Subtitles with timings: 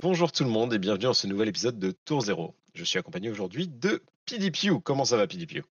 [0.00, 2.54] Bonjour tout le monde et bienvenue dans ce nouvel épisode de Tour Zéro.
[2.72, 4.80] Je suis accompagné aujourd'hui de PDPU.
[4.80, 5.64] Comment ça va PDPU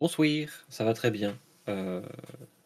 [0.00, 1.36] Bonsoir, ça va très bien.
[1.68, 2.02] Euh,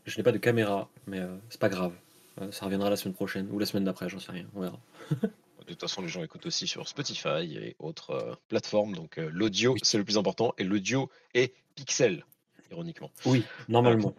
[0.04, 1.94] je n'ai pas de caméra, mais euh, c'est pas grave.
[2.42, 4.78] Euh, ça reviendra la semaine prochaine ou la semaine d'après, j'en sais rien, on verra.
[5.66, 9.98] De toute façon, les gens écoutent aussi sur Spotify et autres plateformes, donc l'audio c'est
[9.98, 12.24] le plus important et l'audio est pixel,
[12.70, 13.10] ironiquement.
[13.24, 14.14] Oui, normalement.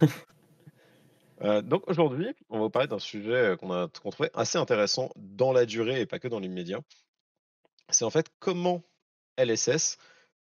[1.40, 5.66] donc aujourd'hui, on va vous parler d'un sujet qu'on a trouvé assez intéressant dans la
[5.66, 6.80] durée et pas que dans l'immédiat.
[7.90, 8.82] C'est en fait comment
[9.36, 9.98] LSS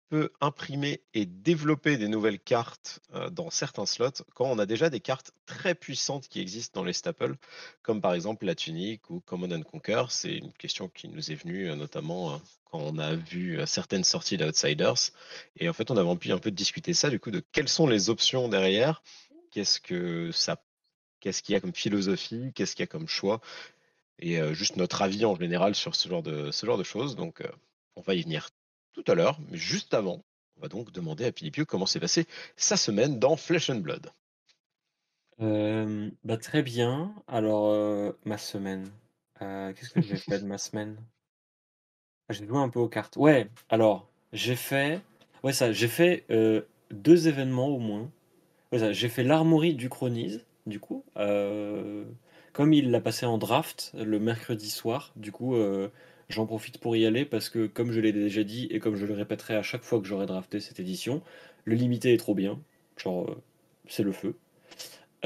[0.09, 3.01] peut imprimer et développer des nouvelles cartes
[3.31, 6.93] dans certains slots quand on a déjà des cartes très puissantes qui existent dans les
[6.93, 7.37] staples,
[7.81, 10.05] comme par exemple la tunique ou Common and Conquer.
[10.11, 15.13] C'est une question qui nous est venue notamment quand on a vu certaines sorties d'Outsiders.
[15.57, 17.87] Et en fait, on avait pu un peu discuter ça, du coup, de quelles sont
[17.87, 19.03] les options derrière,
[19.51, 20.63] qu'est-ce que ça,
[21.23, 23.41] qu'est-ce qu'il y a comme philosophie, qu'est-ce qu'il y a comme choix,
[24.19, 27.17] et juste notre avis en général sur ce genre de, ce genre de choses.
[27.17, 27.43] Donc,
[27.97, 28.51] on va y venir
[28.93, 30.23] tout à l'heure, mais juste avant,
[30.57, 34.11] on va donc demander à Philippio comment s'est passée sa semaine dans Flesh and Blood.
[35.39, 37.15] bah, très bien.
[37.27, 38.91] Alors, ma semaine,
[39.39, 40.97] qu'est-ce que j'ai fait de ma semaine?
[42.29, 43.17] Ah, j'ai joué un peu aux cartes.
[43.17, 45.01] Ouais, alors, j'ai fait
[45.43, 46.25] ouais, ça, j'ai fait,
[46.91, 48.11] deux événements au moins.
[48.73, 54.71] j'ai fait l'Armory du Chronise, du coup, comme il l'a passé en draft le mercredi
[54.71, 55.57] soir, du coup,
[56.33, 59.05] J'en profite pour y aller parce que, comme je l'ai déjà dit et comme je
[59.05, 61.23] le répéterai à chaque fois que j'aurai drafté cette édition,
[61.67, 62.59] le limité est trop bien.
[62.97, 63.43] Genre, euh,
[63.87, 64.35] c'est le feu.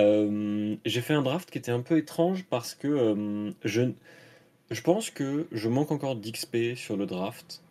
[0.01, 3.83] Euh, j'ai fait un draft qui était un peu étrange parce que euh, je,
[4.73, 7.63] je pense que je manque encore d'XP sur le draft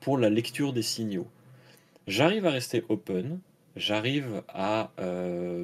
[0.00, 1.26] pour la lecture des signaux.
[2.06, 3.38] J'arrive à rester open,
[3.78, 4.90] j'arrive à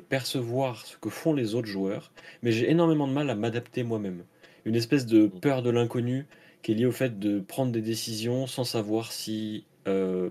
[0.08, 2.12] percevoir ce que font les autres joueurs,
[2.42, 4.24] mais j'ai énormément de mal à m'adapter moi-même.
[4.64, 5.40] Une espèce de mmh.
[5.40, 6.26] peur de l'inconnu
[6.62, 10.30] qui est lié au fait de prendre des décisions sans savoir si euh,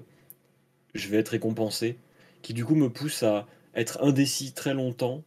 [0.96, 1.98] je vais être récompensé,
[2.42, 5.24] qui du coup me pousse à être indécis très longtemps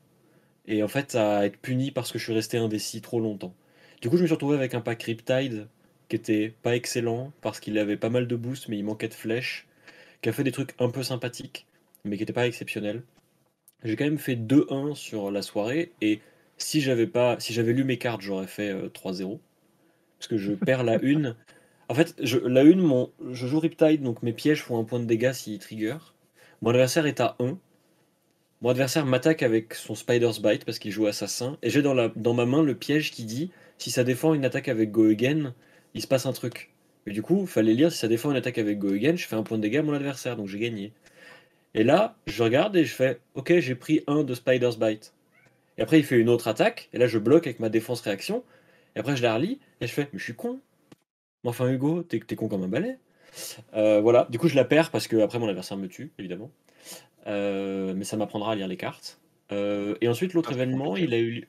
[0.67, 3.55] et en fait à être puni parce que je suis resté indécis trop longtemps.
[4.03, 5.69] Du coup, je me suis retrouvé avec un pack Riptide
[6.09, 9.15] qui était pas excellent parce qu'il avait pas mal de boost mais il manquait de
[9.15, 9.69] flèches,
[10.23, 11.67] qui a fait des trucs un peu sympathiques
[12.07, 13.03] mais qui n'était pas exceptionnel.
[13.85, 16.21] J'ai quand même fait 2-1 sur la soirée et
[16.59, 19.35] si j'avais pas si j'avais lu mes cartes, j'aurais fait 3-0.
[19.35, 19.39] Euh,
[20.19, 21.37] parce que je perds la une.
[21.89, 24.99] En fait, je, la une, mon, je joue Riptide, donc mes pièges font un point
[24.99, 25.99] de dégâts s'il trigger.
[26.63, 27.59] Mon adversaire est à 1.
[28.63, 31.59] Mon adversaire m'attaque avec son Spider's Bite parce qu'il joue assassin.
[31.63, 34.45] Et j'ai dans, la, dans ma main le piège qui dit si ça défend une
[34.45, 35.55] attaque avec Go Again,
[35.95, 36.71] il se passe un truc.
[37.07, 39.27] Et du coup, il fallait lire si ça défend une attaque avec Go Again, je
[39.27, 40.93] fais un point de dégâts à mon adversaire, donc j'ai gagné.
[41.77, 45.13] Et là, je regarde et je fais ok, j'ai pris un de Spider's Bite.
[45.77, 48.43] Et après, il fait une autre attaque, et là, je bloque avec ma défense réaction.
[48.97, 50.59] Et après, je la relis et je fais, mais je suis con.
[51.45, 52.97] Mais enfin, Hugo, t'es con comme un balai.
[53.75, 56.51] Euh, voilà, du coup, je la perds parce que après mon adversaire me tue, évidemment.
[57.27, 59.21] Euh, mais ça m'apprendra à lire les cartes.
[59.53, 61.47] Euh, et ensuite, l'autre événement, il a eu.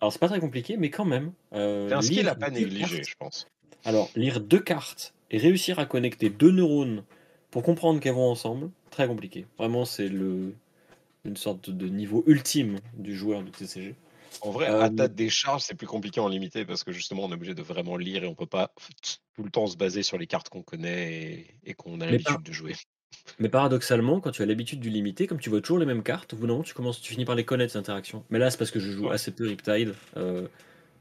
[0.00, 1.32] Alors, c'est pas très compliqué, mais quand même.
[1.50, 3.48] c'est un skill à pas négliger, je pense.
[3.84, 7.02] Alors, lire deux cartes et réussir à connecter deux neurones
[7.50, 9.46] pour comprendre qu'elles vont ensemble, très compliqué.
[9.58, 10.54] Vraiment, c'est le
[11.26, 13.94] une sorte de niveau ultime du joueur de TCG.
[14.42, 17.34] En vrai, à ta décharge, c'est plus compliqué en limité parce que justement, on est
[17.34, 18.72] obligé de vraiment lire et on peut pas
[19.34, 22.52] tout le temps se baser sur les cartes qu'on connaît et, qu'on a l'habitude de
[22.52, 22.74] jouer.
[23.38, 26.34] Mais paradoxalement, quand tu as l'habitude du limité, comme tu vois toujours les mêmes cartes,
[26.34, 28.24] vous non, tu commences, tu finis par les connaître ces interactions.
[28.30, 29.94] Mais là, c'est parce que je joue assez peu Riptide.
[30.16, 30.46] Euh,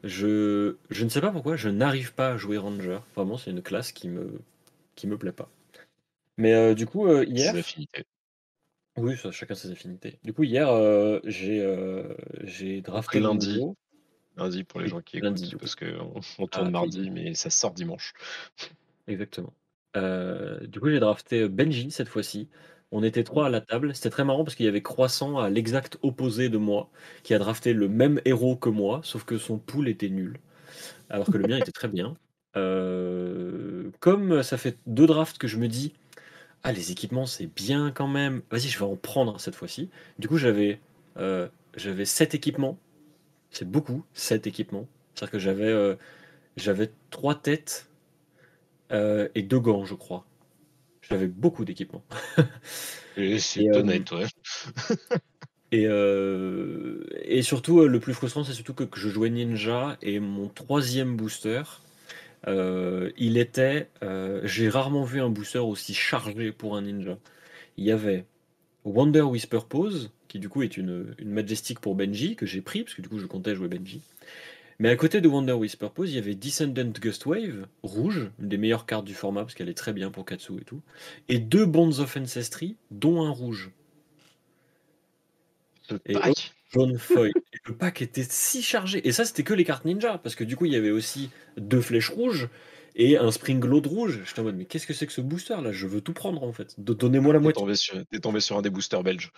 [0.04, 3.00] je, je ne sais pas pourquoi, je n'arrive pas à jouer Ranger.
[3.16, 4.40] Vraiment, c'est une classe qui me,
[4.96, 5.50] qui me plaît pas.
[6.38, 7.54] Mais euh, du coup, euh, hier.
[8.98, 10.20] Oui, chacun ses affinités.
[10.24, 11.66] Du coup, hier, euh, j'ai
[12.44, 13.62] j'ai drafté lundi.
[14.38, 17.74] Lundi pour les gens qui écoutent, parce qu'on on tourne ah, mardi, mais ça sort
[17.74, 18.14] dimanche.
[19.08, 19.54] Exactement.
[19.96, 22.50] Du coup, j'ai drafté Benji cette fois-ci.
[22.92, 23.96] On était trois à la table.
[23.96, 26.90] C'était très marrant parce qu'il y avait Croissant à l'exact opposé de moi,
[27.24, 30.40] qui a drafté le même héros que moi, sauf que son pool était nul,
[31.10, 32.16] alors que le mien était très bien.
[34.00, 35.94] comme ça fait deux drafts que je me dis,
[36.66, 38.42] ah, les équipements, c'est bien quand même.
[38.50, 39.92] Vas-y, je vais en prendre cette fois-ci.
[40.18, 40.80] Du coup, j'avais
[41.18, 41.48] euh,
[41.78, 42.80] j'avais 7 équipements.
[43.52, 44.88] C'est beaucoup, 7 équipements.
[45.14, 45.96] C'est-à-dire que j'avais euh,
[46.58, 47.88] j'avais 3 têtes
[48.92, 50.26] euh, et 2 gants, je crois.
[51.04, 52.04] J'avais beaucoup d'équipements.
[53.38, 54.26] c'est honnête, ouais.
[55.72, 60.50] et, et surtout, le plus frustrant, c'est surtout que, que je jouais Ninja et mon
[60.50, 61.62] troisième booster
[62.48, 67.18] euh, il était, euh, j'ai rarement vu un booster aussi chargé pour un ninja.
[67.78, 68.26] Il y avait
[68.84, 72.84] Wonder Whisper Pose, qui du coup est une, une Majestic pour Benji, que j'ai pris,
[72.84, 74.02] parce que du coup je comptais jouer Benji.
[74.80, 78.50] Mais à côté de Wonder with Purpose, il y avait Descendant Gust Wave, rouge, une
[78.50, 80.82] des meilleures cartes du format parce qu'elle est très bien pour Katsu et tout,
[81.30, 83.72] et deux Bonds of Ancestry, dont un rouge.
[86.06, 86.16] Et
[86.74, 86.98] jaune.
[87.54, 89.08] Et le pack était si chargé.
[89.08, 91.30] Et ça, c'était que les cartes ninja, parce que du coup, il y avait aussi
[91.58, 92.50] deux flèches rouges
[92.96, 94.22] et un Spring Load rouge.
[94.26, 95.72] J'étais en mode, mais qu'est-ce que c'est que ce booster là?
[95.72, 96.76] Je veux tout prendre en fait.
[96.78, 97.62] Donnez-moi la moitié.
[97.62, 99.32] tombé, sur, t'es tombé sur un des boosters belges.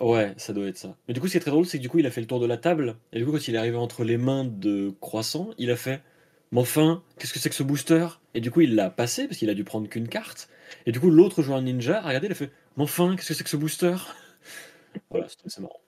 [0.00, 0.96] Ouais, ça doit être ça.
[1.08, 2.20] Mais du coup, ce qui est très drôle, c'est que du coup, il a fait
[2.20, 2.96] le tour de la table.
[3.12, 6.02] Et du coup, quand il est arrivé entre les mains de Croissant, il a fait
[6.52, 8.06] Mais enfin, qu'est-ce que c'est que ce booster?
[8.34, 10.48] Et du coup, il l'a passé parce qu'il a dû prendre qu'une carte.
[10.84, 13.34] Et du coup, l'autre joueur ninja a regardé, il a fait Mais enfin, qu'est-ce que
[13.34, 13.96] c'est que ce booster?
[15.10, 15.80] Voilà, c'est c'est marrant.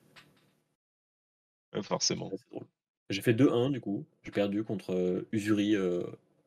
[1.74, 2.28] Ouais, Forcément.
[2.28, 2.66] Ouais, c'est drôle.
[3.10, 4.04] J'ai fait 2-1 du coup.
[4.22, 6.02] J'ai perdu contre euh, Usuri euh,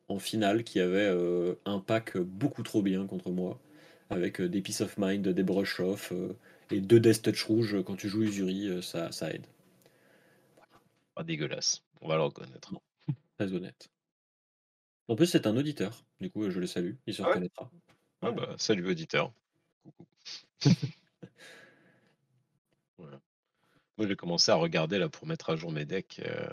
[0.07, 3.59] en finale qui avait euh, un pack beaucoup trop bien contre moi.
[4.09, 6.35] Avec euh, des Peace of Mind, des Brush Off euh,
[6.69, 7.83] et deux Death Touch rouges.
[7.83, 9.45] Quand tu joues Usuri, euh, ça, ça aide.
[11.15, 11.83] Pas dégueulasse.
[12.01, 12.73] On va le reconnaître.
[13.37, 13.89] Très honnête.
[15.07, 16.05] En plus, c'est un auditeur.
[16.21, 16.95] Du coup, je le salue.
[17.05, 17.35] Il se Ah ouais?
[17.35, 17.71] reconnaîtra.
[18.21, 18.35] Ah Ouais.
[18.35, 19.33] bah, salut auditeur.
[19.83, 20.05] Coucou.
[24.01, 26.49] Moi, j'ai commencé à regarder là pour mettre à jour mes decks, euh,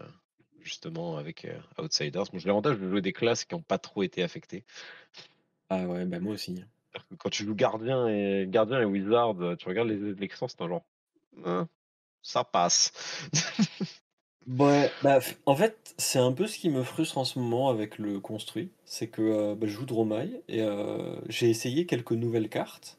[0.61, 2.25] justement avec euh, Outsiders.
[2.31, 4.65] Bon, j'ai l'avantage de jouer des classes qui n'ont pas trop été affectées.
[5.71, 6.63] Ah ouais, bah moi aussi.
[6.93, 10.61] Que Quand tu joues gardien et gardien et wizard, euh, tu regardes les élections, c'est
[10.61, 10.85] un genre.
[11.47, 11.69] Hein,
[12.21, 12.93] ça passe.
[14.47, 17.99] Ouais, bah, en fait, c'est un peu ce qui me frustre en ce moment avec
[17.99, 18.71] le construit.
[18.87, 20.67] C'est que euh, bah, je joue Dromai et
[21.29, 22.99] j'ai essayé quelques nouvelles cartes.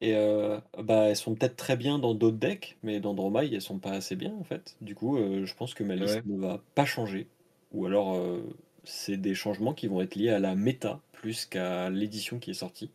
[0.00, 3.60] Et euh, bah, elles sont peut-être très bien dans d'autres decks, mais dans Dromai, elles
[3.62, 4.76] sont pas assez bien en fait.
[4.80, 6.24] Du coup, euh, je pense que ma liste Ouais.
[6.24, 7.28] ne va pas changer.
[7.72, 8.42] Ou alors, euh,
[8.84, 12.54] c'est des changements qui vont être liés à la méta plus qu'à l'édition qui est
[12.54, 12.90] sortie.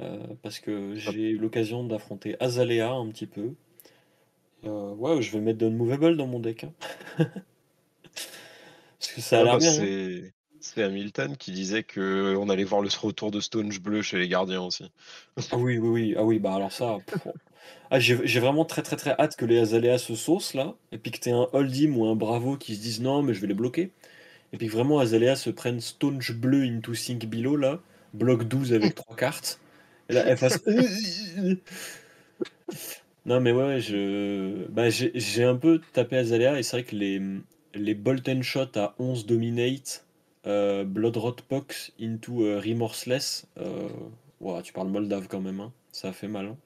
[0.00, 3.54] Euh, parce que j'ai eu l'occasion d'affronter Azalea un petit peu.
[4.64, 6.64] Euh, ouais, je vais mettre d'Unmovable dans mon deck.
[6.64, 6.72] hein.
[8.98, 9.72] Parce que ça a Ah l'air bah, bien.
[9.84, 9.88] hein.
[9.88, 14.18] c'est c'est Hamilton qui disait que on allait voir le retour de Stonge bleu chez
[14.18, 14.90] les gardiens aussi.
[15.50, 16.14] Ah oui, oui, oui.
[16.16, 16.98] Ah oui, bah alors ça.
[17.90, 21.12] Ah, j'ai vraiment très très très hâte que les Azalea se saucent là, et puis
[21.12, 23.54] que t'aies un Holdim ou un Bravo qui se disent non, mais je vais les
[23.54, 23.92] bloquer.
[24.52, 27.80] Et puis que vraiment Azalea se prenne Stonge bleu into Sync Below là,
[28.14, 29.60] bloc 12 avec trois cartes,
[30.10, 30.60] et là elle fasse.
[33.24, 34.66] Non, mais ouais, je.
[34.68, 37.20] Bah, j'ai j'ai un peu tapé Azalea, et c'est vrai que les,
[37.74, 40.05] les Bolt and Shot à 11 Dominate,
[40.46, 43.88] euh, Blood Rot Pox into euh, Remorseless, euh,
[44.40, 45.72] ouah, tu parles moldave quand même, hein.
[45.92, 46.46] Ça a fait mal.
[46.46, 46.58] hein.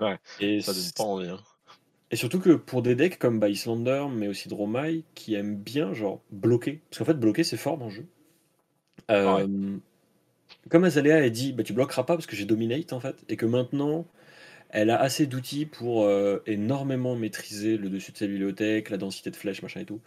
[0.00, 1.28] Ouais, Et, ça donne pas envie.
[1.28, 1.42] hein.
[2.10, 6.22] et surtout que pour des decks comme Islander, mais aussi Dromai, qui aiment bien genre
[6.30, 8.06] bloquer, parce qu'en fait bloquer c'est fort dans le jeu.
[9.24, 9.46] Ouais.
[9.46, 9.78] Euh,
[10.70, 13.36] Comme Azalea a dit, bah, tu bloqueras pas parce que j'ai Dominate en fait, et
[13.36, 14.06] que maintenant
[14.70, 19.30] elle a assez d'outils pour euh, énormément maîtriser le dessus de sa bibliothèque, la densité
[19.30, 20.00] de flèches, machin et tout.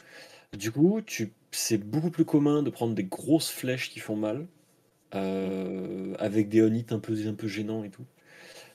[0.55, 1.01] Du coup,
[1.51, 4.47] c'est beaucoup plus commun de prendre des grosses flèches qui font mal,
[5.15, 8.05] euh, avec des on-hit un peu, un peu gênants et tout.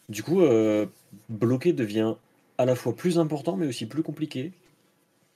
[0.09, 0.87] Du coup, euh,
[1.29, 2.15] bloquer devient
[2.59, 4.53] à la fois plus important, mais aussi plus compliqué.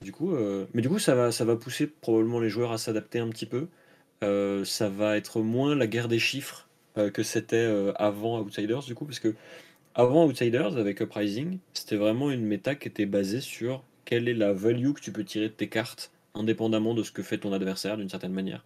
[0.02, 2.78] Du coup, euh, mais du coup, ça va, ça va pousser probablement les joueurs à
[2.78, 3.68] s'adapter un petit peu.
[4.64, 9.20] Ça va être moins la guerre des chiffres que c'était avant Outsiders, du coup, parce
[9.20, 9.34] que
[9.94, 14.52] avant Outsiders, avec Uprising, c'était vraiment une méta qui était basée sur quelle est la
[14.52, 17.96] value que tu peux tirer de tes cartes, indépendamment de ce que fait ton adversaire,
[17.96, 18.64] d'une certaine manière.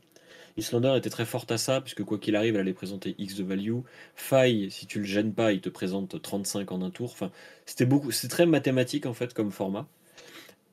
[0.57, 3.45] Islander était très forte à ça, puisque quoi qu'il arrive, elle allait présenter X de
[3.45, 3.79] value.
[4.15, 7.13] Faille, si tu le gênes pas, il te présente 35 en un tour.
[7.13, 7.31] Enfin,
[7.67, 9.87] c'était beaucoup, c'est très mathématique en fait comme format.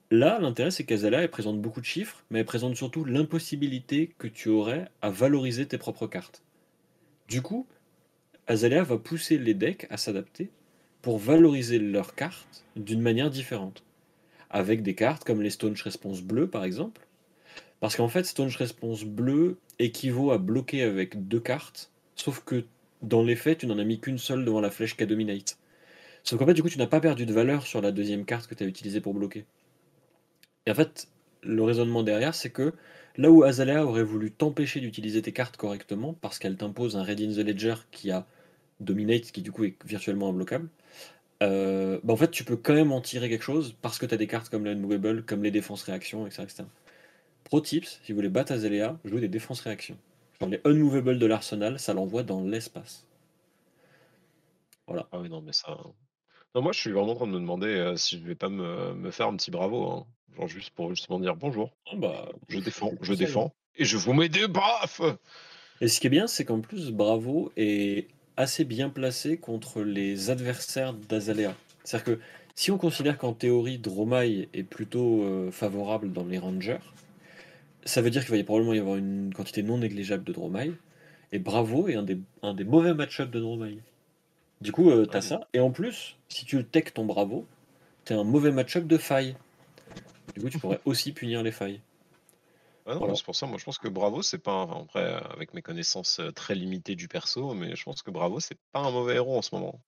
[0.10, 4.28] Là, l'intérêt c'est qu'Azalea, elle présente beaucoup de chiffres, mais elle présente surtout l'impossibilité que
[4.28, 6.44] tu aurais à valoriser tes propres cartes.
[7.28, 7.68] Du coup,
[8.48, 10.50] Azalea va pousser les decks à s'adapter
[11.02, 13.84] pour valoriser leurs cartes d'une manière différente.
[14.50, 17.08] Avec des cartes comme les Staunch Response bleu par exemple.
[17.80, 22.66] Parce qu'en fait, Staunch Response bleu équivaut à bloquer avec deux cartes, sauf que
[23.02, 25.58] dans les faits, tu n'en as mis qu'une seule devant la flèche K-Dominate.
[26.24, 28.48] Sauf qu'en fait, du coup, tu n'as pas perdu de valeur sur la deuxième carte
[28.48, 29.46] que tu as utilisée pour bloquer.
[30.66, 31.08] Et en fait,
[31.44, 32.74] le raisonnement derrière, c'est que
[33.16, 37.22] là où Azalea aurait voulu t'empêcher d'utiliser tes cartes correctement, parce qu'elle t'impose un Red
[37.22, 38.26] in the Ledger qui a
[38.80, 40.70] Dominate, qui du coup est virtuellement imbloquable,
[41.44, 44.14] euh, bah en fait, tu peux quand même en tirer quelque chose parce que tu
[44.14, 46.64] as des cartes comme le Unmovable, comme les défenses réactions, etc., etc.
[47.44, 49.98] Pro tips, si vous voulez battre Azalea, jouez des défenses réactions.
[50.40, 53.08] Genre les Unmovable de l'arsenal, ça l'envoie dans l'espace.
[54.88, 55.08] Voilà.
[55.12, 55.78] Ah oui, non, mais ça.
[56.56, 58.50] Non, moi, je suis vraiment en train de me demander euh, si je vais pas
[58.50, 59.90] me, me faire un petit bravo.
[59.92, 60.08] hein.
[60.36, 61.72] Genre juste pour justement dire bonjour.
[61.92, 63.16] Oh, bah, Je défends, je hein.
[63.16, 63.56] défends.
[63.76, 65.02] Et je vous mets des baffes
[65.82, 70.30] Et ce qui est bien, c'est qu'en plus, Bravo est assez bien placé contre les
[70.30, 71.54] adversaires d'Azalea.
[71.84, 72.20] C'est-à-dire que
[72.56, 76.80] si on considère qu'en théorie, Dromai est plutôt euh, favorable dans les Rangers,
[77.86, 80.72] ça veut dire qu'il va y probablement y avoir une quantité non négligeable de Dromai.
[81.32, 83.78] Et Bravo est un des, un des mauvais match-up de Dromai.
[84.62, 85.48] Du coup, euh, t'as ça.
[85.54, 87.46] Et en plus, si tu tech ton Bravo,
[88.06, 89.36] t'as un mauvais match-up de failles.
[90.36, 91.80] Du coup, tu pourrais aussi punir les failles.
[92.88, 93.10] Ouais, non, Voilà.
[93.10, 94.52] mais c'est pour ça, moi je pense que Bravo, c'est pas.
[94.54, 98.02] un- enfin, après, euh, avec mes connaissances euh, très limitées du perso, mais je pense
[98.02, 99.82] que Bravo, c'est pas un mauvais héros en ce moment.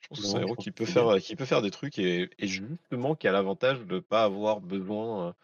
[0.00, 1.16] Je pense que c'est un héros qui peut faire, bien.
[1.16, 4.60] euh, qui peut faire des trucs et, et justement qui a l'avantage de pas avoir
[4.60, 5.36] besoin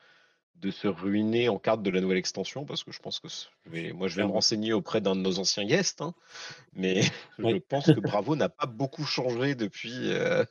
[0.57, 3.71] de se ruiner en carte de la nouvelle extension parce que je pense que je
[3.71, 6.15] vais, moi je vais me renseigner auprès d'un de nos anciens guests, hein,
[6.75, 7.03] mais
[7.39, 10.45] je pense que Bravo n'a pas beaucoup changé depuis, euh,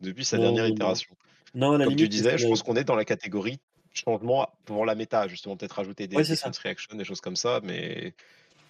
[0.00, 1.16] depuis sa Non, dernière itération.
[1.54, 3.60] Non, Comme tu limite, disais, je pense qu'on est dans la catégorie
[3.94, 6.48] changement pour la méta, justement, peut-être rajouter des Ouais, c'est ça.
[6.48, 8.14] defense reaction, des choses comme ça, mais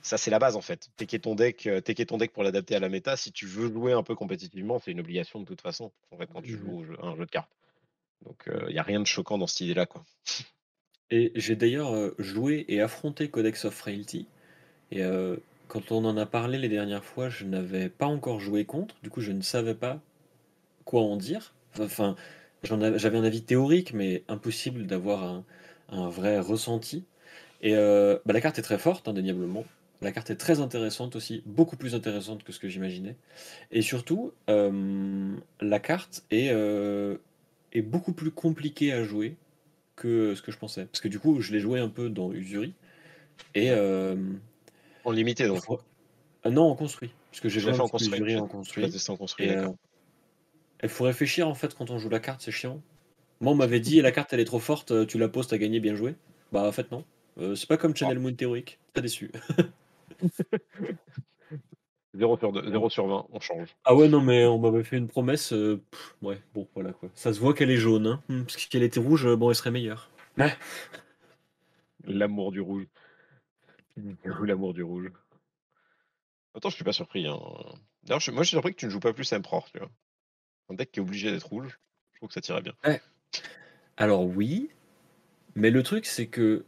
[0.03, 0.89] ça c'est la base en fait.
[0.97, 3.17] T'es ton deck, euh, ton deck pour l'adapter à la méta.
[3.17, 6.27] Si tu veux jouer un peu compétitivement, c'est une obligation de toute façon, en fait,
[6.33, 6.59] quand tu Mhm.
[6.59, 7.51] joues à un jeu de cartes.
[8.25, 10.05] Donc il n'y a rien de choquant dans cette idée-là, quoi.
[11.11, 14.27] Et j'ai d'ailleurs euh, joué et affronté Codex of Frailty.
[14.91, 18.65] Et euh, quand on en a parlé les dernières fois, je n'avais pas encore joué
[18.67, 18.95] contre.
[19.03, 20.01] Du coup, je ne savais pas
[20.85, 21.55] quoi en dire.
[21.79, 22.15] Enfin,
[22.63, 25.45] j'avais un avis théorique, mais impossible d'avoir un,
[25.91, 27.05] un vrai ressenti.
[27.61, 29.65] Et euh, bah, la carte est très forte, indéniablement.
[30.01, 33.17] La carte est très intéressante aussi, beaucoup plus intéressante que ce que j'imaginais.
[33.73, 37.17] Et surtout, euh, la carte est, euh,
[37.73, 39.37] est beaucoup plus compliquée à jouer
[39.97, 40.85] que ce que je pensais.
[40.85, 42.75] Parce que du coup, je l'ai joué un peu dans Usuri.
[43.55, 43.73] Et.
[45.05, 45.65] En limité, donc.
[45.65, 45.81] faut-
[46.49, 47.11] non, en construit.
[47.31, 48.21] Parce que j'ai joué en construit.
[48.21, 48.85] Usuri en construit.
[49.09, 49.57] en construit, Et.
[50.83, 52.81] Il faut réfléchir en fait quand on joue la carte, c'est chiant.
[53.41, 55.59] Moi, on m'avait dit, la carte elle est trop forte, euh, tu la poses, t'as
[55.59, 56.15] gagné, bien joué.
[56.53, 57.05] Bah, en fait, non.
[57.39, 58.79] Euh, c'est pas comme Channel Moon théorique.
[58.93, 59.31] Très déçu.
[62.15, 63.69] 0 sur, 2, 0 sur 20, on change.
[63.85, 65.53] Ah ouais, non, mais on m'avait fait une promesse.
[65.53, 67.09] euh, pff, ouais, bon, voilà quoi.
[67.15, 68.07] Ça se voit qu'elle est jaune.
[68.07, 68.23] Hein.
[68.29, 70.11] Hmm, Parce qu'elle était rouge, euh, bon, elle serait meilleure.
[70.37, 70.53] Ouais.
[72.05, 72.87] L'amour du rouge.
[74.25, 75.13] L'amour du rouge.
[76.55, 77.27] Attends, je suis pas surpris.
[77.27, 77.39] Hein.
[78.05, 79.79] D'ailleurs, je suis- moi, je suis surpris que tu ne joues pas plus Emperor, tu
[79.79, 79.91] vois.
[80.71, 81.79] Un deck qui est obligé d'être rouge,
[82.13, 82.75] je trouve que ça tirait bien.
[83.97, 84.71] Alors, oui.
[85.57, 86.65] Mais le truc, c'est que.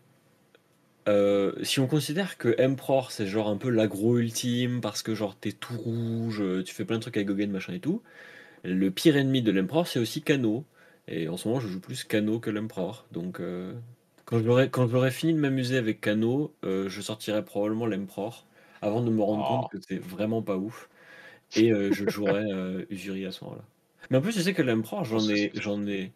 [1.09, 5.37] euh, si on considère que Emperor c'est genre un peu l'agro ultime parce que genre
[5.39, 8.03] t'es tout rouge, euh, tu fais plein de trucs avec Gogen machin et tout,
[8.65, 10.67] le pire ennemi de l'Emperor c'est aussi Kano.
[11.09, 13.07] Et en ce moment je joue plus Kano que l'Emperor.
[13.13, 13.75] Donc euh,
[14.27, 18.47] quand j'aurai fini de m'amuser avec Kano, euh, je sortirai probablement l'Emperor
[18.83, 19.45] avant de me rendre Oh.
[19.45, 20.91] compte que c'est vraiment pas ouf.
[21.55, 22.45] Et je jouerai
[22.91, 23.65] Usuri à ce moment-là.
[24.11, 26.13] Mais en plus je sais que l'Emperor j'en ça, ai j'en ai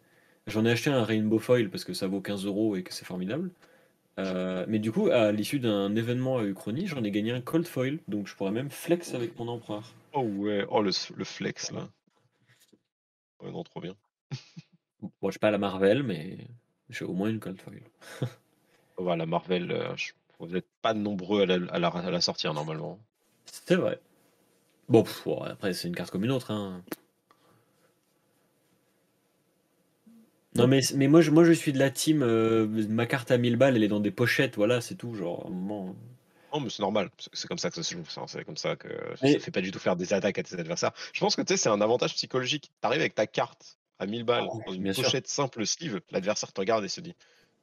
[0.47, 3.05] j'en ai acheté un Rainbow Foil parce que ça vaut 15 euros et que c'est
[3.05, 3.51] formidable.
[4.17, 7.67] Euh, mais du coup, à l'issue d'un événement à Uchronie, j'en ai gagné un Cold
[7.67, 9.83] Foil, donc je pourrais même flex avec mon empereur.
[10.13, 11.89] Oh ouais, oh le, le flex là.
[13.41, 13.95] Ouais, non, trop bien.
[15.21, 16.37] Bon, je suis pas à la Marvel, mais
[16.89, 17.81] j'ai au moins une Cold Foil.
[18.97, 22.53] Voilà, Marvel, euh, je- vous n'êtes pas nombreux à la, à la- à la sortir
[22.53, 22.97] normalement.
[23.45, 23.99] C'est vrai.
[24.87, 26.51] Bon, pff, ouais, après, c'est une carte comme une autre.
[26.51, 26.81] Hein.
[30.55, 32.21] Non, mais, mais moi, je, moi, je suis de la team.
[32.23, 35.13] euh, ma carte à 1000 balles, elle est dans des pochettes, voilà, c'est tout.
[35.15, 35.95] Genre, à un moment.
[36.53, 38.55] Non, mais c'est normal, c'est c'est comme ça que ça se joue, ça, c'est comme
[38.55, 38.87] ça que
[39.21, 40.91] Mais- ça fait pas du tout faire des attaques à tes adversaires.
[41.11, 42.71] Je pense que tu sais, c'est un avantage psychologique.
[42.79, 45.03] T'arrives avec ta carte à 1000 balles Ah, dans une bien sûr.
[45.03, 47.13] pochette simple sleeve, l'adversaire te regarde et se dit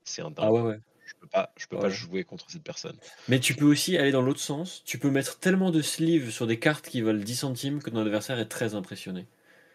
[0.04, 0.78] c'est un dingue, Ah ouais, ouais.
[1.06, 1.90] je peux pas, je peux pas Ouais.
[1.90, 2.96] jouer contre cette personne.
[3.28, 4.82] Mais tu peux aussi aller dans l'autre sens.
[4.84, 7.98] Tu peux mettre tellement de sleeves sur des cartes qui valent 10 centimes que ton
[7.98, 9.26] adversaire est très impressionné.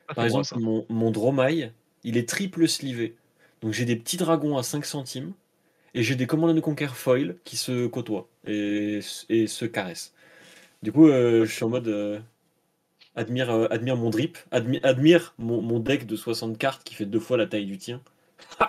[0.09, 1.71] Ah, Par exemple, mon, mon Dromai,
[2.07, 3.15] il est triple sleevé.
[3.61, 5.33] Donc j'ai des petits dragons à 5 centimes
[5.93, 8.99] et j'ai des Command and Conquer foil qui se côtoient et,
[9.29, 10.13] et se caressent.
[10.83, 12.19] Du coup, euh, je suis en mode euh,
[13.15, 17.05] admire, euh, admire mon drip, admi- admire mon, mon deck de 60 cartes qui fait
[17.05, 18.01] deux fois la taille du tien.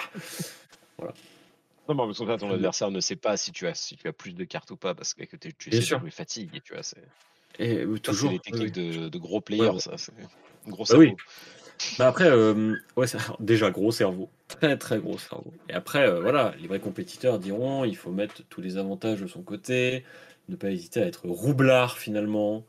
[1.89, 4.35] Non, mais là, ton adversaire ne sait pas si tu as, si tu as plus
[4.35, 6.01] de cartes ou pas, parce que tu, tu Bien sûr.
[6.01, 7.03] de fatigue, et tu vois, c'est
[7.59, 8.31] Et euh, c'est toujours.
[8.33, 8.91] les oui, techniques oui.
[8.99, 9.81] de, de gros players, ouais.
[9.81, 10.13] ça, c'est
[10.67, 11.15] gros Bah oui.
[11.99, 13.07] Bah après, euh, ouais,
[13.41, 15.53] déjà gros cerveau, très très gros cerveau.
[15.69, 19.27] Et après, euh, voilà, les vrais compétiteurs diront, il faut mettre tous les avantages de
[19.27, 20.05] son côté,
[20.49, 22.65] ne pas hésiter à être roublard finalement.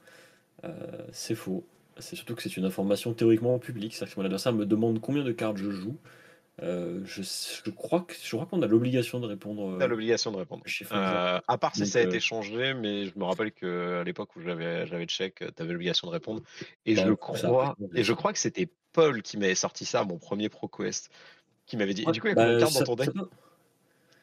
[0.63, 0.73] Euh,
[1.11, 1.65] c'est faux.
[1.97, 3.93] C'est surtout que c'est une information théoriquement publique.
[3.93, 5.97] C'est-à-dire que mon adversaire me demande combien de cartes je joue.
[6.61, 9.81] Euh, je, je crois que je crois qu'on a l'obligation de répondre.
[9.81, 10.63] Euh, l'obligation de répondre.
[10.91, 14.03] Euh, à part si Donc, ça a été changé, mais je me rappelle que à
[14.03, 16.41] l'époque où j'avais j'avais check, tu avais l'obligation de répondre.
[16.85, 20.05] Et Bah, je crois, et je crois que c'était Paul qui m'avait sorti ça à
[20.05, 21.09] mon premier ProQuest,
[21.67, 22.03] qui m'avait dit.
[22.03, 23.13] Et Ouais, du coup, il y a bah, combien de cartes ça, dans ton deck?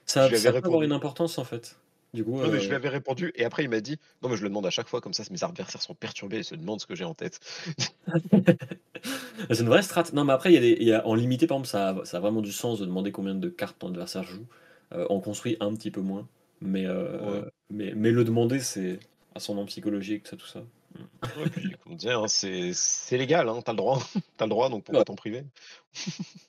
[0.07, 1.79] ça ça, ça peut avoir une importance en fait.
[2.15, 4.37] Du coup, Non, mais je lui avais répondu et après il m'a dit: «Non, mais
[4.37, 6.81] je le demande à chaque fois comme ça, mes adversaires sont perturbés et se demandent
[6.81, 7.41] ce que j'ai en tête».
[9.51, 10.05] C'est une vraie strat.
[10.13, 11.89] Non, mais après, il y a des il y a en limité, par exemple, ça
[12.01, 14.47] a ça a vraiment du sens de demander combien de cartes ton adversaire joue.
[14.95, 16.29] Heu, en construit un petit peu moins,
[16.61, 16.85] mais
[17.19, 17.43] Ouais.
[17.43, 19.01] heu, mais mais le demander, c'est
[19.35, 20.63] ascendant psychologique, ça, tout ça.
[21.37, 23.99] Ouais, puis comme dit, hein, c'est c'est légal, hein, tu as le droit.
[24.39, 25.45] Tu as le droit, donc pourquoi t'en priver?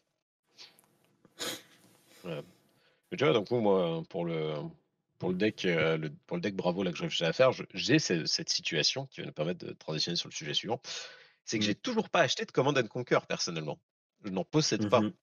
[2.23, 2.43] Ouais.
[3.11, 4.53] Mais tu vois, donc moi, pour le
[5.17, 7.63] pour le deck, le pour le deck Bravo là que je réfléchis à faire, je
[7.73, 10.81] j'ai ce cette situation qui va nous permettre de transitionner sur le sujet suivant.
[11.45, 11.67] C'est que Mmh.
[11.67, 13.79] j'ai toujours pas acheté de Command& and Conquer personnellement.
[14.25, 14.99] Je n'en possède pas.
[15.01, 15.13] mh.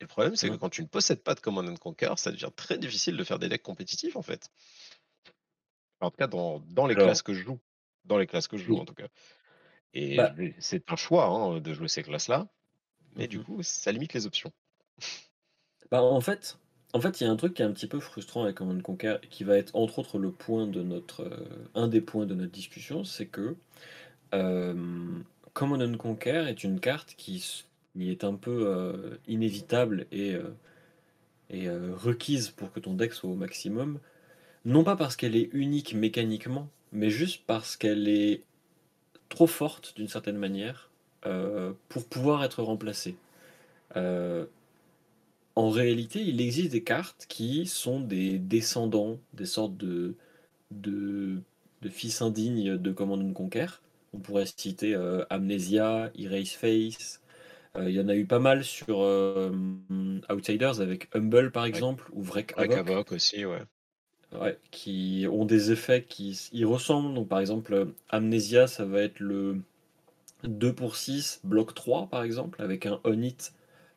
[0.00, 2.30] Et le problème, c'est que quand tu ne possèdes pas de Command& and Conquer, ça
[2.32, 4.48] devient très difficile de faire des decks compétitifs en fait.
[6.00, 7.58] En tout cas dans dans les Alors classes que je joue.
[8.10, 9.06] Dans les classes que je joue en tout cas.
[9.94, 12.48] Et Bah c'est un choix, hein, de jouer ces classes-là,
[13.16, 13.42] mais mmh du mh.
[13.42, 14.52] coup, ça limite les options.
[15.90, 16.58] Bah, en fait
[16.92, 18.82] en fait, il y a un truc qui est un petit peu frustrant avec Command&
[18.82, 22.34] Conquer qui va être entre autres le point de notre, heu, un des points de
[22.34, 23.54] notre discussion, c'est que,
[24.32, 25.24] hem,
[25.54, 27.64] Command& Conquer est une carte qui
[27.96, 30.54] qui est un peu, heu, inévitable et heu
[31.50, 34.00] et requise pour que ton deck soit au maximum.
[34.66, 38.44] Non pas parce qu'elle est unique mécaniquement, mais juste parce qu'elle est
[39.30, 40.90] trop forte d'une certaine manière,
[41.26, 43.16] heu, pour pouvoir être remplacée.
[43.96, 44.50] Heu
[45.56, 50.14] En réalité, il existe des cartes qui sont des descendants, des sortes de
[50.72, 51.42] de
[51.82, 53.66] de fils indignes de Command& Conquer.
[54.14, 57.20] On pourrait citer, heu, Amnesia, Erase Face,
[57.76, 59.00] heu, il y en a eu pas mal sur,
[60.30, 62.72] Outsiders avec Humble par exemple ou Vrek Havoc.
[62.76, 63.62] Havok aussi, ouais.
[64.32, 67.26] Ouais, qui ont des effets qui y ressemblent.
[67.26, 69.60] Par exemple, heu, Amnesia, ça va être le
[70.44, 73.54] 2 pour 6, bloc 3 par exemple, avec un on hit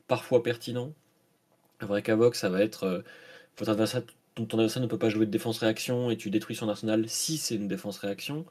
[0.08, 0.94] parfois pertinent.
[1.82, 3.04] Vrek Havoc, ça va être,
[3.56, 4.04] Faut ton adversaire
[4.36, 7.10] ton ton adversaire ne peut pas jouer de défense réaction et tu détruis son arsenal
[7.10, 8.46] si c'est une défense réaction.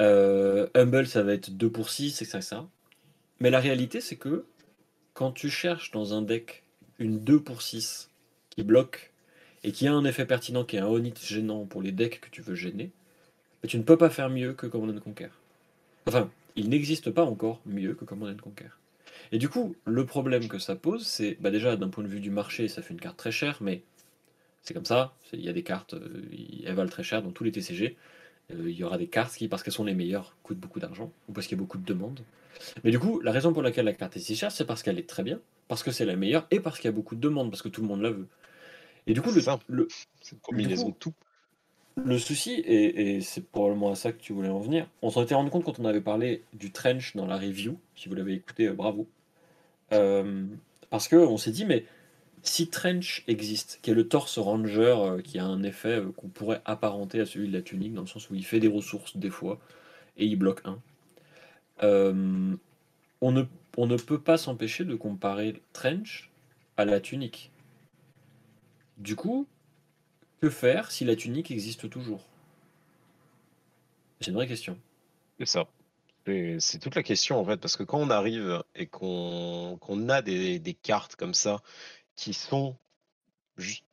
[0.00, 2.68] Heu, Humble, ça va être 2 pour 6 et ça, ça.
[3.40, 4.46] Mais la réalité, c'est que
[5.14, 6.64] quand tu cherches dans un deck
[6.98, 8.10] une 2 pour 6
[8.50, 9.12] qui bloque
[9.64, 12.30] et qui a un effet pertinent, qui est un Onit gênant pour les decks que
[12.30, 12.90] tu veux gêner,
[13.62, 15.28] bah, tu ne peux pas faire mieux que Command Conquer.
[16.06, 18.68] Enfin, il n'existe pas encore mieux que Command Conquer.
[19.32, 22.20] Et du coup, le problème que ça pose, c'est bah déjà d'un point de vue
[22.20, 23.82] du marché, ça fait une carte très chère, mais
[24.62, 26.22] c'est comme ça, il y a des cartes, euh,
[26.64, 27.96] elles valent très cher dans tous les TCG.
[28.52, 31.12] Euh, il y aura des cartes qui, parce qu'elles sont les meilleures, coûtent beaucoup d'argent,
[31.28, 32.20] ou parce qu'il y a beaucoup de demandes.
[32.84, 34.98] Mais du coup, la raison pour laquelle la carte est si chère, c'est parce qu'elle
[34.98, 37.20] est très bien, parce que c'est la meilleure, et parce qu'il y a beaucoup de
[37.20, 38.26] demandes, parce que tout le monde la veut.
[39.08, 39.88] Et du coup, c'est le, ça, le,
[40.20, 41.14] c'est une du combinaison de coup, tout.
[42.04, 45.22] le souci, et, et c'est probablement à ça que tu voulais en venir, on s'en
[45.22, 48.34] était rendu compte quand on avait parlé du trench dans la review, si vous l'avez
[48.34, 49.08] écouté, euh, bravo.
[49.92, 50.46] Euh,
[50.90, 51.84] parce qu'on s'est dit, mais
[52.42, 56.28] si Trench existe, qui est le torse ranger, euh, qui a un effet euh, qu'on
[56.28, 59.16] pourrait apparenter à celui de la tunique, dans le sens où il fait des ressources
[59.16, 59.58] des fois,
[60.16, 60.80] et il bloque un,
[63.20, 63.42] on, ne,
[63.76, 66.30] on ne peut pas s'empêcher de comparer Trench
[66.76, 67.50] à la tunique.
[68.98, 69.46] Du coup,
[70.40, 72.24] que faire si la tunique existe toujours?
[74.20, 74.78] C'est une vraie question.
[75.38, 75.66] C'est ça.
[76.58, 80.58] C'est toute la question en fait, parce que quand on arrive et qu'on a des
[80.58, 81.62] des cartes comme ça
[82.16, 82.76] qui sont
[83.56, 83.84] juste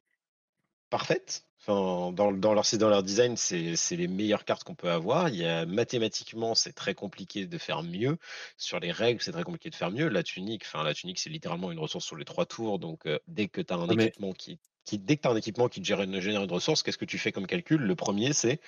[0.89, 4.91] parfaites, enfin dans dans leur c'est dans leur design, c'est les meilleures cartes qu'on peut
[4.91, 5.29] avoir.
[5.29, 8.17] Il y a mathématiquement, c'est très compliqué de faire mieux.
[8.57, 10.09] Sur les règles, c'est très compliqué de faire mieux.
[10.09, 13.19] La tunique, enfin la tunique, c'est littéralement une ressource sur les 3 tours, donc heu,
[13.27, 15.69] dès que tu as un mais équipement qui qui dès que tu as un équipement
[15.69, 17.82] qui te gère une génère une ressource, qu'est-ce que tu fais comme calcul?
[17.82, 18.62] Le premier c'est: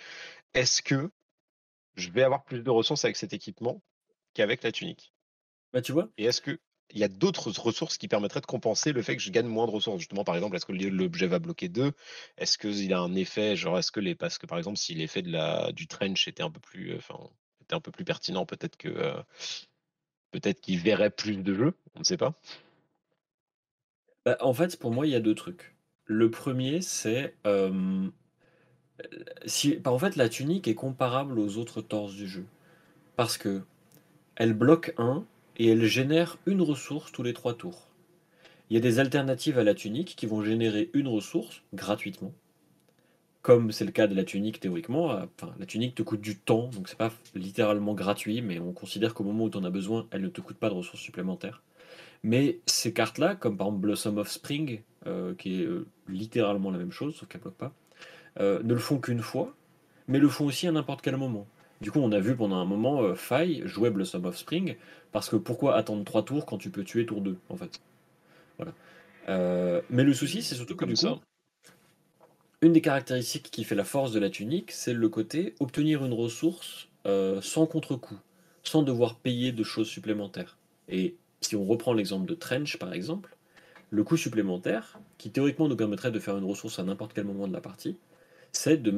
[0.56, 1.12] «Est-ce que
[1.96, 3.84] je vais avoir plus de ressources avec cet équipement
[4.36, 5.14] qu'avec la tunique?»
[5.74, 6.58] bah, tu vois, Et est-ce qu'il
[6.94, 9.72] y a d'autres ressources qui permettraient de compenser le fait que je gagne moins de
[9.72, 10.00] ressources?
[10.00, 11.92] Justement, par exemple, est-ce que l'objet va bloquer 2?
[12.38, 15.22] Est-ce qu'il a un effet, genre, est-ce que les parce que, par exemple, si l'effet
[15.22, 17.20] de la du trench était un peu plus, heu, enfin,
[17.62, 19.14] était un peu plus pertinent, peut-être que, heu,
[20.32, 21.74] peut-être qu'il verrait plus de jeux?
[21.96, 22.40] On ne sait pas.
[24.26, 25.76] bah, en fait, pour moi, il y a deux trucs.
[26.08, 28.08] Le premier, c'est euh,
[29.46, 32.46] si, bah, en fait, la tunique est comparable aux autres torses du jeu.
[33.16, 33.62] Parce que
[34.36, 35.26] elle bloque un
[35.58, 37.88] et elle génère une ressource tous les trois tours.
[38.70, 42.34] Il y a des alternatives à la tunique qui vont générer une ressource gratuitement.
[43.42, 45.12] Comme c'est le cas de la tunique théoriquement.
[45.12, 45.26] euh,
[45.58, 49.24] la tunique te coûte du temps, donc c'est pas littéralement gratuit, mais on considère qu'au
[49.24, 51.64] moment où tu en as besoin, elle ne te coûte pas de ressources supplémentaires.
[52.24, 54.82] Mais ces cartes-là, comme par exemple Blossom of Spring,
[55.38, 57.74] qui est euh, littéralement la même chose, sauf qu'elle bloque pas,
[58.40, 59.56] euh, ne le font qu'une fois,
[60.08, 61.48] mais le font aussi à n'importe quel moment.
[61.82, 64.76] Du coup, on a vu pendant un moment euh, Faille jouer Blossom of Spring,
[65.12, 67.80] parce que pourquoi attendre 3 tours quand tu peux tuer tour 2, en fait?
[68.58, 68.74] Voilà.
[69.30, 71.22] Euh, mais le souci, c'est surtout que comme du coup,
[72.62, 76.14] une des caractéristiques qui fait la force de la tunique, c'est le côté obtenir une
[76.14, 76.88] ressource,
[77.42, 78.18] sans contre-coup,
[78.64, 80.58] sans devoir payer de choses supplémentaires
[80.90, 83.36] et si on reprend l'exemple de Trench, par exemple,
[83.90, 87.48] le coût supplémentaire, qui théoriquement nous permettrait de faire une ressource à n'importe quel moment
[87.48, 87.98] de la partie,
[88.52, 88.92] c'est de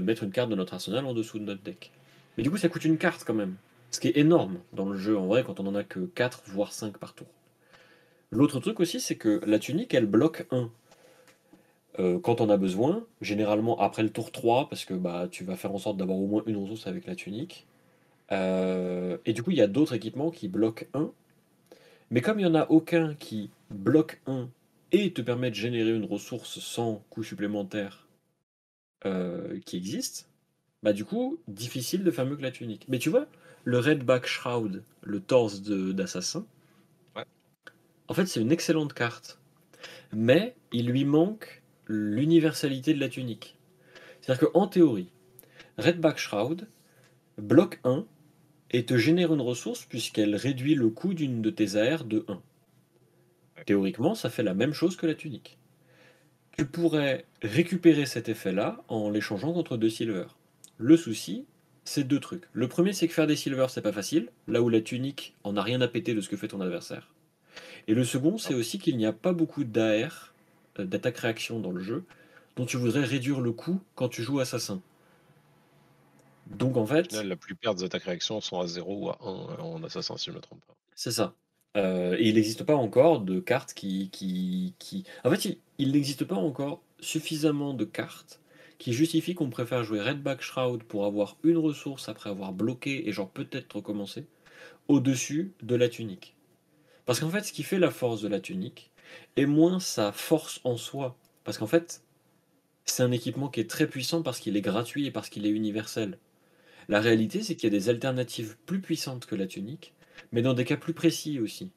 [0.00, 1.92] mettre une carte de notre arsenal en dessous de notre deck.
[2.36, 3.56] Mais du coup, ça coûte une carte quand même,
[3.90, 6.42] ce qui est énorme dans le jeu, en vrai, quand on en a que 4
[6.46, 7.28] voire 5 par tour.
[8.30, 10.70] L'autre truc aussi, c'est que la tunique, elle bloque 1.
[12.00, 15.54] Heu, quand on a besoin, généralement après le tour 3 parce que, bah, tu vas
[15.54, 17.66] faire en sorte d'avoir au moins une ressource avec la tunique.
[18.32, 21.12] Heu et du coup, il y a d'autres équipements qui bloquent 1.
[22.10, 24.50] Mais comme il y en a aucun qui bloque 1
[24.92, 28.06] et te permet de générer une ressource sans coût supplémentaire,
[29.06, 30.28] heu, qui existe,
[30.82, 32.86] bah, du coup, difficile de faire mieux que la tunique.
[32.88, 33.26] Mais tu vois,
[33.64, 36.46] le Redback Shroud, le torse de d'assassin
[37.16, 37.24] Ouais.
[38.08, 39.38] en fait, c'est une excellente carte.
[40.12, 43.56] Mais il lui manque l'universalité de la tunique.
[44.22, 45.10] C'est-à-dire qu'en théorie,
[45.78, 46.68] Redback Shroud
[47.38, 48.06] bloque 1
[48.72, 52.42] et te génère une ressource puisqu'elle réduit le coût d'une de tes AR de 1.
[53.66, 55.58] Théoriquement, ça fait la même chose que la tunique.
[56.56, 60.26] Tu pourrais récupérer cet effet-là en l'échangeant contre 2 silver.
[60.78, 61.46] Le souci,
[61.84, 62.44] c'est 2 trucs.
[62.52, 65.56] Le premier, c'est que faire des silver, c'est pas facile, là où la tunique en
[65.56, 67.14] a rien à péter de ce que fait ton adversaire.
[67.88, 70.34] Et le second, c'est aussi qu'il n'y a pas beaucoup d'AR,
[70.78, 72.06] euh, d'attaque-réaction dans le jeu,
[72.56, 74.82] dont tu voudrais réduire le coût quand tu joues assassin.
[76.46, 79.18] Donc en Au fait, final, la plupart des attaques réactions sont à 0 ou à
[79.20, 80.76] 1 en assassin, si je me trompe pas.
[80.94, 81.34] c'est ça.
[81.76, 85.92] Heu et il n'existe pas encore de cartes qui qui qui en fait, il il
[85.92, 88.40] n'existe pas encore suffisamment de cartes
[88.78, 93.12] qui justifient qu'on préfère jouer Redback Shroud pour avoir une ressource après avoir bloqué et
[93.12, 94.26] genre peut-être recommencer,
[94.88, 96.36] au-dessus de la tunique.
[97.06, 98.90] Parce qu'en fait, ce qui fait la force de la tunique
[99.36, 101.16] est moins sa force en soi.
[101.44, 102.02] Parce qu'en fait,
[102.84, 105.50] c'est un équipement qui est très puissant parce qu'il est gratuit et parce qu'il est
[105.50, 106.18] universel.
[106.88, 109.94] La réalité, c'est qu'il y a des alternatives plus puissantes que la tunique,
[110.34, 111.72] mais dans des cas plus précis aussi.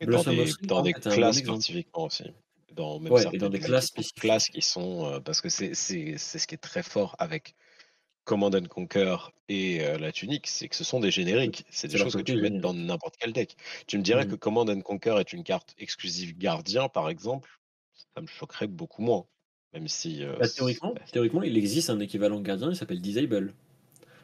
[0.00, 2.24] Et dans des dans classes spécifiquement aussi.
[2.72, 4.48] Dans même Ouais et dans des classes de classes spécifiques.
[4.48, 7.54] qui sont, heu parce que c'est ce qui est très fort avec
[8.24, 9.16] Command and Conquer
[9.48, 11.64] et heu, la tunique, c'est que ce sont des génériques.
[11.70, 13.56] C'est des choses que tu mettre dans n'importe quel deck.
[13.88, 17.50] Tu me dirais Mmh que Command and Conquer est une carte exclusive gardien, par exemple,
[18.16, 19.26] ça me choquerait beaucoup moins,
[19.74, 23.54] même si, Bah, théoriquement bah, théoriquement, il existe un équivalent gardien, il s'appelle Disable,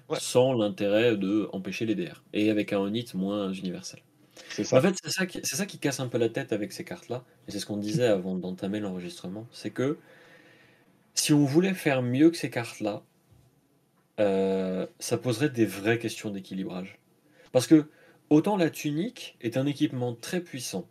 [0.08, 4.00] ouais, sans l'intérêt d'empêcher les DR et avec un hit moins universel.
[4.72, 6.84] en fait, c'est ça qui c'est ça qui casse un peu la tête avec ces
[6.84, 9.98] cartes-là et c'est ce qu'on disait avant d'entamer l'enregistrement, c'est que
[11.14, 13.04] si on voulait faire mieux que ces cartes-là,
[14.20, 16.98] heu, ça poserait des vraies questions d'équilibrage.
[17.52, 17.90] Parce que,
[18.30, 20.88] autant la tunique est un équipement très puissant,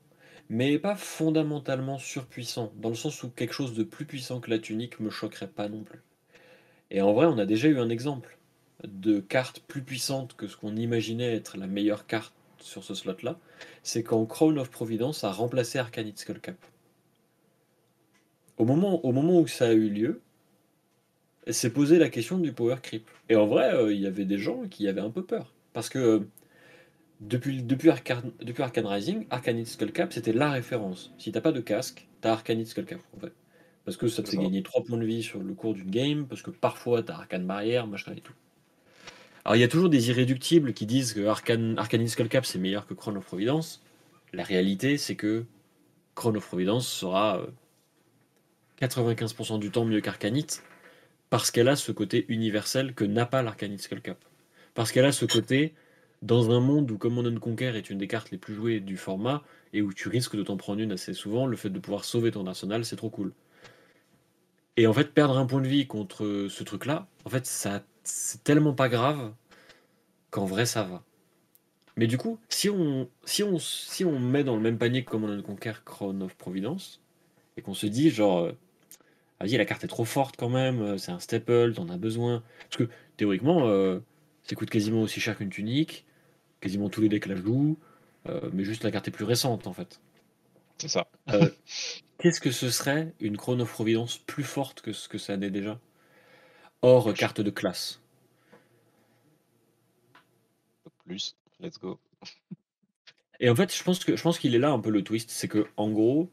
[0.49, 4.59] mais pas fondamentalement surpuissant, dans le sens où quelque chose de plus puissant que la
[4.59, 6.01] tunique me choquerait pas non plus.
[6.91, 8.36] Et en vrai, on a déjà eu un exemple
[8.83, 13.39] de carte plus puissante que ce qu'on imaginait être la meilleure carte sur ce slot-là,
[13.83, 16.57] c'est quand Crown of Providence a remplacé Arcanid Skullcap.
[18.57, 20.21] Au moment au moment où ça a eu lieu,
[21.49, 24.37] s'est posé la question du power creep et en vrai, heu, il y avait des
[24.37, 26.29] gens qui avaient un peu peur parce que, heu,
[27.21, 31.13] depuis depuis Arcan depuis Arcane Rising, Arcanid Skullcap, c'était la référence.
[31.19, 33.33] Si tu as pas de casque, tu as Arcanid Skullcap, en fait.
[33.85, 36.27] Parce que ça te fait gagner 3 points de vie sur le cours d'une game,
[36.27, 38.35] parce que parfois tu as Arcane Barrière, machin et tout.
[39.47, 42.85] Alors il y a toujours des irréductibles qui disent que Arcane Arcanid Skullcap, c'est meilleur
[42.85, 43.81] que Crown of Providence.
[44.33, 45.45] La réalité, c'est que
[46.15, 47.53] Crown of Providence sera, heu,
[48.75, 50.51] 95 du temps mieux qu'Arcanid
[51.29, 54.17] parce qu'elle a ce côté universel que n'a pas l'Arcanid Skullcap.
[54.73, 55.73] Parce qu'elle a ce côté,
[56.21, 58.97] dans un monde où Command and Conquer est une des cartes les plus jouées du
[58.97, 62.03] format, et où tu risques de t'en prendre une assez souvent, le fait de pouvoir
[62.03, 63.31] sauver ton arsenal, c'est trop cool.
[64.75, 68.43] Et en fait, perdre un point de vie contre ce truc-là, en fait, ça, c'est
[68.43, 69.33] tellement pas grave
[70.31, 71.03] qu'en vrai, ça va.
[71.95, 75.09] Mais du coup, si on, si on, si on met dans le même panier que
[75.09, 77.01] Command and Conquer Crown of Providence,
[77.57, 78.51] et qu'on se dit, genre, euh,
[79.39, 82.43] vas-y, la carte est trop forte quand même, euh, c'est un staple, t'en as besoin.
[82.69, 83.99] Parce que théoriquement, euh,
[84.43, 86.05] ça coûte quasiment aussi cher qu'une tunique,
[86.61, 87.77] quasiment tous les decks la jouent,
[88.29, 89.99] euh, mais juste la carte est plus récente en fait.
[90.77, 91.07] C'est ça.
[91.29, 91.49] Euh,
[92.19, 95.51] Qu'est-ce que ce serait une Chrono of Providence plus forte que ce que ça n'est
[95.51, 95.79] déjà?
[96.81, 98.01] Hors carte de classe.
[101.07, 101.99] plus, let's go.
[103.39, 105.29] Et en fait, je pense que je pense qu'il est là un peu le twist,
[105.29, 106.29] c'est que en gros,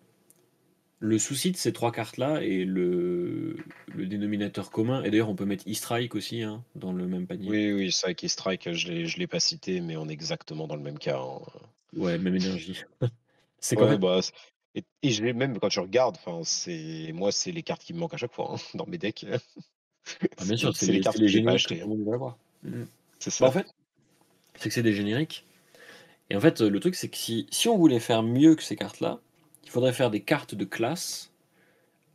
[1.00, 3.56] le souci de ces trois cartes-là et le,
[3.94, 7.50] le dénominateur commun, et d'ailleurs on peut mettre E-Strike aussi hein, dans le même panier.
[7.50, 10.66] Oui, oui, c'est vrai qu'E-Strike, je l'ai je l'ai pas cité, mais on est exactement
[10.66, 11.40] dans le même cas, hein.
[11.96, 12.82] Ouais, même énergie.
[13.60, 14.20] C'est qu'en Ouais, bah,
[14.74, 17.98] Et et je même quand tu regardes, enfin, c'est moi, c'est les cartes qui me
[17.98, 19.26] manquent à chaque fois, hein, dans mes decks.
[20.36, 21.78] Ah bien sûr, c'est les cartes génériques tout hein.
[21.80, 22.34] le monde.
[22.62, 22.86] Mmh mh.
[23.18, 23.52] C'est Bah, en ça.
[23.52, 23.66] fait,
[24.56, 25.46] c'est que c'est des génériques
[26.30, 28.76] et en fait, le truc, c'est que si si on voulait faire mieux que ces
[28.76, 29.20] cartes-là,
[29.64, 31.32] il faudrait faire des cartes de classe,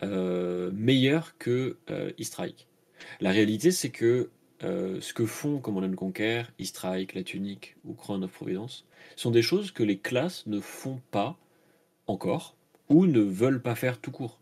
[0.04, 2.68] heu, meilleures que, heu, E-Strike.
[3.22, 4.30] La réalité, c'est que,
[4.64, 8.86] heu, ce que font Command& Conquer, E-Strike, La Tunique ou Crown of Providence
[9.18, 11.38] sont des choses que les classes ne font pas
[12.08, 12.56] encore
[12.90, 14.40] ou ne veulent pas faire tout court.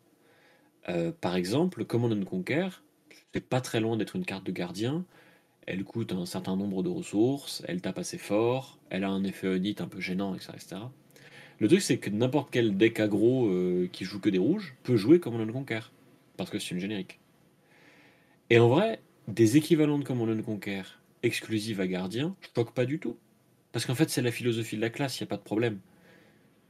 [0.90, 2.70] Heu, par exemple, Command& Conquer,
[3.34, 5.06] c'est pas très loin d'être une carte de gardien.
[5.66, 9.56] Elle coûte un certain nombre de ressources, elle tape assez fort, elle a un effet
[9.56, 10.92] Unit un peu gênant et cetera et cetera.
[11.60, 14.96] Le truc, c'est que n'importe quel deck aggro, heu, qui joue que des rouges peut
[14.96, 15.82] jouer Command& Conquer,
[16.38, 17.20] parce que c'est une générique.
[18.50, 20.84] Et en vrai, des équivalents de Command& Conquer
[21.22, 23.18] exclusives à gardien choquent pas du tout.
[23.74, 25.80] Parce qu'en fait, c'est la philosophie de la classe, il y a pas de problème.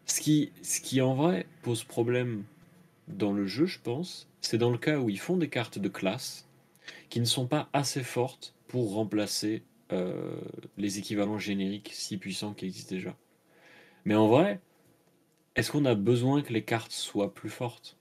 [0.06, 2.46] Ce qui ce qui en vrai pose problème
[3.08, 5.90] dans le jeu, je pense, c'est dans le cas où ils font des cartes de
[5.90, 6.47] classe
[7.10, 10.42] qui ne sont pas assez fortes pour remplacer, heu,
[10.78, 13.16] les équivalents génériques si puissants qui existent déjà.
[14.06, 14.62] Mais en vrai,
[15.56, 17.98] est-ce qu'on a besoin que les cartes soient plus fortes?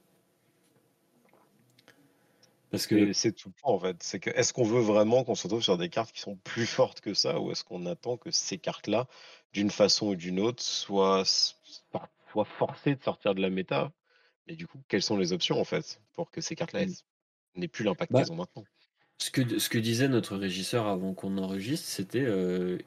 [2.70, 4.02] Parce que c'est tout le point, en fait.
[4.02, 6.66] C'est que, est-ce qu'on veut vraiment qu'on se retrouve sur des cartes qui sont plus
[6.66, 7.40] fortes que ça?
[7.40, 9.06] Ou est-ce qu'on attend que ces cartes-là,
[9.52, 11.22] d'une façon ou d'une autre, soient
[12.58, 13.92] forcées de sortir de la méta?
[14.48, 17.04] Et du coup, quelles sont les options, en fait, pour que ces cartes-là, s
[17.56, 18.66] n'aient plus l'impact bah, qu'elles ont maintenant?
[19.18, 22.78] Ce que ce que disait notre régisseur avant qu'on enregistre, c'était, heu,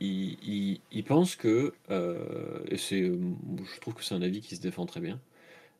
[0.00, 4.86] il il pense que, heu et je trouve que c'est un avis qui se défend
[4.86, 5.20] très bien.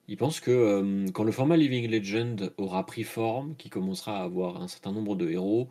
[0.08, 4.24] Il pense que, hem, quand le format Living Legend aura pris forme, qu'il commencera à
[4.24, 5.68] avoir un certain nombre de héros,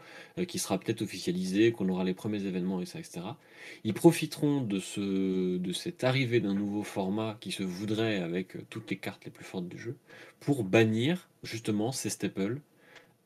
[0.48, 3.40] qui sera peut-être officialisé, qu'on aura les premiers événements et cetera et cetera,
[3.86, 8.90] ils profiteront de ce de cette arrivée d'un nouveau format qui se voudrait avec, toutes
[8.92, 9.98] les cartes les plus fortes du jeu,
[10.42, 12.60] pour bannir justement ces staples,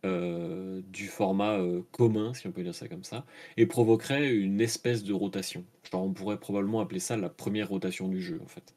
[0.05, 3.25] heu, du format, heu, commun, si on peut dire ça comme ça
[3.57, 5.65] et provoquerait une espèce de rotation.
[5.91, 8.75] Genre, on pourrait probablement appeler ça la première rotation du jeu, en fait.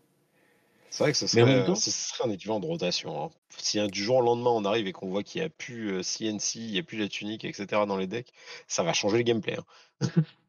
[0.91, 3.25] C'est vrai que ce Mais en même serait, temps ce serait un équivalent de rotation,
[3.25, 3.31] hein.
[3.57, 6.03] Si, hein, du jour au lendemain, on arrive et qu'on voit qu'il y a plus,
[6.05, 8.33] CNC, il y a plus la tunique et cetera dans les decks,
[8.69, 9.65] ça va changer le gameplay, hein.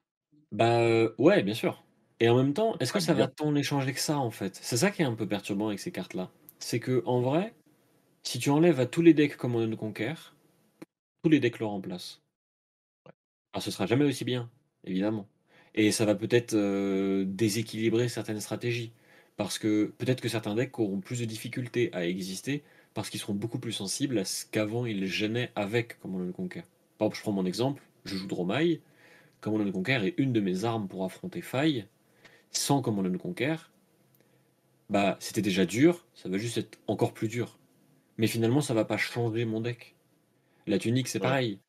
[0.52, 1.84] Bah, ouais, bien sûr
[2.20, 3.34] et en même temps, est-ce que Ouais, ça va bien.
[3.36, 4.58] tant les changer que ça, en fait?
[4.62, 6.32] C'est ça qui est un peu perturbant avec ces cartes-là.
[6.60, 7.54] C'est qu'en vrai,
[8.24, 10.14] si tu enlèves à tous les decks Command& Conquer,
[11.24, 12.22] tous les decks le remplacent.
[13.54, 14.50] Alors ce sera jamais aussi bien,
[14.84, 15.28] évidemment
[15.76, 16.56] et ça va peut-être,
[17.26, 18.92] déséquilibrer certaines stratégies.
[19.38, 23.34] Parce que peut-être que certains decks auront plus de difficultés à exister, parce qu'ils seront
[23.34, 26.64] beaucoup plus sensibles à ce qu'avant ils gênaient avec Command& Conquer.
[27.00, 28.82] Par exemple, je prends mon exemple, je joue Dromai,
[29.42, 31.88] Command& Conquer est une de mes armes pour affronter Faille.
[32.52, 33.56] Sans Command& Conquer,
[34.90, 37.58] bah, c'était déjà dur, ça va juste être encore plus dur.
[38.18, 39.96] Mais finalement, ça va pas changer mon deck.
[40.68, 41.28] La tunique, c'est Ouais.
[41.28, 41.60] pareil.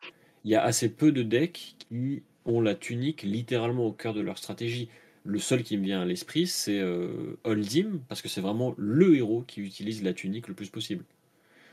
[0.45, 4.21] Il y a assez peu de decks qui ont la tunique littéralement au cœur de
[4.21, 4.89] leur stratégie.
[5.25, 9.17] Le seul qui me vient à l'esprit, c'est euh, Holdim, parce que c'est vraiment le
[9.17, 11.05] héros qui utilise la tunique le plus possible.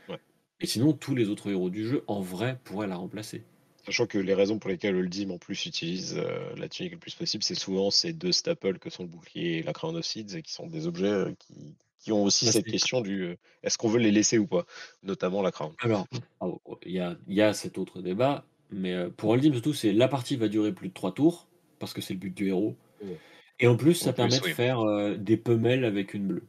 [0.08, 0.20] Ouais.
[0.60, 3.44] Et sinon, tous les autres héros du jeu, en vrai, pourraient la remplacer.
[3.84, 7.14] Sachant que les raisons pour lesquelles Uldim en plus utilise euh, la tunique le plus
[7.14, 10.36] possible, c'est souvent ces deux staples que sont le bouclier et la Crown of Seeds,
[10.36, 13.78] et qui sont des objets euh, qui, qui ont aussi Bah, cette question du est-ce
[13.78, 14.64] qu'on veut les laisser ou pas,
[15.02, 15.72] notamment la Crown.
[15.80, 16.06] Alors,
[16.40, 19.92] oh, oh, il y a, y a cet autre débat, mais pour Holdim, surtout, c'est
[19.92, 21.46] la partie va durer plus de 3 tours,
[21.78, 22.74] parce que c'est le but du héros.
[23.02, 23.18] Ouais.
[23.60, 26.26] Et en plus, En ça permet plus, de oui, faire euh, des femelles avec une
[26.26, 26.42] bleue.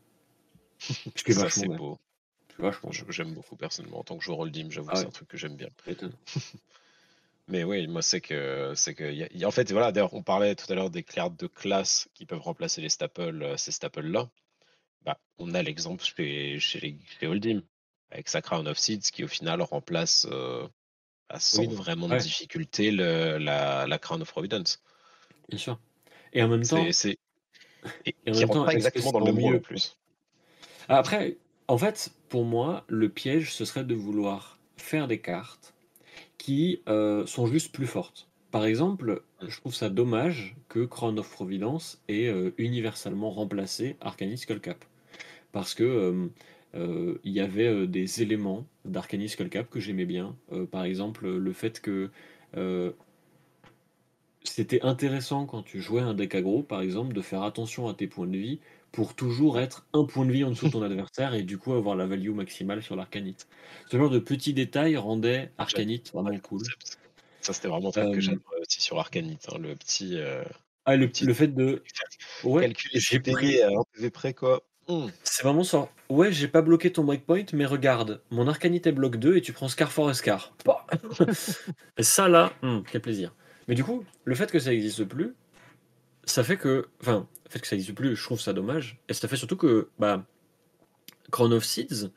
[0.80, 1.78] Ce qui est vachement bien.
[1.78, 1.98] beau.
[3.10, 4.00] J'aime beaucoup personnellement.
[4.00, 5.70] En tant que joueur Uldim, j'avoue Ah que c'est ouais, un truc que j'aime bien.
[7.48, 10.14] Mais oui, moi c'est que c'est que y a- y a- en fait voilà, d'ailleurs
[10.14, 13.72] on parlait tout à l'heure des cartes de classe qui peuvent remplacer les staples, ces
[13.72, 14.30] staples là.
[15.06, 17.62] Bah, on a l'exemple chez, chez, les, chez Holdim,
[18.12, 20.68] avec sa Crown of Seeds qui au final remplace euh,
[21.30, 21.76] bah, sans Oui, non.
[21.76, 24.82] vraiment de difficulté le, la, la Crown of Providence.
[25.50, 25.80] bien sûr.
[26.34, 27.18] Et en même temps, c'est,
[28.06, 29.98] et et en qui même temps, pas exactement dans le même rôle plus.
[30.88, 31.38] Après,
[31.68, 35.74] en fait, pour moi, le piège, ce serait de vouloir faire des cartes
[36.38, 38.30] qui euh, sont juste plus fortes.
[38.52, 39.50] Par exemple, Mm.
[39.50, 44.86] je trouve ça dommage que Crown of Providence ait euh, universellement remplacé Arcanis Skullcap.
[45.54, 46.28] Parce que euh,
[46.76, 50.38] euh, il y avait euh, des éléments d'Arcanis Skullcap que j'aimais bien.
[50.52, 52.12] Euh, par exemple, le fait que
[52.58, 52.94] euh,
[54.44, 58.08] c'était intéressant quand tu jouais un deck aggro, par exemple, de faire attention à tes
[58.08, 58.60] points de vie
[58.92, 61.74] pour toujours être un point de vie en dessous de ton adversaire et du coup
[61.74, 63.48] avoir la value maximale sur l'arcanite.
[63.90, 66.74] Ce genre de petits détails rendait J'adore arcanite vraiment cool.
[67.42, 70.44] Ça, c'était vraiment un truc que Euh, j'adorais aussi sur Arcanite, hein, le petit, euh,
[70.86, 71.84] ah, le petit le fait de...
[72.44, 73.62] Ouais, calculer j'ai pris...
[73.62, 74.64] À un PV près, quoi.
[74.90, 75.08] Mmh.
[75.24, 75.90] C'est vraiment ça.
[76.10, 79.68] Ouais, j'ai pas bloqué ton breakpoint, mais regarde, mon arcanité bloque 2 et tu prends
[79.68, 80.54] Scar for Scar.
[80.66, 80.86] Bah.
[81.98, 83.34] et ça là, hmm, quel plaisir.
[83.68, 85.36] Mais du coup, le fait que ça n'existe plus,
[86.26, 86.88] ça fait que.
[87.02, 89.00] Enfin, le fait que ça n'existe plus, je trouve ça dommage.
[89.08, 89.90] Et ça fait surtout que.
[90.00, 90.26] Bah,
[91.32, 92.12] Crown of Seeds,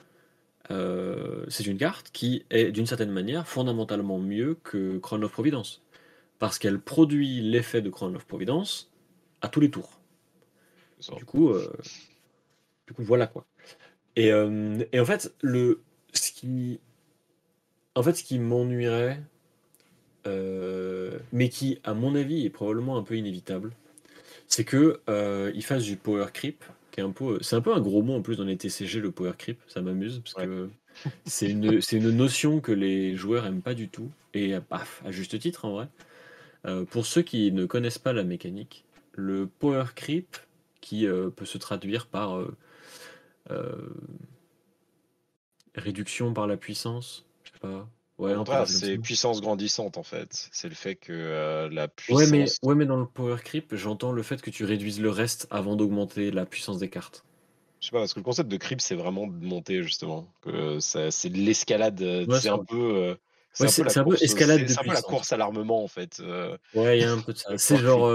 [0.71, 5.83] euh, c'est une carte qui est d'une certaine manière fondamentalement mieux que Crown of Providence.
[6.39, 8.93] Parce qu'elle produit l'effet de Crown of Providence
[9.41, 10.01] à tous les tours.
[11.17, 11.71] Du coup, euh,
[12.87, 13.47] du coup, voilà quoi.
[14.17, 16.81] Et, euh, et, en fait, le, ce qui,
[17.95, 19.21] en fait, ce qui m'ennuierait,
[21.33, 23.73] mais qui, à mon avis, est probablement un peu inévitable,
[24.49, 25.01] c'est que
[25.55, 26.65] il fasse du power creep
[27.03, 27.39] un peu.
[27.43, 29.59] C'est un peu un gros mot en plus dans les TCG, le power creep.
[29.69, 30.69] Ça m'amuse parce que
[31.25, 34.11] c'est une, c'est une notion que les joueurs aiment pas du tout.
[34.35, 35.89] Et paf, à juste titre en vrai.
[36.67, 40.37] Euh, pour ceux qui ne connaissent pas la mécanique, le power creep
[40.87, 42.39] qui euh, peut se traduire par
[43.51, 43.95] euh,
[45.75, 50.49] réduction par la puissance, je sais pas, Ouais, c'est puissance grandissante en fait.
[50.51, 54.11] C'est le fait que euh, la Ouais, mais, ouais, mais dans le power creep, j'entends
[54.13, 57.27] le fait que tu réduises le reste avant d'augmenter la puissance des cartes.
[57.81, 60.27] Je sais pas, parce que le concept de creep, c'est vraiment de monter justement.
[60.41, 62.01] Que c'est de l'escalade.
[62.01, 62.95] Euh, c'est un peu.
[62.97, 63.15] Euh,
[63.53, 66.23] c'est un, peu escalade C'est un peu la course à l'armement en fait.
[66.75, 67.51] Ouais, il y a un peu de ça.
[67.59, 68.11] C'est genre.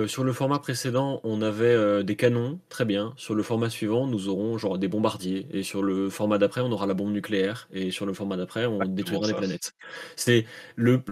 [0.00, 3.12] Euh, sur le format précédent, on avait euh, des canons, très bien.
[3.16, 5.46] Sur le format suivant, nous aurons genre des bombardiers.
[5.52, 7.68] Et sur le format d'après, on aura la bombe nucléaire.
[7.72, 9.74] Et sur le format d'après, on détruira les planètes.
[10.16, 11.02] C'est le,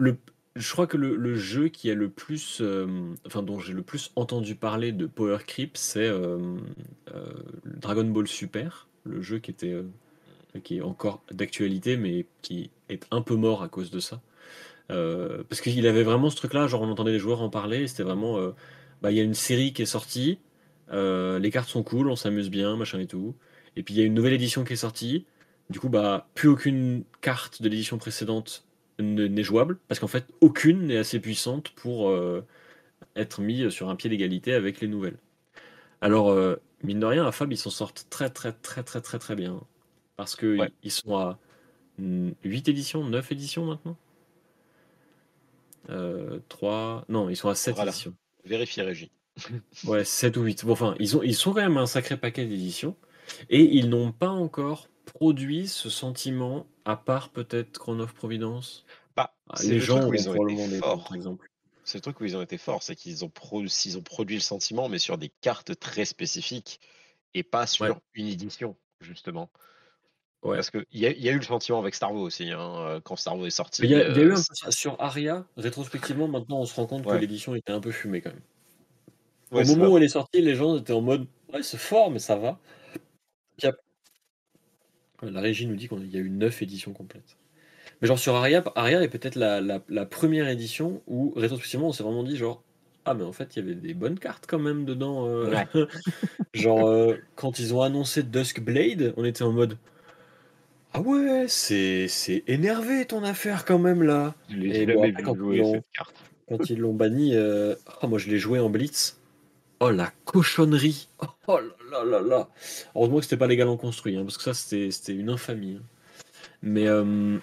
[0.56, 2.86] je crois que le, jeu qui a le plus, euh,
[3.26, 6.10] enfin dont j'ai le plus entendu parler de Power Creep, c'est
[7.64, 9.76] Dragon Ball Super, le jeu qui était,
[10.64, 14.20] qui est encore d'actualité, mais qui est un peu mort à cause de ça.
[14.88, 18.52] parce qu'il avait vraiment ce truc-là, genre on entendait les joueurs en parler, c'était vraiment
[19.02, 20.38] bah, il y a une série qui est sortie,
[20.92, 23.34] euh, les cartes sont cool, on s'amuse bien, machin et tout.
[23.76, 25.26] Et puis il y a une nouvelle édition qui est sortie.
[25.70, 28.64] Du coup, bah, plus aucune carte de l'édition précédente
[28.98, 32.44] n'est jouable, parce qu'en fait, aucune n'est assez puissante pour euh,
[33.16, 35.18] être mise sur un pied d'égalité avec les nouvelles.
[36.00, 39.18] Alors, euh, mine de rien, à Fab, ils s'en sortent très très très très très
[39.18, 39.60] très bien.
[40.16, 41.38] Parce qu'ils ils sont à
[41.98, 43.96] 8 éditions, 9 éditions maintenant?
[46.48, 47.04] 3...
[47.08, 48.14] Non, ils sont à 7 éditions.
[48.48, 49.10] Vérifier Régie.
[49.84, 50.64] ouais, 7 ou 8.
[50.64, 52.96] Bon, enfin, ils, ont, ils sont quand même un sacré paquet d'éditions.
[53.50, 58.84] Et ils n'ont pas encore produit ce sentiment, à part peut-être Chrono of Providence?
[59.16, 61.50] Bah, ah, les gens ont probablement des par exemple.
[61.84, 64.88] C'est le truc où ils ont été forts, c'est qu'ils ont, ont produit le sentiment,
[64.88, 66.80] mais sur des cartes très spécifiques
[67.34, 69.50] et pas sur une édition, justement.
[70.42, 70.56] Ouais.
[70.56, 73.44] Parce qu'il y, y, a eu le sentiment avec Starvo aussi, hein, euh, quand Starvo
[73.46, 73.82] est sorti.
[73.82, 77.04] Il y, a eu euh, un peu sur Aria, rétrospectivement, maintenant on se rend compte
[77.04, 78.40] que l'édition était un peu fumée quand même.
[79.50, 82.18] Au moment où elle est sortie, les gens étaient en mode Ouais, c'est fort, mais
[82.18, 82.58] ça va.
[85.22, 87.36] La régie nous dit qu'il y a eu 9 éditions complètes.
[88.00, 92.04] Mais genre sur Aria, Aria est peut-être la, la, première édition où rétrospectivement on s'est
[92.04, 92.62] vraiment dit genre
[93.04, 95.26] Ah, mais en fait il y avait des bonnes cartes quand même dedans.
[95.26, 95.52] Euh.
[96.54, 99.76] genre quand ils ont annoncé Dusk Blade, on était en mode
[100.98, 104.34] ah ouais, c'est c'est énervé ton affaire quand même là.
[104.50, 105.82] Et bon, quand, ils
[106.48, 109.20] quand ils l'ont banni, euh, oh, moi je l'ai joué en blitz.
[109.78, 111.08] Oh la cochonnerie.
[111.46, 112.48] Oh là là là là.
[112.96, 115.78] Heureusement que c'était pas légalement construit, hein, parce que ça c'était une infamie.
[115.80, 115.84] Hein.
[116.62, 117.38] Mais euh,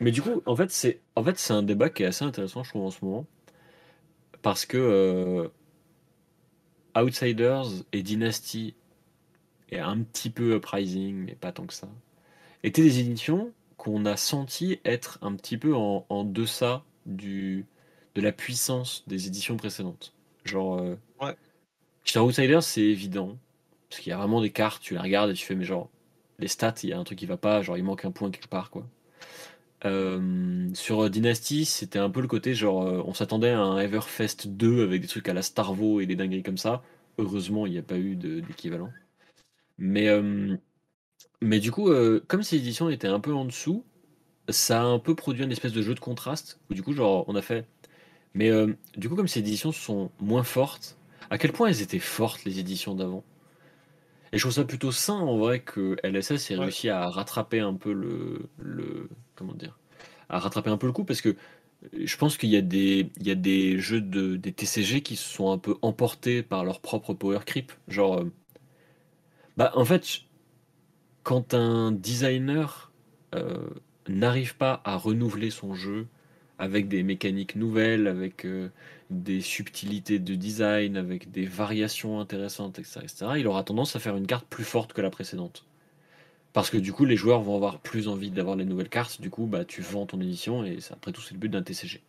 [0.00, 2.64] mais du coup, en fait c'est en fait c'est un débat qui est assez intéressant,
[2.64, 3.26] je trouve en ce moment,
[4.42, 5.48] parce que euh,
[7.00, 8.74] Outsiders et Dynasty
[9.70, 11.88] et un petit peu Uprising, mais pas tant que ça
[12.62, 17.64] étaient des éditions qu'on a senti être un petit peu en, deçà du,
[18.14, 20.12] de la puissance des éditions précédentes.
[20.44, 21.36] Genre, euh, ouais.
[22.04, 23.38] Star Outsiders, c'est évident.
[23.88, 25.88] Parce qu'il y a vraiment des cartes, tu les regardes et tu fais, mais genre,
[26.38, 28.30] les stats, il y a un truc qui va pas, genre, il manque un point
[28.30, 28.86] quelque part, quoi.
[29.84, 34.48] Euh, sur Dynasty, c'était un peu le côté genre, euh, on s'attendait à un Everfest
[34.48, 36.82] 2 avec des trucs à la Starvo et des dingueries comme ça.
[37.18, 38.90] Heureusement, il n'y a pas eu d'équivalent.
[39.78, 40.08] Mais
[41.40, 43.84] mais du coup, euh, comme ces éditions étaient un peu en dessous,
[44.50, 47.24] ça a un peu produit un espèce de jeu de contraste où du coup, genre,
[47.28, 47.66] on a fait
[48.34, 50.98] mais euh, du coup, comme ces éditions sont moins fortes,
[51.30, 53.24] à quel point elles étaient fortes, les éditions d'avant?
[54.32, 57.74] Et je trouve ça plutôt sain, en vrai, que LSS ait réussi à rattraper un
[57.74, 59.78] peu le le comment dire?
[60.28, 61.36] À rattraper un peu le coup parce que,
[61.94, 65.16] je pense qu'il y a des il y a des jeux de des TCG qui
[65.16, 67.72] se sont un peu emportés par leur propre power creep.
[67.88, 68.32] Genre, euh,
[69.56, 70.20] bah, en fait
[71.28, 72.90] quand un designer
[73.34, 73.58] euh,
[74.08, 76.06] n'arrive pas à renouveler son jeu
[76.58, 78.70] avec des mécaniques nouvelles, avec euh,
[79.10, 84.16] des subtilités de design, avec des variations intéressantes, etc., etc., il aura tendance à faire
[84.16, 85.66] une carte plus forte que la précédente.
[86.54, 89.20] Parce que du coup, les joueurs vont avoir plus envie d'avoir les nouvelles cartes.
[89.20, 92.00] Du coup, bah, tu vends ton édition et après tout, c'est le but d'un TCG.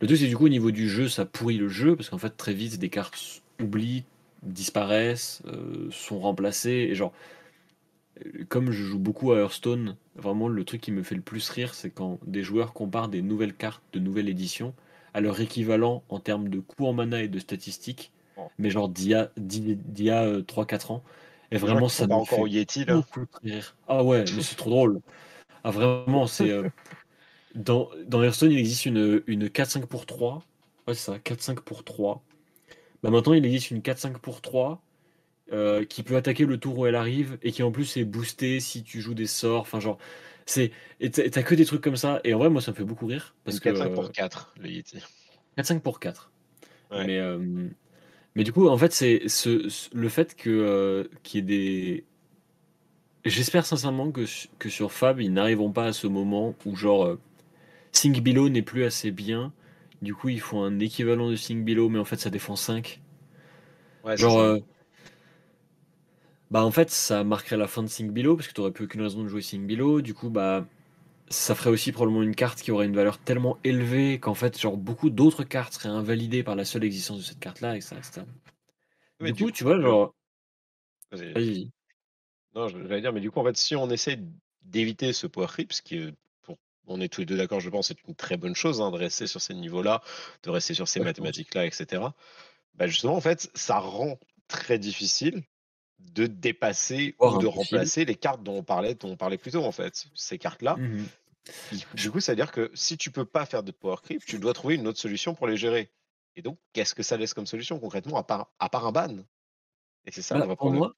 [0.00, 2.16] Le truc, c'est du coup, au niveau du jeu, ça pourrit le jeu parce qu'en
[2.16, 4.04] fait, très vite, des cartes oublient,
[4.42, 6.88] disparaissent, euh, sont remplacées.
[6.90, 7.12] Et genre,
[8.48, 11.74] comme je joue beaucoup à Hearthstone, vraiment, le truc qui me fait le plus rire,
[11.74, 14.74] c'est quand des joueurs comparent des nouvelles cartes de nouvelle édition
[15.14, 18.50] à leur équivalent en termes de coût en mana et de statistiques, Bon.
[18.58, 19.30] mais genre d'il y a,
[20.18, 21.02] a, euh, 3-4 ans.
[21.50, 22.96] Et vraiment, ça me encore fait Yeti, là.
[22.96, 23.76] beaucoup rire.
[23.86, 25.00] Ah ouais, mais c'est trop drôle.
[25.64, 26.50] Ah vraiment, c'est...
[26.50, 26.68] euh,
[27.54, 30.42] dans, dans Hearthstone, il existe une, une 4-5 pour 3.
[30.88, 32.22] Ouais, c'est ça, 4-5 pour 3.
[33.02, 34.80] Bah maintenant, il existe une 4-5 pour 3
[35.52, 38.60] euh, qui peut attaquer le tour où elle arrive et qui en plus est boostée
[38.60, 39.62] si tu joues des sorts.
[39.62, 39.98] Enfin, genre,
[40.46, 40.72] c'est.
[41.00, 42.20] Et t'as que des trucs comme ça.
[42.24, 43.34] Et en vrai, moi, ça me fait beaucoup rire.
[43.44, 43.68] Parce Une que.
[43.70, 44.98] 4-5 euh, pour 4, le Yeti.
[45.56, 46.30] 4-5 pour 4.
[46.90, 47.06] Ouais.
[47.06, 47.38] Mais, euh,
[48.34, 51.46] mais du coup, en fait, c'est ce, ce- le fait que euh, qu'il y ait
[51.46, 52.04] des.
[53.24, 54.24] J'espère sincèrement que,
[54.58, 57.18] que sur Fab, ils n'arriveront pas à ce moment où, genre, euh,
[57.92, 59.52] Think Below n'est plus assez bien.
[60.02, 63.00] Du coup, ils font un équivalent de Think Below, mais en fait, ça défend 5.
[64.04, 64.58] Ouais, Genre, euh,
[66.50, 68.84] bah, en fait, ça marquerait la fin de Think Below, parce que tu n'aurais plus
[68.84, 70.00] aucune raison de jouer Think Below.
[70.02, 70.66] Du coup, bah,
[71.28, 74.76] ça ferait aussi probablement une carte qui aurait une valeur tellement élevée qu'en fait, genre,
[74.76, 78.00] beaucoup d'autres cartes seraient invalidées par la seule existence de cette carte-là, etc.
[78.00, 78.26] etc.
[79.20, 80.14] Mais Du coup, tu vois, genre.
[81.10, 81.34] vas-y, vas-y.
[81.34, 81.70] Vas-y.
[82.54, 84.18] Non, je- j'allais dire, mais du coup, en fait, si on essaie
[84.62, 86.14] d'éviter ce power creep, ce qui est,
[86.86, 88.96] on est tous les deux d'accord, je pense, c'est une très bonne chose hein, de
[88.96, 90.02] rester sur ces niveaux-là,
[90.42, 92.14] de rester sur ces mathématiques-là, etc.
[92.74, 94.18] Bah justement, en fait, ça rend
[94.48, 95.42] très difficile
[96.12, 99.64] de dépasser ou de remplacer les cartes dont on parlait, dont on parlait plus tôt,
[99.64, 100.06] en fait.
[100.14, 101.12] Ces cartes-là, Mhm.
[101.70, 104.24] il- du coup, ça veut dire que si tu peux pas faire de power creep,
[104.26, 105.92] tu dois trouver une autre solution pour les gérer.
[106.36, 109.24] Et donc, qu'est-ce que ça laisse comme solution concrètement, à part, à part un ban?
[110.06, 110.72] Et c'est ça le Bah, vrai pour problème.
[110.72, 110.94] moi,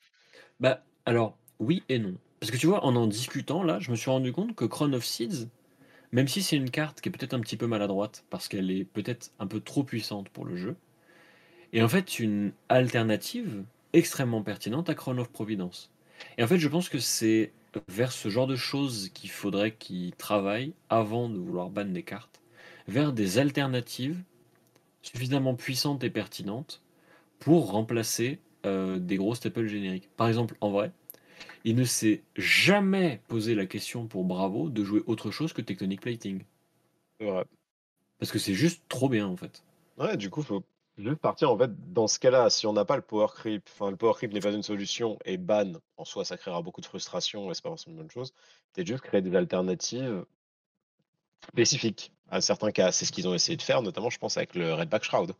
[0.60, 2.16] bah, alors, oui et non.
[2.40, 4.94] Parce que tu vois, en en discutant, là, je me suis rendu compte que Crown
[4.94, 5.48] of Seeds,
[6.12, 8.84] même si c'est une carte qui est peut-être un petit peu maladroite, parce qu'elle est
[8.84, 10.76] peut-être un peu trop puissante pour le jeu,
[11.72, 15.90] est en fait une alternative extrêmement pertinente à Crown of Providence.
[16.38, 17.52] Et en fait, je pense que c'est
[17.88, 22.40] vers ce genre de choses qu'il faudrait qu'ils travaillent avant de vouloir ban des cartes,
[22.88, 24.22] vers des alternatives
[25.02, 26.82] suffisamment puissantes et pertinentes
[27.38, 30.08] pour remplacer euh, des gros staples génériques.
[30.16, 30.90] Par exemple, en vrai,
[31.64, 36.00] il ne s'est jamais posé la question pour Bravo de jouer autre chose que Tectonic
[36.00, 36.42] Plating.
[37.20, 37.44] Vrai.
[38.18, 39.62] Parce que c'est juste trop bien en fait.
[39.98, 40.62] Ouais, du coup, faut
[40.98, 42.50] juste partir en fait dans ce cas-là.
[42.50, 45.18] Si on n'a pas le power creep, enfin le power creep n'est pas une solution
[45.24, 48.10] et ban en soi, ça créera beaucoup de frustration et c'est pas forcément une bonne
[48.10, 48.32] chose.
[48.72, 50.24] Peut-être juste créer des alternatives
[51.48, 52.92] spécifiques à certains cas.
[52.92, 55.32] C'est ce qu'ils ont essayé de faire, notamment, je pense, avec le Redback Shroud,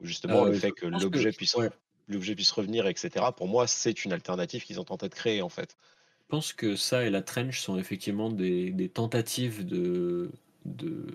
[0.00, 1.70] où justement le Euh, fait je que l'objet puisse ouais,
[2.08, 3.26] l'objet puisse revenir, etc.
[3.36, 5.76] Pour moi, c'est une alternative qu'ils ont tenté de créer en fait.
[6.22, 10.30] je pense que ça et la trench sont effectivement des, des tentatives de,
[10.64, 11.06] de,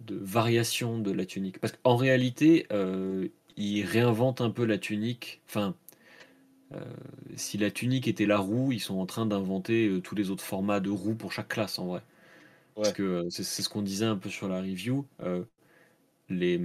[0.00, 1.58] de variation de la tunique.
[1.60, 5.42] Parce qu'en réalité, euh, ils réinventent un peu la tunique.
[5.48, 5.74] Enfin,
[6.72, 6.80] euh,
[7.36, 10.44] si la tunique était la roue, ils sont en train d'inventer euh, tous les autres
[10.44, 12.02] formats de roues pour chaque classe en vrai.
[12.82, 15.06] Parce que euh, c'est ce qu'on disait un peu sur la review.
[16.28, 16.58] les,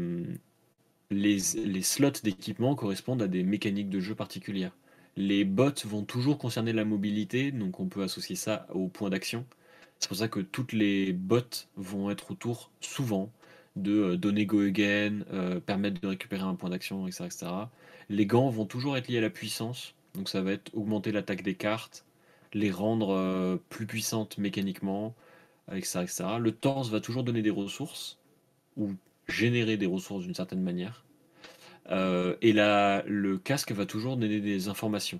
[1.11, 4.75] les, les slots d'équipement correspondent à des mécaniques de jeu particulières.
[5.17, 9.45] Les bots vont toujours concerner la mobilité, donc on peut associer ça au point d'action.
[9.99, 11.41] C'est pour ça que toutes les bots
[11.75, 13.31] vont être autour, souvent,
[13.77, 17.47] de euh, donner go again, euh, permettre de récupérer un point d'action, etc., etc.
[18.09, 21.43] Les gants vont toujours être liés à la puissance, donc ça va être augmenter l'attaque
[21.43, 22.05] des cartes,
[22.53, 25.15] les rendre euh, plus puissantes mécaniquement,
[25.71, 26.23] etc., etc.
[26.39, 28.17] Le torse va toujours donner des ressources,
[28.77, 28.93] ou
[29.27, 31.03] générer des ressources d'une certaine manière.
[31.89, 35.19] Et le casque va toujours donner des informations.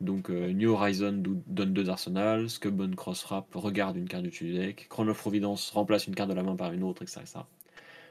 [0.00, 4.54] Donc euh, New Horizon donne deux arsenals, Scubban Crosswrap regarde une carte du dessus du
[4.54, 7.20] deck, Crown of Providence remplace une carte de la main par une autre, etc.
[7.22, 7.40] etc.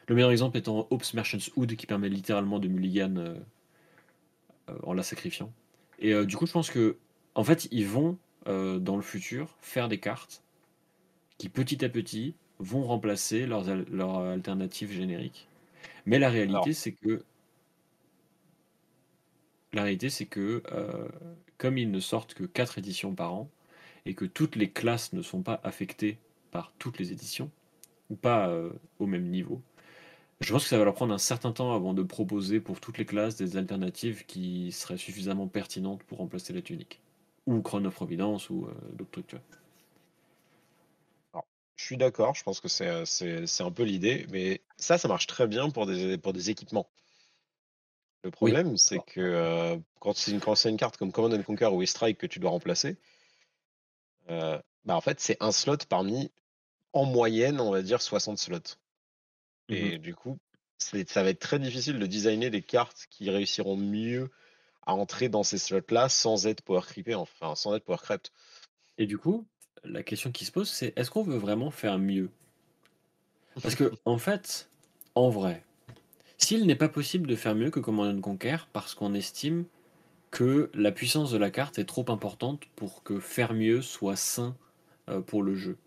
[0.08, 3.36] Le meilleur exemple étant Hope's Merchant's Hood qui permet littéralement de mulligan euh,
[4.70, 5.52] euh, en la sacrifiant.
[6.00, 6.96] Et du coup, je pense que
[7.36, 10.42] en fait, ils vont dans le futur faire des cartes
[11.38, 15.48] qui petit à petit vont remplacer leurs, al- leurs alternatives génériques.
[16.06, 17.24] Mais la réalité, c'est que
[19.74, 21.08] la réalité, c'est que euh,
[21.60, 23.50] comme ils ne sortent que 4 éditions par an
[24.08, 26.20] et que toutes les classes ne sont pas affectées
[26.52, 27.52] par toutes les éditions
[28.12, 29.62] ou pas euh, au même niveau,
[30.42, 32.98] je pense que ça va leur prendre un certain temps avant de proposer pour toutes
[32.98, 37.02] les classes des alternatives qui seraient suffisamment pertinentes pour remplacer la tunique
[37.48, 39.28] ou Crown of Providence ou euh, d'autres trucs.
[39.28, 39.44] Tu vois.
[41.76, 45.08] Je suis d'accord, je pense que c'est, heu, c'est un peu l'idée, mais ça, ça
[45.08, 46.90] marche très bien pour des équipements.
[48.24, 51.86] Le Oui, problème, c'est que, quand c'est une une carte comme Command and Conquer ou
[51.86, 52.98] Strike que tu dois remplacer,
[54.28, 54.64] bah,
[54.96, 56.32] en fait, c'est un slot parmi,
[56.94, 58.78] en moyenne, on va dire 60 slots
[59.70, 60.38] mmh et du coup,
[60.78, 64.32] ça va être très difficile de designer des cartes qui réussiront mieux
[64.86, 68.32] à entrer dans ces slots-là sans être power creepé, enfin, sans être power crept.
[68.98, 69.46] et du coup,
[69.84, 72.32] la question qui se pose, c'est est-ce qu'on veut vraiment faire mieux?
[73.62, 74.70] Parce que en fait,
[75.16, 75.64] en vrai,
[76.40, 79.66] s'il n'est pas possible de faire mieux que Command and Conquer parce qu'on estime
[80.32, 84.56] que la puissance de la carte est trop importante pour que faire mieux soit sain,
[85.10, 85.78] heu, pour le jeu,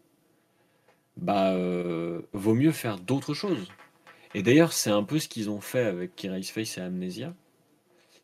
[1.16, 3.68] bah, heu, vaut mieux faire d'autres choses.
[4.34, 7.34] Et d'ailleurs, c'est un peu ce qu'ils ont fait avec Kira's Face et Amnesia.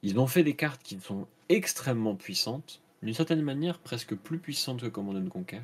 [0.02, 4.82] Ils ont fait des cartes qui sont extrêmement puissantes, d'une certaine manière presque plus puissantes
[4.82, 5.62] que Command and Conquer,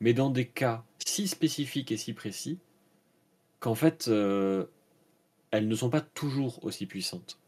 [0.00, 2.58] mais dans des cas si spécifiques et si précis
[3.60, 4.68] qu'en fait, heu,
[5.50, 7.38] elles ne sont pas toujours aussi puissantes.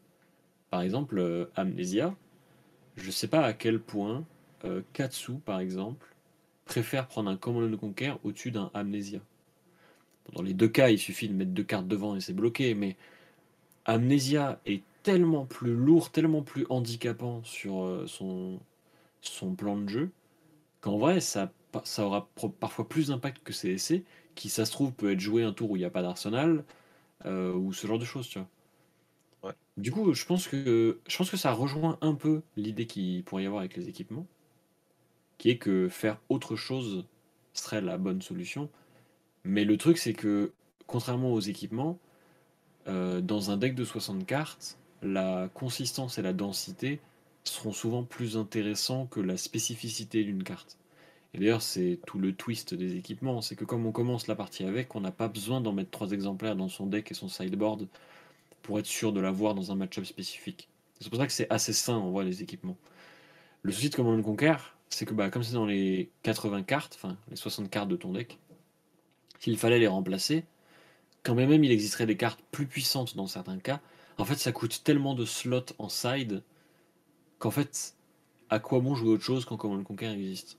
[0.71, 2.15] Par exemple, heu, Amnesia,
[2.97, 4.25] je sais pas à quel point,
[4.65, 6.07] heu, Katsu, par exemple,
[6.65, 9.19] préfère prendre un Command and Conquer au-dessus d'un Amnesia.
[10.33, 12.95] Dans les 2 cas, il suffit de mettre 2 cartes devant et c'est bloqué, mais
[13.85, 20.11] Amnesia est tellement plus lourd, tellement plus handicapant sur, heu, son plan de jeu,
[20.81, 21.51] qu'en vrai ça
[21.83, 22.29] ça aura
[22.59, 24.03] parfois plus d'impact que CSC,
[24.35, 26.63] qui ça se trouve peut être joué un tour où il y a pas d'arsenal,
[27.25, 28.49] heu, ou ce genre de choses, tu vois?
[29.43, 29.53] Ouais.
[29.77, 33.43] Du coup, je pense que je pense que ça rejoint un peu l'idée qu'il pourrait
[33.43, 34.27] y avoir avec les équipements,
[35.37, 37.05] qui est que faire autre chose
[37.53, 38.69] serait la bonne solution.
[39.45, 40.53] Mais le truc, c'est que
[40.87, 41.99] contrairement aux équipements,
[42.89, 47.01] heu, dans un deck de 60 cartes, la consistance et la densité
[47.45, 50.78] seront souvent plus intéressants que la spécificité d'une carte.
[51.33, 54.63] Et d'ailleurs, c'est tout le twist des équipements, c'est que comme on commence la partie
[54.63, 57.87] avec, on n'a pas besoin d'en mettre 3 exemplaires dans son deck et son sideboard
[58.63, 60.69] pour être sûr de l'avoir dans un match-up spécifique.
[60.99, 62.77] C'est pour ça que c'est assez sain en vrai les équipements.
[63.61, 64.55] Le souci de Command Conquer,
[64.89, 68.13] c'est que bah, comme c'est dans les 80 cartes, enfin les 60 cartes de ton
[68.13, 68.39] deck,
[69.39, 70.45] s'il fallait les remplacer,
[71.23, 73.81] quand même, même il existerait des cartes plus puissantes dans certains cas,
[74.17, 76.43] en fait ça coûte tellement de slots en side
[77.37, 77.95] qu'en fait,
[78.49, 80.58] à quoi bon jouer autre chose quand Command Conquer existe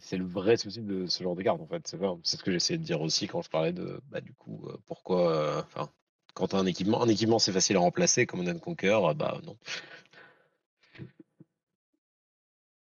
[0.00, 1.86] c'est le vrai souci de ce genre de carte, en fait.
[1.86, 4.76] C'est ce que j'essayais de dire aussi quand je parlais de, bah, du coup, heu,
[4.86, 5.88] pourquoi, enfin,
[6.34, 9.14] quand tu as un équipement un équipement, c'est facile à remplacer, comme Command& Conquer, heu,
[9.14, 9.56] bah, non.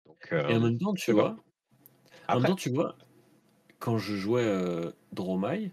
[0.06, 1.38] Donc, Et en même temps, tu vois
[2.28, 2.96] en même temps, tu vois,
[3.80, 4.46] quand je jouais,
[5.12, 5.72] Dromai,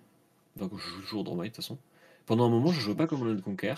[0.56, 1.78] enfin quand je joue toujours Dromai de toute façon,
[2.28, 3.74] pendant un moment je jouais pas Command Conquer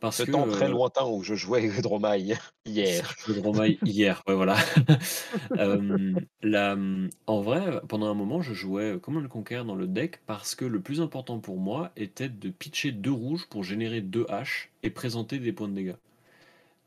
[0.00, 2.20] parce ce que, temps très heu lointain où je jouais avec Dromai
[2.84, 3.14] je hier.
[3.16, 4.56] jouais hier, ouais voilà.
[6.42, 10.54] La, mmh, en vrai, pendant un moment je jouais, Command Conquer dans le deck parce
[10.54, 14.70] que le plus important pour moi était de pitcher 2 rouges pour générer 2 haches
[14.82, 15.96] et présenter des points de dégâts.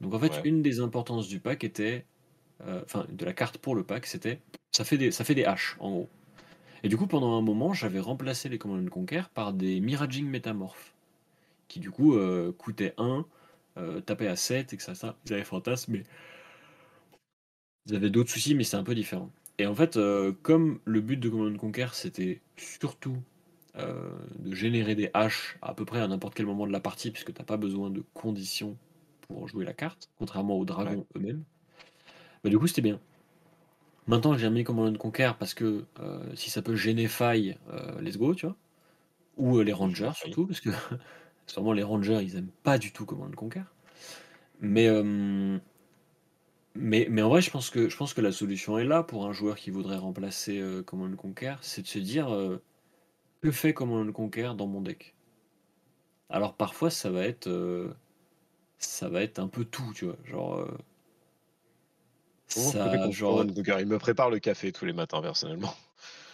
[0.01, 2.05] Donc en fait, Ouais, une des importances du pack était,
[2.67, 4.41] heu, enfin de la carte pour le pack, c'était
[4.71, 6.09] ça fait des ça fait des haches en gros.
[6.83, 10.92] Et du coup, pendant un moment, j'avais remplacé les Command Conquer par des Miraging Métamorphes,
[11.67, 13.25] qui du coup euh, coûtaient 1,
[13.77, 16.03] euh, tapaient à 7, et que ça, ça, ils avaient fantasme, mais
[17.85, 19.29] ils avaient d'autres soucis, mais c'est un peu différent.
[19.59, 23.17] Et en fait, euh, comme le but de Command Conquer, c'était surtout
[23.77, 24.09] euh,
[24.39, 27.33] de générer des haches à peu près à n'importe quel moment de la partie, puisque
[27.33, 28.77] t'as pas besoin de conditions
[29.21, 30.65] pour jouer la carte, contrairement aux ouais.
[30.65, 31.43] dragons eux-mêmes,
[32.43, 32.99] bah du coup c'était bien.
[34.07, 38.17] Maintenant j'ai mis Command Conquer parce que euh, si ça peut gêner faille, euh, let's
[38.17, 38.57] go, tu vois.
[39.37, 40.69] Ou les rangers surtout, parce que
[41.45, 43.63] sûrement les rangers ils aiment pas du tout Command Conquer.
[44.59, 45.57] Mais, euh,
[46.75, 49.25] mais, mais en vrai, je pense, que, je pense que la solution est là pour
[49.25, 52.61] un joueur qui voudrait remplacer euh, Command Conquer, c'est de se dire euh,
[53.41, 55.15] que fait Command Conquer dans mon deck?
[56.29, 57.93] Alors parfois ça va être euh,
[58.77, 60.17] ça va être un peu tout, tu vois.
[60.25, 60.67] Genre,
[62.47, 63.77] ça, genre, Conquer?
[63.81, 65.75] Il me prépare le café tous les matins personnellement.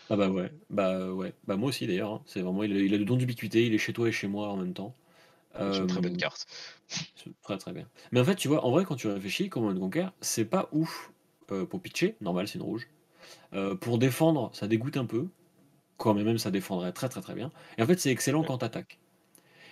[0.10, 2.12] Ah bah ouais, bah ouais, bah moi aussi d'ailleurs.
[2.14, 2.22] hein.
[2.26, 4.28] C'est vraiment, il a, il a le don d'ubiquité, il est chez toi et chez
[4.28, 4.96] moi en même temps.
[5.72, 6.46] C'est une très bonne Euh, carte.
[7.16, 7.88] C'est très très bien.
[8.12, 11.12] Mais en fait, tu vois, en vrai, quand tu réfléchis, Command Conquer, c'est pas ouf
[11.52, 12.88] euh, pour pitcher, normal, c'est une rouge.
[13.54, 15.28] Euh, pour défendre, ça dégoûte un peu,
[15.98, 17.52] quand même ça défendrait très très très bien.
[17.78, 19.00] Et en fait, c'est excellent Ouais, quand t'attaques.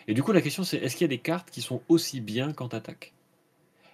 [0.07, 2.21] Et du coup, la question c'est est-ce qu'il y a des cartes qui sont aussi
[2.21, 3.13] bien quand t'attaques?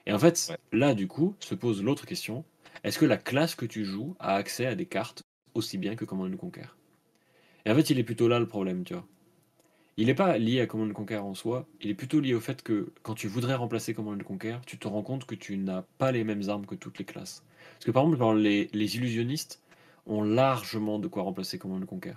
[0.06, 0.58] Et en fait, ouais.
[0.72, 2.46] là, du coup, se pose l'autre question
[2.84, 5.24] est-ce que la classe que tu joues a accès à des cartes
[5.56, 6.66] aussi bien que Command Conquer
[7.66, 9.06] Et en fait, il est plutôt là le problème, tu vois.
[9.96, 12.64] Il n'est pas lié à Command Conquer en soi, il est plutôt lié au fait
[12.64, 16.12] que quand tu voudrais remplacer Command Conquer, tu te rends compte que tu n'as pas
[16.12, 17.44] les mêmes armes que toutes les classes.
[17.76, 19.62] Parce que par exemple, les, illusionnistes
[20.08, 22.16] ont largement de quoi remplacer Command Conquer.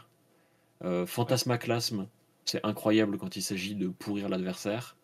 [0.85, 2.09] Euh, Fantasmaclasme,
[2.47, 4.97] c'est incroyable quand il s'agit de pourrir l'adversaire.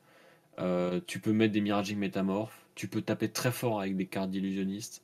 [0.58, 4.30] Euh, tu peux mettre des Miraging Métamorphes, tu peux taper très fort avec des cartes
[4.30, 5.02] d'illusionniste.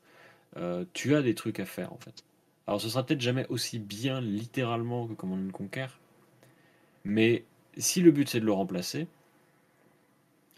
[0.57, 2.25] Euh, tu as des trucs à faire en fait.
[2.69, 5.87] Alors ce sera peut-être jamais aussi bien littéralement que Command Conquer,
[7.03, 7.47] mais
[7.79, 9.09] si le but c'est de le remplacer,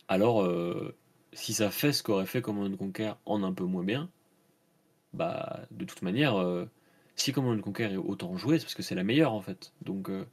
[0.08, 0.96] alors euh,
[1.32, 4.10] si ça fait ce qu'aurait fait Command Conquer en un peu moins bien,
[5.12, 6.64] bah de toute manière, euh,
[7.14, 9.72] si Command Conquer est autant joué, c'est parce que c'est la meilleure en fait.
[9.82, 10.26] Donc euh,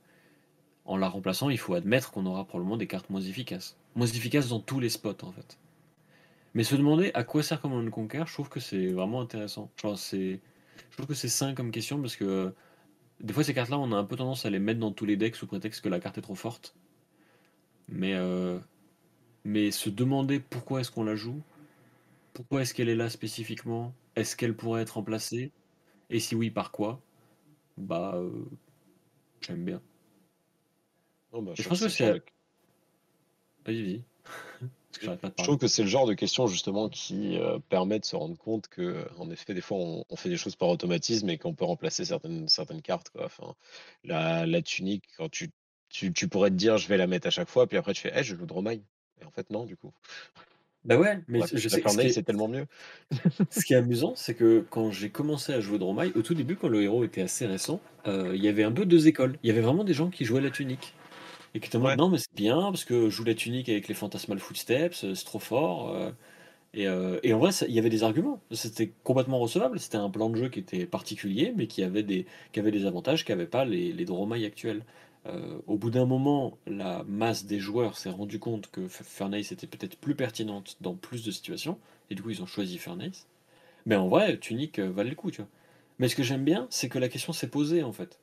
[0.86, 3.78] en la remplaçant, il faut admettre qu'on aura probablement des cartes moins efficaces.
[3.96, 5.60] Moins efficaces dans tous les spots en fait.
[6.56, 9.70] Mais se demander à quoi sert Command Conquer, je trouve que c'est vraiment intéressant.
[9.80, 10.40] Genre, c'est...
[10.90, 12.54] Je trouve que c'est sain comme question parce que
[13.20, 15.18] des fois ces cartes-là, on a un peu tendance à les mettre dans tous les
[15.18, 16.76] decks sous prétexte que la carte est trop forte.
[17.90, 18.60] Mais, euh,
[19.44, 21.42] mais se demander pourquoi est-ce qu'on la joue,
[22.34, 25.52] pourquoi est-ce qu'elle est là spécifiquement, est-ce qu'elle pourrait être remplacée,
[26.10, 27.02] et si oui, par quoi,
[27.78, 28.46] bah, euh,
[29.42, 29.82] j'aime bien.
[31.32, 32.22] Bah, je pense que que c'est
[33.66, 34.04] Vas-y, vas-y.
[35.00, 38.00] Que pas de Je trouve que c'est le genre de question justement qui euh, permet
[38.00, 40.70] de se rendre compte que, en effet, des fois, on, on fait des choses par
[40.70, 43.10] automatisme et qu'on peut remplacer certaines, certaines cartes.
[43.10, 43.26] Quoi.
[43.26, 43.56] Enfin,
[44.04, 45.50] la, la tunique, quand tu,
[45.90, 48.02] tu, tu pourrais te dire, je vais la mettre à chaque fois, puis après tu
[48.02, 48.82] fais, eh, je joue Dromai.
[49.22, 49.94] Et en fait, non, du coup.
[50.86, 52.66] Bah ouais, mais je sais, est, c'est tellement mieux.
[53.50, 56.56] Ce qui est amusant, c'est que quand j'ai commencé à jouer Dromai, au tout début,
[56.56, 59.38] quand le héros était assez récent, euh, il y avait un peu deux écoles.
[59.44, 60.94] Il y avait vraiment des gens qui jouaient la tunique.
[61.54, 63.70] Et qui étaient en mode Ouais, non, mais c'est bien, parce que joue la tunique
[63.70, 65.90] avec les Phantasmal Footsteps, euh, c'est trop fort.
[65.96, 66.12] euh,
[66.74, 68.42] et, euh, et en vrai, ça- il y avait des arguments.
[68.52, 69.80] C'était complètement recevable.
[69.80, 72.86] C'était un plan de jeu qui était particulier, mais qui avait des, qui avait des
[72.86, 74.84] avantages qu'avaient pas les, les Dromai actuels.
[75.28, 79.52] Euh, au bout d'un moment, la masse des joueurs s'est rendu compte que F- Furnace
[79.52, 81.80] était peut-être plus pertinente dans plus de situations,
[82.10, 83.28] et du coup, ils ont choisi Furnace.
[83.88, 85.50] Mais en vrai, Tunic euh, valait le coup, tu vois.
[86.00, 88.20] Mais ce que j'aime bien, c'est que la question s'est posée, en fait.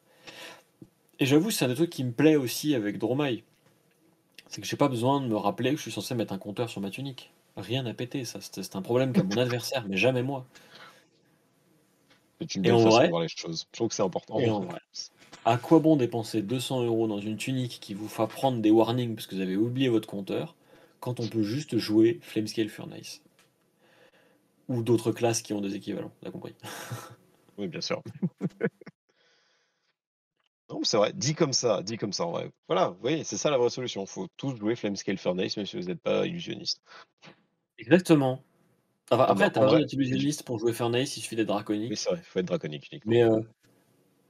[1.20, 3.44] Et j'avoue, c'est un des trucs qui me plaît aussi avec Dromai.
[4.48, 6.68] C'est que j'ai pas besoin de me rappeler que je suis censé mettre un compteur
[6.68, 7.30] sur ma tunique.
[7.56, 8.40] Rien n'a pété, ça.
[8.40, 10.46] C'est un problème qu'a mon adversaire, mais jamais moi.
[12.40, 13.66] c'est une belle façon de vrai, voir les choses.
[13.72, 14.38] Je trouve que c'est important.
[14.38, 14.80] et en vrai,
[15.44, 19.14] à quoi bon dépenser 200 euros dans une tunique qui vous fera prendre des warnings
[19.14, 20.56] parce que vous avez oublié votre compteur,
[21.00, 23.20] quand on peut juste jouer Flamescale Furnace?
[24.68, 26.54] Ou d'autres classes qui ont des équivalents, t'as compris?
[27.58, 28.02] Oui, bien sûr.
[30.70, 32.50] Non, mais c'est vrai, dit comme ça, dit comme ça, en vrai.
[32.68, 34.06] Voilà, oui, c'est ça la vraie solution.
[34.06, 36.82] Faut tous jouer Flamescale Furnace, même si vous n'êtes pas illusionniste.
[37.78, 38.42] Exactement.
[39.10, 41.96] Enfin, Non, mais après, t'as besoin d'être illusionniste pour jouer Furnace, il suffit d'être draconique.
[41.96, 43.10] c'est vrai, faut être draconique uniquement.
[43.10, 43.40] Mais euh,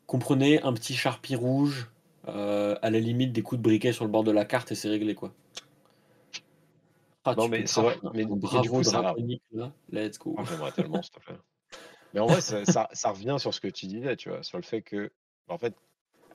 [0.06, 1.88] comprenez un petit charpie rouge,
[2.26, 4.74] euh, à la limite des coups de briquet sur le bord de la carte et
[4.74, 5.32] c'est réglé quoi.
[7.24, 10.36] Ah, Non, mais c'est vrai, mais, mais bravo coup, draconique là, let's go.
[10.48, 11.38] J'aimerais tellement, s'il te plaît.
[12.12, 14.58] Mais en vrai, ça, ça, ça revient sur ce que tu disais, tu vois, sur
[14.58, 15.10] le fait que,
[15.48, 15.74] en fait,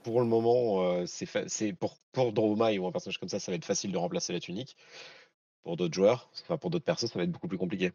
[0.03, 1.45] pour le moment, euh, c'est fa-
[1.79, 4.39] pour, pour Dromai ou un personnage comme ça, ça va être facile de remplacer la
[4.39, 4.77] tunique.
[5.63, 7.91] Pour d'autres joueurs, enfin pour d'autres personnes, ça va être beaucoup plus compliqué.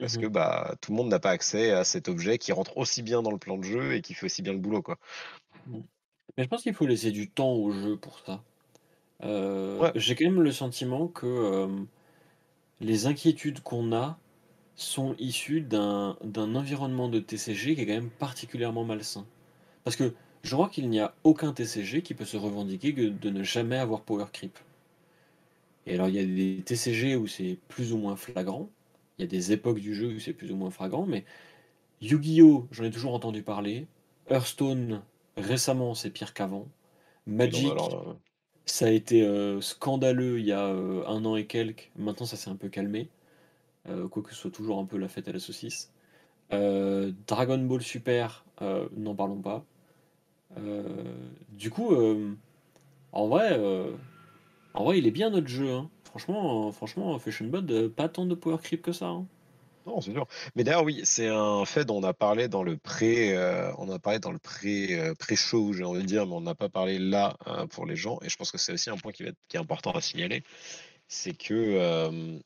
[0.00, 3.02] Parce que bah, tout le monde n'a pas accès à cet objet qui rentre aussi
[3.02, 4.98] bien dans le plan de jeu et qui fait aussi bien le boulot, quoi.
[5.66, 5.84] Mhm.
[6.36, 8.42] Mais je pense qu'il faut laisser du temps au jeu pour ça.
[9.22, 11.84] Euh, Ouais, j'ai quand même le sentiment que euh,
[12.80, 14.18] les inquiétudes qu'on a
[14.76, 19.26] sont issues d'un d'un environnement de TCG qui est quand même particulièrement malsain.
[19.84, 23.30] Parce que je crois qu'il n'y a aucun TCG qui peut se revendiquer que de
[23.30, 24.58] ne jamais avoir power creep.
[25.86, 28.68] Et alors il y a des TCG où c'est plus ou moins flagrant,
[29.18, 31.24] il y a des époques du jeu où c'est plus ou moins flagrant, mais
[32.02, 32.66] Yu-Gi-Oh!
[32.72, 33.86] j'en ai toujours entendu parler,
[34.30, 35.02] Hearthstone
[35.36, 36.68] récemment c'est pire qu'avant,
[37.26, 38.14] Magic alors, euh,
[38.66, 42.36] ça a été euh, scandaleux il y a euh, un an et quelques, maintenant ça
[42.36, 43.08] s'est un peu calmé,
[43.88, 45.92] euh, quoique ce soit toujours un peu la fête à la saucisse.
[46.50, 49.64] Dragon Ball Super, n'en parlons pas.
[50.58, 50.82] Euh,
[51.50, 52.34] du coup, euh,
[53.12, 53.92] en vrai, euh,
[54.74, 55.70] en vrai, il est bien notre jeu.
[55.70, 55.90] hein.
[56.04, 59.06] Franchement, franchement, Fashion Bud, pas tant de power creep que ça.
[59.06, 59.26] hein.
[59.86, 60.26] non, c'est sûr.
[60.54, 63.34] Mais d'ailleurs, oui, c'est un fait dont on a parlé dans le pré,
[63.78, 66.68] on a parlé dans le pré, pré-show, j'ai envie de dire, mais on n'a pas
[66.68, 67.36] parlé là
[67.70, 68.18] pour les gens.
[68.22, 70.42] Et je pense que c'est aussi un point qui, va être- est important à signaler,
[71.08, 72.40] c'est que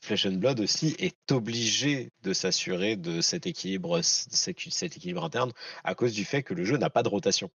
[0.00, 5.52] Flesh and Blood aussi est obligé de s'assurer de cet équilibre, cet équilibre interne
[5.84, 7.50] à cause du fait que le jeu n'a pas de rotation.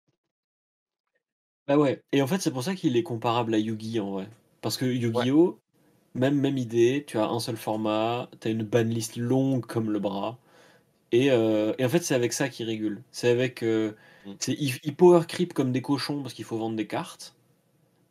[1.67, 2.03] Bah ouais.
[2.13, 4.29] Et en fait, c'est pour ça qu'il est comparable à Yu-Gi en vrai.
[4.61, 4.85] Parce que
[5.15, 5.27] Ouais.
[5.27, 5.61] Yu-Gi-Oh!
[6.15, 10.01] Même, même idée, tu as un seul format, tu as une banlist longue comme le
[10.01, 10.39] bras.
[11.13, 13.03] Et, euh, et en fait, c'est avec ça qu'ils régulent.
[13.13, 13.63] C'est avec.
[13.65, 14.39] euh, Mm.
[14.41, 17.37] c'est, ils, ils power creep comme des cochons parce qu'il faut vendre des cartes.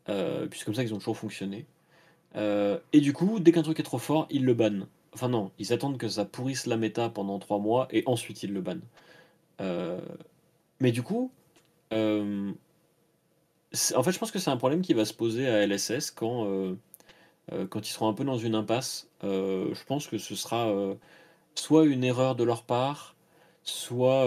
[0.10, 1.68] Euh, puis c'est comme ça qu'ils ont toujours fonctionné.
[2.36, 4.88] Euh, et du coup, dès qu'un truc est trop fort, ils le bannent.
[5.14, 8.54] Enfin non, ils attendent que ça pourrisse la méta pendant 3 mois et ensuite ils
[8.54, 8.84] le bannent.
[9.62, 10.00] Heu,
[10.80, 11.32] mais du coup,
[13.72, 16.12] c'est en fait, je pense que c'est un problème qui va se poser à LSS
[16.12, 16.48] quand,
[17.70, 19.08] quand ils seront un peu dans une impasse.
[19.24, 20.72] Je pense que ce sera,
[21.56, 23.16] soit une erreur de leur part,
[23.64, 24.26] soit,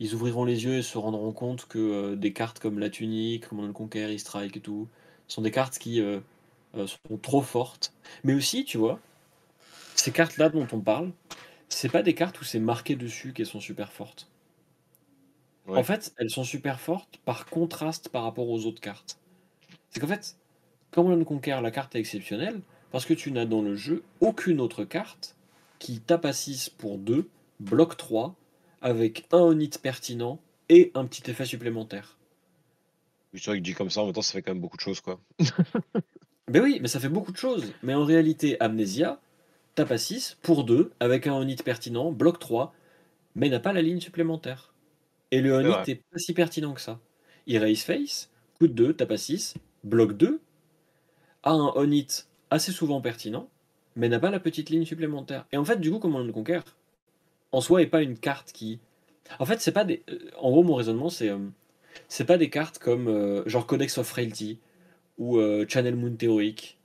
[0.00, 3.70] ils ouvriront les yeux et se rendront compte que, des cartes comme la Tunique, Command
[3.70, 4.88] and Conquer, E-Strike et tout,
[5.28, 6.00] sont des cartes qui,
[6.76, 7.92] heu, sont trop fortes.
[8.24, 9.00] Mais aussi, tu vois,
[9.94, 11.12] ces cartes-là dont on parle,
[11.68, 14.28] c'est pas des cartes où c'est marqué dessus qu'elles sont super fortes.
[15.74, 19.18] En fait, elles sont super fortes par contraste par rapport aux autres cartes.
[19.90, 20.36] C'est qu'en fait,
[20.92, 22.62] Command and Conquer, la carte est exceptionnelle
[22.92, 25.36] parce que tu n'as dans le jeu aucune autre carte
[25.78, 28.36] qui tape à 6 pour 2, bloque 3,
[28.82, 32.18] avec un on hit pertinent et un petit effet supplémentaire.
[33.32, 34.76] Oui, c'est vrai que dit comme ça, en même temps, ça fait quand même beaucoup
[34.76, 35.20] de choses, quoi.
[36.48, 37.74] Ben oui, mais ça fait beaucoup de choses.
[37.82, 39.20] Mais en réalité, Amnesia
[39.74, 42.74] tape à 6 pour 2, avec un on hit pertinent, bloque 3,
[43.36, 44.74] mais n'a pas la ligne supplémentaire.
[45.32, 45.88] Et le on C'est hit vrai.
[45.88, 47.00] est pas si pertinent que ça.
[47.48, 50.40] Erase Face, coûte 2, tape à 6, bloque 2,
[51.44, 53.48] a un on hit assez souvent pertinent,
[53.96, 55.46] mais n'a pas la petite ligne supplémentaire.
[55.52, 56.60] Et en fait, du coup, Command and Conquer,
[57.52, 58.80] en soi, est pas une carte qui.
[59.38, 60.02] En fait, c'est pas des.
[60.10, 61.30] euh, En gros, mon raisonnement, c'est.
[61.30, 61.38] euh,
[62.08, 64.58] c'est pas des cartes comme euh, genre Codex of Frailty
[65.18, 66.78] ou euh, Channel Moon Theroic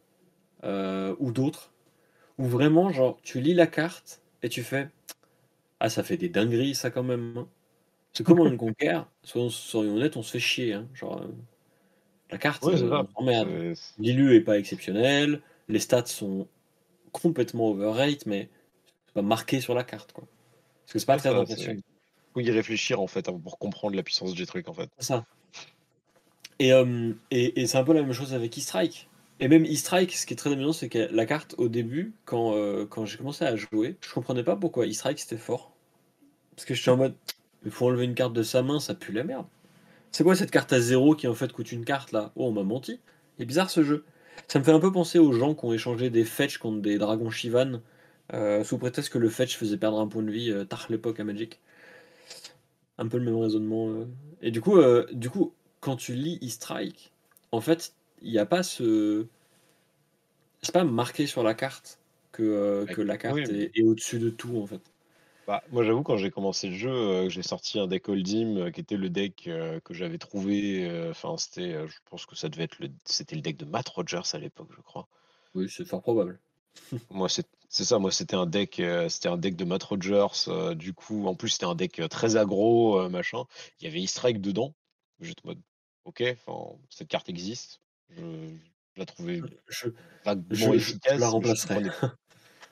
[0.64, 1.74] euh, ou d'autres,
[2.40, 4.90] où vraiment, genre, tu lis la carte et tu fais
[5.80, 7.36] Ah, ça fait des dingueries, ça quand même.
[7.38, 7.48] hein.
[8.14, 10.74] C'est Command and Conquer, soyons, soyons honnêtes, on se fait chier.
[10.74, 10.88] hein.
[10.94, 11.28] Genre, euh,
[12.32, 13.26] la carte, Ouais, c'est euh, on
[13.74, 16.48] c'est L'élu est pas exceptionnel, les stats sont
[17.12, 18.50] complètement overrate, mais
[19.08, 20.26] c'est pas marqué sur la carte, quoi.
[20.86, 21.82] Parce que c'est pas très impressionnant.
[22.34, 24.90] faut y réfléchir, en fait, hein, pour comprendre la puissance du truc, en fait.
[25.00, 25.26] C'est ça.
[26.60, 29.10] Et, euh, et, et c'est un peu la même chose avec E-Strike.
[29.40, 32.56] Et même E-Strike, ce qui est très amusant, c'est que la carte, au début, quand,
[32.56, 35.72] euh, quand j'ai commencé à jouer, je comprenais pas pourquoi E-Strike c'était fort.
[36.56, 37.14] Parce que j'étais en mode,
[37.64, 39.46] il faut enlever une carte de sa main, ça pue la merde.
[40.12, 42.32] C'est quoi cette carte à zéro qui en fait coûte une carte là?
[42.36, 43.00] Oh, on m'a menti.
[43.38, 44.06] Il est bizarre ce jeu.
[44.48, 46.98] Ça me fait un peu penser aux gens qui ont échangé des fetch contre des
[46.98, 47.82] dragons Shivan,
[48.34, 51.20] euh, sous prétexte que le fetch faisait perdre un point de vie euh, tard l'époque
[51.20, 51.60] à Magic.
[52.98, 54.08] Un peu le même raisonnement.
[54.42, 54.80] Et du coup,
[55.12, 57.12] du coup, quand tu lis E-Strike,
[57.52, 59.28] en fait, il n'y a pas ce.
[60.62, 62.00] C'est pas marqué sur la carte
[62.32, 64.82] que, euh, que la Oui, carte mais est, est au-dessus de tout, en fait.
[65.46, 68.72] bah, moi, j'avoue, quand j'ai commencé le jeu, heu, j'ai sorti un deck Oldhim, heu,
[68.72, 72.64] qui était le deck, heu, que j'avais trouvé, enfin, c'était, je pense que ça devait
[72.66, 75.08] être le c'était le deck de Matt Rogers à l'époque, je crois.
[75.54, 76.40] Oui, c'est fort probable.
[77.10, 80.94] Moi, c'est c'est ça, moi, c'était un deck, c'était un deck de Matt Rogers, du
[80.94, 83.44] coup, en plus, c'était un deck, très aggro, machin.
[83.82, 84.74] Il y avait E-Strike dedans.
[85.20, 85.62] J'étais en mode:
[86.06, 86.24] «OK,
[86.90, 87.82] cette carte existe».
[88.10, 88.56] Je
[88.96, 89.90] je la trouvais Je,
[90.26, 91.78] vaguement je, je, je la efficace, je remplacerai.
[91.78, 91.92] comprenais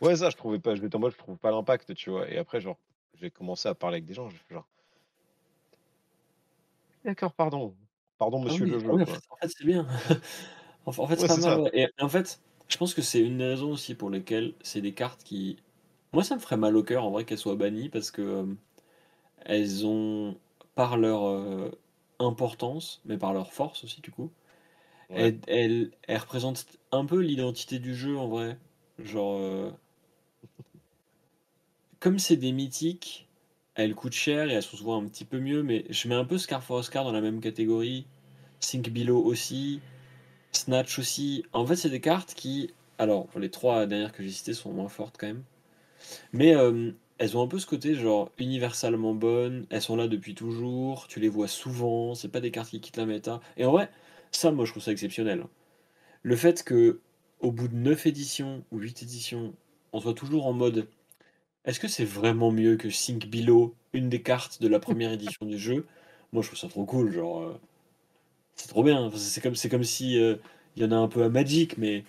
[0.01, 2.29] ouais, ça, je trouvais pas j'étais en mode: «Je trouve pas l'impact», tu vois?
[2.31, 2.79] Et après, genre,
[3.15, 4.69] j'ai commencé à parler avec des gens, genre:
[7.05, 7.77] «D'accord, pardon.
[8.17, 9.87] Pardon, Ah monsieur oui, le ah jeu», oui, en fait, en fait, c'est bien.
[10.87, 13.45] En fait, c'est pas mal, ouais et en fait, je pense que c'est une des
[13.45, 15.57] raisons aussi pour lesquelles c'est des cartes qui
[16.13, 18.47] moi, ça me ferait mal au cœur en vrai qu'elles soient bannies parce que,
[19.45, 20.37] elles ont
[20.75, 21.23] par leur,
[22.20, 24.32] importance, mais par leur force aussi du coup,
[25.09, 25.16] Ouais.
[25.16, 28.57] elles elles elles représentent un peu l'identité du jeu en vrai.
[28.99, 29.74] Genre, heu,
[31.99, 33.28] comme c'est des mythiques,
[33.76, 36.26] elles coûtent cher et elles sont souvent un petit peu mieux, mais je mets un
[36.26, 38.05] peu Scar for Oscar dans la même catégorie,
[38.59, 39.82] Think Below aussi.
[40.53, 41.45] Snatch aussi.
[41.53, 44.89] En fait, c'est des cartes qui, alors, les trois dernières que j'ai citées sont moins
[44.89, 45.43] fortes quand même,
[46.34, 50.36] mais euh, elles ont un peu ce côté genre universalement bonnes, elles sont là depuis
[50.36, 53.41] toujours, tu les vois souvent, c'est pas des cartes qui quittent la méta.
[53.57, 53.89] Et en vrai,
[54.32, 55.45] ça, moi, je trouve ça exceptionnel.
[56.24, 56.99] Le fait que,
[57.41, 59.53] au bout de 9 éditions ou 8 éditions,
[59.93, 60.88] on soit toujours en mode
[61.66, 65.45] est-ce que c'est vraiment mieux que Think Below, une des cartes de la première édition
[65.45, 65.86] du jeu?
[66.34, 67.41] Moi, je trouve ça trop cool, genre.
[67.43, 67.53] euh,
[68.55, 69.11] c'est trop bien.
[69.16, 70.36] C'est comme, c'est comme si euh,
[70.76, 72.03] il y en a un peu à Magic, mais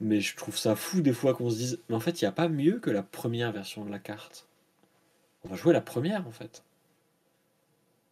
[0.00, 2.28] Mais je trouve ça fou des fois qu'on se dise, mais en fait, il y
[2.28, 4.48] a pas mieux que la première version de la carte.
[5.44, 6.64] On va jouer la première en fait.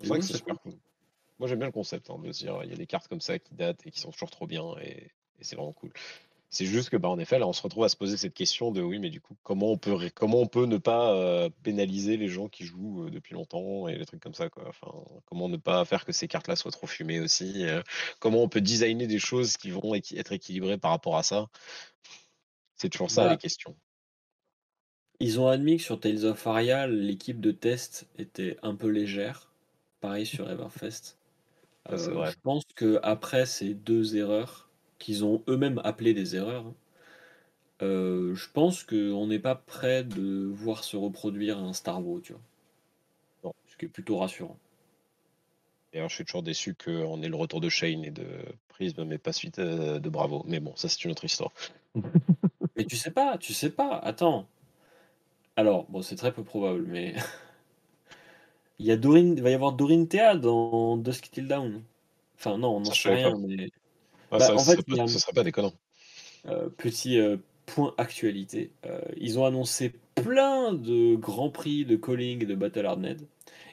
[0.00, 0.74] C'est vrai que c'est super cool.
[1.38, 3.20] Moi, j'aime bien le concept, hein, de se dire: «Il y a des cartes comme
[3.20, 5.10] ça qui datent et qui sont toujours trop bien» et
[5.40, 5.90] et c'est vraiment cool.
[6.54, 8.72] C'est juste que, bah, en effet, là, on se retrouve à se poser cette question
[8.72, 12.28] de oui, mais du coup, comment on peut comment on peut ne pas, pénaliser les
[12.28, 14.68] gens qui jouent, depuis longtemps et les trucs comme ça, quoi?
[14.68, 14.92] Enfin,
[15.24, 17.64] comment ne pas faire que ces cartes-là soient trop fumées aussi?
[18.18, 21.46] Comment on peut designer des choses qui vont être équilibrées par rapport à ça?
[22.76, 23.74] C'est toujours ça les Bah, questions.
[25.20, 29.52] ils ont admis que sur Tales of Aria, l'équipe de test était un peu légère.
[30.00, 31.16] Pareil sur Everfest.
[31.90, 34.68] Je pense que après ces deux erreurs,
[35.02, 36.72] qu'ils ont eux-mêmes appelées des erreurs,
[37.82, 42.42] euh, je pense qu'on n'est pas prêt de voir se reproduire un Starvo, tu vois.
[43.44, 43.54] Non.
[43.66, 44.56] Ce qui est plutôt rassurant.
[45.92, 48.26] D'ailleurs, je suis toujours déçu qu'on ait le retour de Shane et de
[48.68, 50.44] Prism, mais pas suite euh, de Bravo.
[50.46, 51.52] Mais bon, ça, c'est une autre histoire.
[52.76, 54.46] Mais tu sais pas, tu sais pas, attends.
[55.56, 57.14] Alors, bon, c'est très peu probable, mais.
[58.78, 61.82] il, y a Dorine, il va y avoir Dorine Théa dans Dusk Till Down.
[62.38, 63.38] Enfin, non, on n'en sait rien, pas.
[63.46, 63.68] mais.
[64.32, 65.72] Ah, Bah, ça, en fait, serait pas, un- ce serait pas déconnant.
[66.46, 68.70] Euh, petit euh, point actualité.
[68.86, 73.16] Euh, ils ont annoncé plein de grands prix de calling et de Battle Hardnet.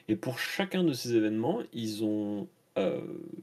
[0.08, 2.46] Et pour chacun de ces événements, ils ont,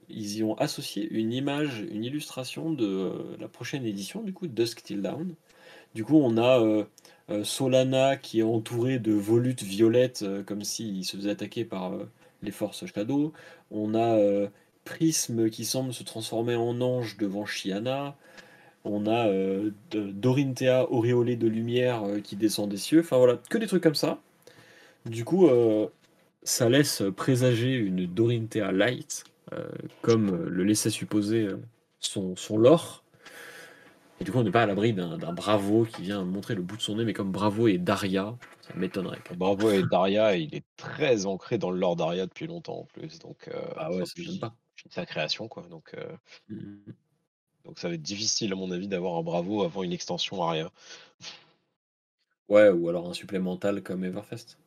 [0.09, 4.82] ils y ont associé une image, une illustration de la prochaine édition, du coup, Dusk
[4.84, 5.36] Till Dawn.
[5.93, 6.86] Du coup, on a
[7.43, 11.93] Solana qui est entouré de volutes violettes, comme s'il se faisait attaquer par
[12.41, 13.32] les forces Shadow.
[13.72, 14.18] On a
[14.91, 18.15] euh, Prism qui semble se transformer en ange devant Shiana.
[18.85, 23.01] On a euh, Dorinthea auréolée de lumière euh, qui descend des cieux.
[23.01, 24.19] Enfin voilà, que des trucs comme ça.
[25.05, 25.88] Du coup, euh,
[26.43, 29.23] ça laisse présager une Dorinthea Light,
[29.53, 29.69] euh,
[30.01, 31.47] comme le laissait supposer
[31.99, 33.03] son, son lore.
[34.19, 36.77] Et du coup, on n'est pas à l'abri d'un Bravo qui vient montrer le bout
[36.77, 39.21] de son nez, mais comme Bravo et Daria, ça m'étonnerait.
[39.35, 43.19] Bravo et Daria, il est très ancré dans le lore Daria depuis longtemps en plus.
[43.19, 44.55] Donc, euh, Ah ouais, enfin, ça puis, pas.
[44.89, 45.63] Sa création, quoi.
[45.63, 46.15] Donc, euh,
[46.49, 46.93] Mhm.
[47.65, 50.71] donc, ça va être difficile, à mon avis, d'avoir un Bravo avant une extension Aria.
[52.49, 54.57] Ouais, ou alors un supplémental comme Everfest.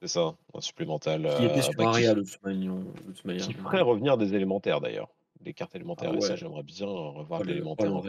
[0.00, 1.22] C'est ça, un supplémental.
[1.22, 2.74] Qui était euh, sur bah, Aria de toute manière.
[2.74, 5.08] de toute manière, qui ferait revenir des élémentaires d'ailleurs.
[5.40, 6.14] Des cartes Ah élémentaires.
[6.14, 8.02] Et ça, ouais, j'aimerais bien revoir oh, l'élémentaire moi,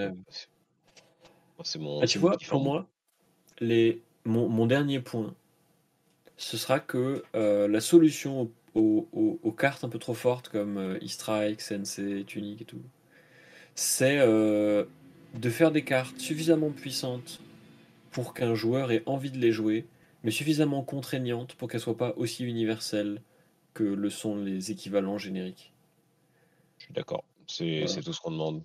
[1.63, 2.87] C'est mon, Ah, tu vois, pour moi,
[3.59, 5.33] les, mon, mon dernier point,
[6.37, 10.77] ce sera que euh, la solution aux, aux- aux cartes un peu trop fortes comme
[10.77, 12.81] euh, E-Strike, Sensei, Tunic et tout,
[13.75, 14.85] c'est euh,
[15.35, 17.41] de faire des cartes suffisamment puissantes
[18.11, 19.85] pour qu'un joueur ait envie de les jouer,
[20.23, 23.21] mais suffisamment contraignantes pour qu'elles soient pas aussi universelles
[23.73, 25.73] que le sont les équivalents génériques.
[26.79, 27.23] Je suis d'accord.
[27.47, 28.01] C'est Voilà.
[28.01, 28.63] tout ce qu'on demande.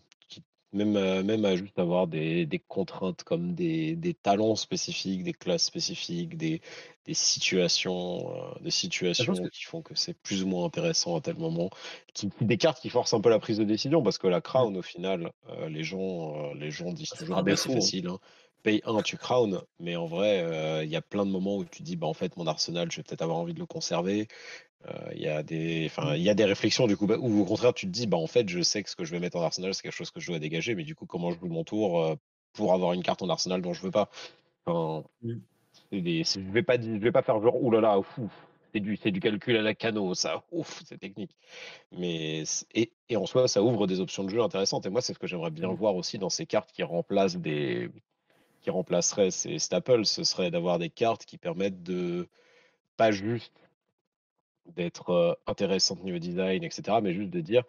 [0.73, 5.35] Même, euh, même à juste avoir des, des contraintes comme des, des talents spécifiques, des
[5.35, 6.63] classes spécifiques, des,
[7.07, 11.20] des situations, euh, des situations que qui font que c'est plus ou moins intéressant à
[11.20, 11.70] tel moment.
[12.14, 14.42] Qui, des cartes qui forcent un peu la prise de décision parce que la Mm.
[14.42, 17.74] crown, au final, euh, les, gens, euh, les gens disent toujours bah, c'est hein.
[17.74, 18.07] facile.
[18.09, 18.18] hein.
[18.62, 19.61] Paye un, tu crown.
[19.80, 22.36] Mais en vrai, il y a plein de moments où tu dis bah, en fait,
[22.36, 24.28] mon arsenal, je vais peut-être avoir envie de le conserver.
[24.86, 27.40] Euh, Il y a des, enfin, il y a des réflexions du coup, bah, où
[27.40, 29.20] au contraire tu te dis, bah en fait, je sais que ce que je vais
[29.20, 31.38] mettre en arsenal, c'est quelque chose que je dois dégager, mais du coup, comment je
[31.40, 32.16] joue mon tour
[32.53, 34.11] pour avoir une carte en arsenal dont je veux pas?
[34.66, 35.34] Enfin, Mm.
[35.50, 35.51] c'est
[36.01, 38.09] des- je vais pas, dire- je vais pas faire genre, oulala, ouf,
[38.72, 41.36] c'est du, c'est du calcul à la cano, ça, ouf, c'est technique.
[41.93, 44.86] Mais et, et en soi, ça ouvre des options de jeu intéressantes.
[44.86, 45.74] Et moi, c'est ce que j'aimerais bien Mm.
[45.74, 47.90] voir aussi dans ces cartes qui remplacent des,
[48.62, 52.28] qui remplaceraient ces staples, ce serait d'avoir des cartes qui permettent de
[52.97, 53.53] pas juste
[54.66, 57.01] d'être euh, intéressante niveau design, etc.
[57.03, 57.64] Mais juste de dire,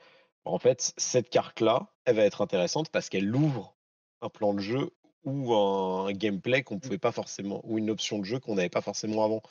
[0.46, 3.76] en fait, cette carte-là, elle va être intéressante parce qu'elle ouvre
[4.22, 4.92] un plan de jeu
[5.26, 8.82] ou un gameplay qu'on pouvait pas forcément, ou une option de jeu qu'on n'avait pas
[8.82, 9.42] forcément avant.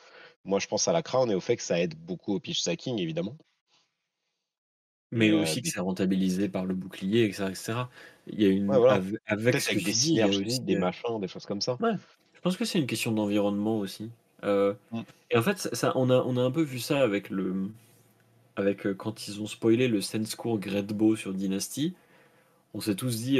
[0.44, 2.60] Moi, je pense à la Crown et au fait que ça aide beaucoup au pitch
[2.60, 3.36] stacking, évidemment.
[5.10, 7.50] Mais Et euh, aussi que c'est rentabilisé par le bouclier, etc.
[7.50, 7.90] etc.
[8.26, 8.94] Il y a ouais, une, voilà.
[9.26, 11.78] avec, ce que avec des synergies, des machins, des choses comme ça.
[11.80, 11.92] Ouais,
[12.32, 14.10] je pense que c'est une question d'environnement aussi.
[14.44, 15.02] Euh, Mm.
[15.30, 17.70] et en fait, ça, ça- on, a, on a un peu vu ça avec le.
[18.56, 21.94] Avec euh, quand ils ont spoilé le Sense Core Greatbow sur Dynasty.
[22.74, 23.38] On s'est tous dit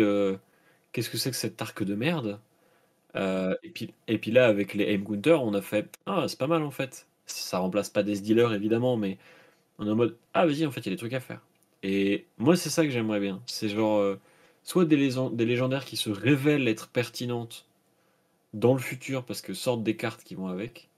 [0.92, 2.40] qu'est-ce que c'est que cet arc de merde?
[3.16, 6.38] Euh, et, puis, et puis là, avec les Aim Counter, on a fait Ah, c'est
[6.38, 7.06] pas mal en fait.
[7.26, 9.18] Ça remplace pas des dealers évidemment, mais
[9.78, 11.42] on est en mode Ah, vas-y, en fait, il y a des trucs à faire.
[11.82, 13.42] Et moi, c'est ça que j'aimerais bien.
[13.46, 14.20] C'est genre euh,
[14.64, 17.66] soit des, légen- des légendaires qui se révèlent être pertinentes
[18.54, 20.88] dans le futur parce que sortent des cartes qui vont avec,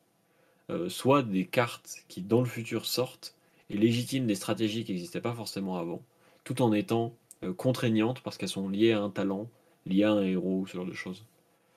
[0.70, 3.34] euh, soit des cartes qui dans le futur sortent
[3.70, 6.02] et légitiment des stratégies qui n'existaient pas forcément avant,
[6.44, 7.14] tout en étant
[7.56, 9.48] contraignantes parce qu'elles sont liées à un talent,
[9.86, 11.24] liées à un héros, ce genre de choses.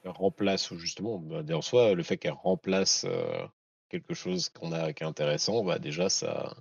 [0.04, 3.46] Elle remplace, ou justement, bah, en soi, le fait qu'elle remplace euh,
[3.90, 6.56] quelque chose qu'on a qui est intéressant, bah, déjà, ça.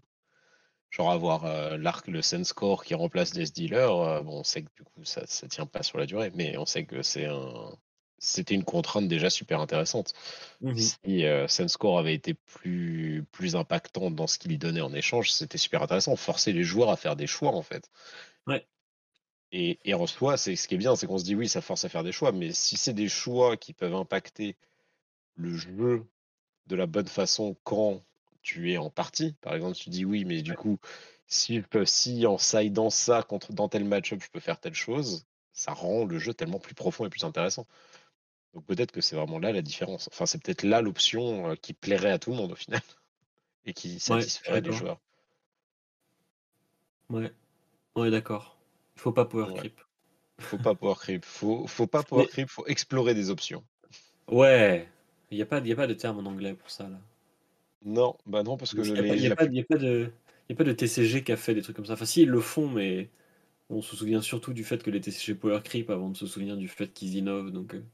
[0.90, 4.62] Genre avoir euh, l'arc, le sense core qui remplace des dealers, euh, bon, on sait
[4.62, 7.26] que du coup ça ne tient pas sur la durée, mais on sait que c'est
[7.26, 7.76] un,
[8.18, 10.14] c'était une contrainte déjà super intéressante.
[10.60, 10.76] Mhm.
[10.78, 14.94] Si euh, sense core avait été plus, plus impactant dans ce qu'il y donnait en
[14.94, 16.16] échange, c'était super intéressant.
[16.16, 17.90] Forcer les joueurs à faire des choix en fait.
[18.46, 18.66] Ouais.
[19.52, 21.60] Et, et en soi, c'est ce qui est bien, c'est qu'on se dit oui, ça
[21.62, 24.56] force à faire des choix, mais si c'est des choix qui peuvent impacter
[25.34, 26.04] le jeu
[26.66, 28.02] de la bonne façon quand
[28.42, 29.34] tu es en partie.
[29.40, 30.78] Par exemple, tu dis oui, mais du coup,
[31.26, 35.72] si, si en sidant ça contre dans tel match-up, je peux faire telle chose, ça
[35.72, 37.66] rend le jeu tellement plus profond et plus intéressant.
[38.54, 40.08] Donc peut-être que c'est vraiment là la différence.
[40.12, 42.80] Enfin, c'est peut-être là l'option euh, qui plairait à tout le monde au final.
[43.66, 45.00] et qui Ouais, satisferait les joueurs.
[47.10, 47.32] Ouais,
[47.96, 48.55] ouais, d'accord.
[48.96, 49.54] Il faut pas power Ouais.
[49.54, 49.80] creep.
[50.40, 53.66] Faut pas power creep, faut faut pas power Mais creep, faut explorer des options.
[54.28, 54.88] ouais,
[55.32, 57.00] il y a pas il y a pas de terme en anglais pour ça là.
[57.82, 60.12] Non, bah non, parce que Il y a pas il a de
[60.48, 61.94] il y a pas de TCG qui a fait des trucs comme ça.
[61.94, 63.10] Enfin si, ils le font, mais
[63.70, 66.56] on se souvient surtout du fait que les TCG power creep avant de se souvenir
[66.58, 67.84] du fait qu'ils innovent donc heu,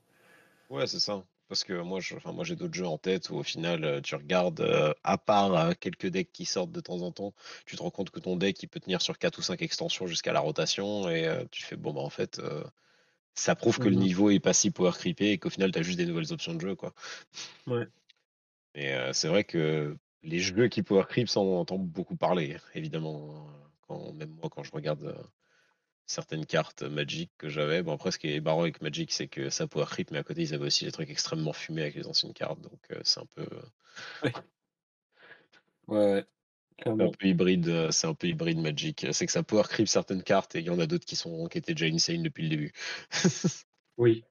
[0.69, 1.25] ouais, c'est ça.
[1.53, 4.01] Parce que moi, je enfin, moi, j'ai d'autres jeux en tête où au final, heu,
[4.01, 7.35] tu regardes, heu, à part, heu, quelques decks qui sortent de temps en temps,
[7.67, 10.07] tu te rends compte que ton deck, il peut tenir sur 4 ou 5 extensions
[10.07, 12.41] jusqu'à la rotation et tu fais: «Bon, bah, en fait,
[13.35, 15.79] ça prouve que le mmh niveau est pas si power creepé et qu'au final, tu
[15.79, 16.95] as juste des nouvelles options de jeu, quoi».
[17.67, 17.87] Ouais.
[18.75, 22.57] Et c'est vrai que les jeux qui power creep, ça, on en entend beaucoup parler,
[22.75, 25.17] évidemment, hein, quand même moi, quand je regarde,
[26.13, 27.83] certaines cartes Magic que j'avais.
[27.83, 30.23] Bon, après, ce qui est marrant avec Magic, c'est que ça power creep, mais à
[30.25, 33.21] côté, ils avaient aussi des trucs extrêmement fumés avec les anciennes cartes, donc heu, c'est
[33.21, 33.47] un peu,
[34.23, 34.33] Ouais.
[35.89, 36.25] Ouais, ouais,
[36.85, 39.07] c'est un peu hybride, heu, c'est un peu hybride Magic.
[39.13, 41.47] C'est que ça power creep certaines cartes et il y en a d'autres qui sont
[41.49, 42.73] qui étaient déjà insane depuis le début.
[43.99, 44.25] Oui.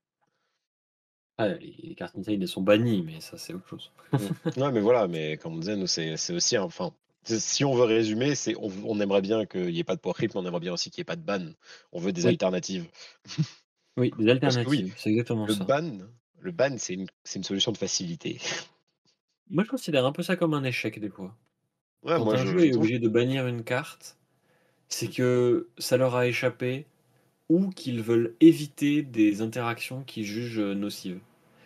[1.37, 3.91] Ah les les cartes insane elles sont bannies, mais ça c'est autre chose.
[4.13, 4.61] Mmh.
[4.61, 6.93] Ouais, mais voilà, mais comme on disait, nous, c'est aussi un enfin,
[7.25, 10.33] si on veut résumer, c'est on aimerait bien qu'il y ait pas de power creep,
[10.33, 11.51] mais on aimerait bien aussi qu'il y ait pas de ban.
[11.91, 12.87] On veut des Oui, alternatives.
[13.95, 14.27] oui, des
[14.65, 15.69] oui, alternatives, c'est exactement le ça.
[15.69, 15.99] ban
[16.39, 18.39] le ban, c'est une solution de facilité.
[19.49, 21.35] Moi je considère un peu ça comme un échec des fois.
[22.03, 24.17] Ouais, Quand moi, un je jeu je est trouve obligé de bannir une carte,
[24.89, 26.87] c'est mmh, que ça leur a échappé
[27.49, 31.21] ou qu'ils veulent éviter des interactions qu'ils jugent, heu, nocives.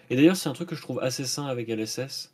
[0.10, 2.34] Et d'ailleurs, c'est un truc que je trouve assez sain avec LSS,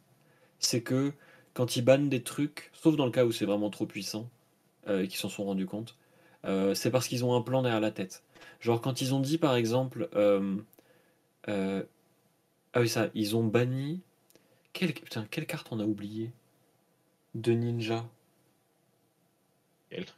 [0.59, 1.13] c'est que
[1.53, 4.29] quand ils bannent des trucs, sauf dans le cas où c'est vraiment trop puissant,
[4.89, 5.97] heu, et qu'ils s'en sont rendus compte,
[6.45, 8.23] heu, c'est parce qu'ils ont un plan derrière la tête.
[8.61, 10.65] Genre quand ils ont dit par exemple, heu
[12.73, 14.01] ah oui ça, ils ont banni
[14.73, 16.31] quelle putain, quelle carte on a oublié
[17.33, 18.09] De ninja?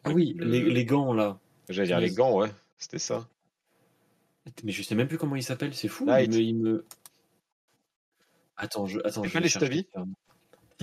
[0.06, 3.28] Ah oui, les le les gants là, j'allais dire les gants, ouais, c'était ça.
[4.64, 6.86] Mais je sais même plus comment il s'appelle, c'est fou, il me Light, il me
[8.58, 9.86] attends, je attends, je vais les chercher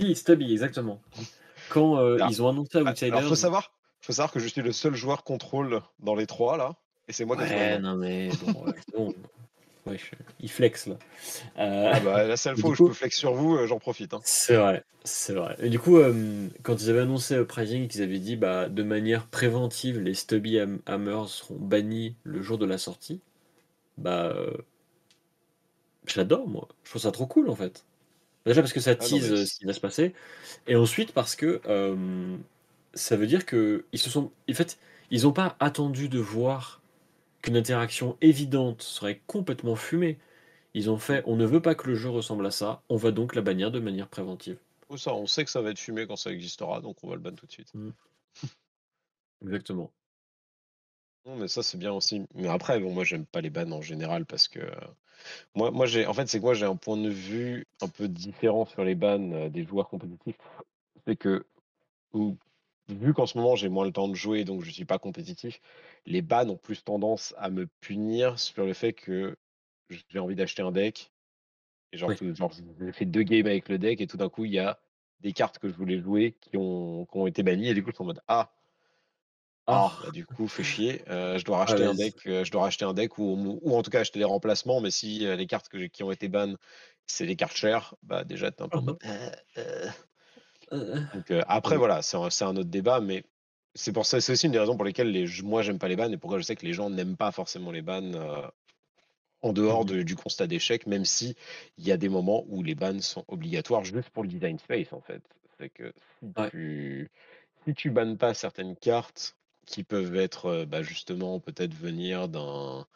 [0.01, 0.99] Si, Stubby, exactement.
[1.69, 3.71] Quand, Alors ils ont annoncé a alors faut savoir
[4.01, 6.73] faut savoir que je suis le seul joueur contrôle dans les 3 là
[7.07, 8.29] et c'est moi qui ai tout ouais, non mais
[8.95, 9.13] bon,
[9.85, 9.99] ouais,
[10.39, 10.95] il flex là.
[10.95, 14.13] Heu, Ah bah, la seule fois où je peux flex sur vous, heu, j'en profite,
[14.13, 14.21] hein.
[14.23, 15.55] c'est vrai, c'est vrai.
[15.59, 15.99] Et du coup,
[16.63, 20.79] quand ils avaient annoncé Uprising, qu'ils avaient dit: «Bah, de manière préventive, les Stubby Ham
[20.85, 23.21] Hammers seront bannis le jour de la sortie»,
[23.97, 24.35] bah,
[26.05, 26.67] j'adore moi.
[26.83, 27.85] Je trouve ça trop cool en fait.
[28.45, 30.13] Déjà parce que ça Ah non, tease, mais heu, ce qui va se passer
[30.67, 32.39] et ensuite parce que, hem,
[32.95, 34.79] ça veut dire qu'ils se sont en fait,
[35.11, 36.81] ils ont pas attendu de voir
[37.43, 40.19] qu'une interaction évidente serait complètement fumée.
[40.75, 43.11] Ils ont fait: «On ne veut pas que le jeu ressemble à ça, on va
[43.11, 44.59] donc la bannir de manière préventive».
[44.89, 47.15] Oh ça, on sait que ça va être fumé quand ça existera, donc on va
[47.15, 47.73] le ban tout de suite.
[47.73, 47.91] Mmh,
[49.41, 49.93] exactement.
[51.25, 52.25] Non, mais ça, c'est bien aussi.
[52.33, 54.71] Mais après, bon, moi, j'aime pas les bans en général parce que, heu,
[55.55, 58.07] moi moi, j'ai en fait, c'est que moi, j'ai un point de vue un peu
[58.09, 60.37] différent sur les bans, heu, des joueurs compétitifs.
[61.07, 61.45] C'est que,
[62.13, 62.37] ou
[62.89, 65.61] vu qu'en ce moment, j'ai moins le temps de jouer, donc je suis pas compétitif,
[66.05, 69.37] les bans ont plus tendance à me punir sur le fait que
[70.09, 71.13] j'ai envie d'acheter un deck
[71.91, 72.15] et genre Oui.
[72.15, 74.59] tout genre, j'ai fait 2 games avec le deck et tout d'un coup, il y
[74.59, 74.79] a
[75.19, 77.91] des cartes que je voulais jouer qui ont qui ont été bannies et du coup,
[77.91, 78.53] je suis en mode: «Ah,
[79.67, 80.11] ah, bah, Ah!
[80.11, 82.93] du coup, fait chier, heu, je dois Ah racheter un deck, je dois racheter un
[82.93, 84.81] deck ou ou en tout cas acheter des remplacements».
[84.81, 86.55] Mais si, heu, les cartes que j'ai qui ont été ban,
[87.07, 88.81] c'est des cartes chères, bah, déjà, tu es un peu
[91.13, 91.77] Donc après oui.
[91.77, 93.23] voilà, c'est un c'est un autre débat, mais
[93.75, 95.87] c'est pour ça c'est aussi une des raisons pour lesquelles les j moi, j'aime pas
[95.87, 98.43] les bans et pourquoi je sais que les gens n'aiment pas forcément les bans, heu,
[99.41, 101.35] en dehors Mmh de du constat d'échec, même si
[101.77, 104.93] il y a des moments où les bans sont obligatoires juste pour le design space,
[104.93, 105.23] en fait.
[105.59, 105.93] C'est que
[106.35, 106.51] si Ouais.
[106.51, 107.09] tu
[107.65, 109.37] si tu bannes pas certaines cartes
[109.71, 112.87] qui peuvent être, bah, justement peut-être venir d'un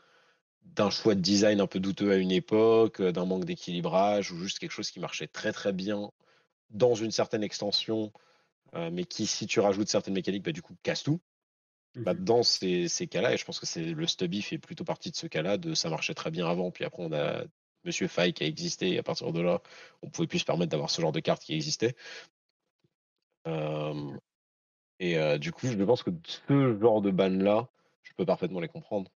[0.63, 4.59] d'un choix de design un peu douteux à une époque, d'un manque d'équilibrage ou juste
[4.59, 6.11] quelque chose qui marchait très, très bien
[6.71, 8.13] dans une certaine extension,
[8.91, 11.21] mais qui, si tu rajoutes certaines mécaniques, bah, du coup, casse tout.
[11.95, 12.19] Mmh Bah, mh.
[12.19, 15.15] dans ces ces cas-là et je pense que c'est le Stubby fait plutôt partie de
[15.15, 17.43] ce cas-là, de ça marchait très bien avant, puis après on a
[17.85, 19.61] Monsieur Faye qui a existé et à partir de là,
[20.03, 21.95] on pouvait plus se permettre d'avoir ce genre de carte qui existait.
[24.09, 24.19] Mmh.
[24.99, 27.69] Et heu, du coup, je pense que ce genre de ban-là,
[28.03, 29.11] je peux parfaitement les comprendre.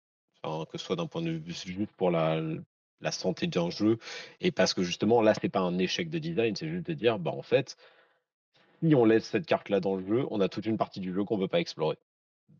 [0.43, 2.41] Enfin, que ce soit d'un point de vue juste pour la
[3.01, 3.99] la santé d'un jeu
[4.41, 7.19] et parce que justement là, c'est pas un échec de design, c'est juste de dire:
[7.19, 7.77] «Bah, en fait,
[8.81, 11.23] si on laisse cette carte-là dans le jeu, on a toute une partie du jeu
[11.23, 11.97] qu'on veut pas explorer».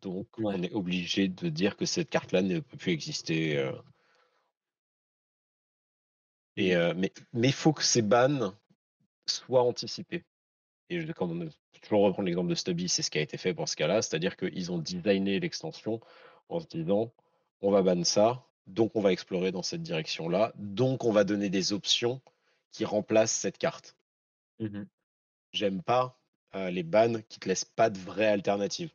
[0.01, 0.53] Donc Ouais.
[0.53, 3.73] on est obligé de dire que cette carte-là ne peut plus exister, heu
[6.57, 6.93] et Mmh.
[6.95, 8.53] mais mais il faut que ces bans
[9.27, 10.25] soient anticipés.
[10.89, 11.49] Et je on ne
[11.81, 14.35] toujours reprendre l'exemple de Stubby, c'est ce qui a été fait pour ce cas-là, c'est-à-dire
[14.37, 15.99] qu'ils ont designé l'extension
[16.49, 17.13] en se disant:
[17.61, 21.49] «On va ban ça, donc on va explorer dans cette direction-là, donc on va donner
[21.49, 22.21] des options
[22.71, 23.95] qui remplacent cette carte».
[24.59, 24.87] Mmh
[25.51, 26.21] J'aime pas,
[26.55, 28.91] heu, les bans qui te laissent pas de vraie alternative.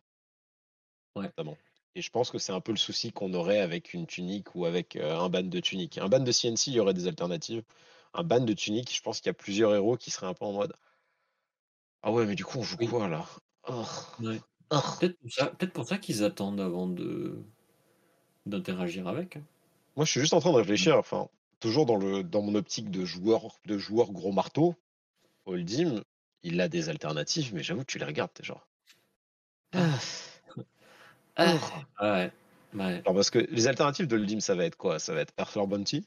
[1.16, 1.24] Ouais.
[1.26, 1.56] Notamment.
[1.94, 4.64] Et je pense que c'est un peu le souci qu'on aurait avec une tunique ou
[4.64, 5.98] avec, heu, un ban de tunique.
[5.98, 7.62] Un ban de CNC, il y aurait des alternatives.
[8.14, 10.44] Un ban de tunique, je pense qu'il y a plusieurs héros qui seraient un peu
[10.46, 10.74] en mode:
[12.04, 13.26] «Ah ouais, mais du coup, on joue Oui, quoi là?
[14.20, 14.40] Ouais.
[14.72, 15.00] urgh».
[15.00, 17.44] Peut-être pour ça peut-être pour ça qu'ils attendent avant de
[18.46, 19.44] d'interagir avec, hein.
[19.96, 21.28] Moi, je suis juste en train de réfléchir, enfin,
[21.58, 24.74] toujours dans le dans mon optique de joueur de joueur gros marteau,
[25.46, 26.02] Holdim,
[26.42, 28.68] il a des alternatives, mais j'avoue, tu les regardes, tu es genre:
[29.74, 30.00] Ah!
[31.36, 31.54] Ah!
[31.54, 31.86] urgh».
[32.00, 32.32] Ouais,
[32.74, 33.04] ouais.
[33.04, 34.98] Alors parce que les alternatives de Holdim, ça va être quoi?
[34.98, 36.04] Ça va être Earthflower Bounty,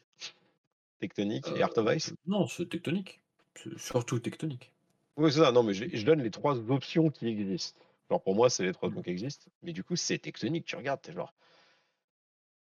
[0.99, 2.13] Tectonic et Art of Ice?
[2.25, 3.23] non, c'est tectonique.
[3.55, 4.74] C'est surtout tectonique.
[5.18, 7.80] Oui, c'est ça, non, mais je je donne les 3 options qui existent.
[8.09, 10.76] Genre pour moi, c'est les 3 options qui existent, mais du coup, c'est Tectonic, tu
[10.76, 11.34] regardes, tu es genre: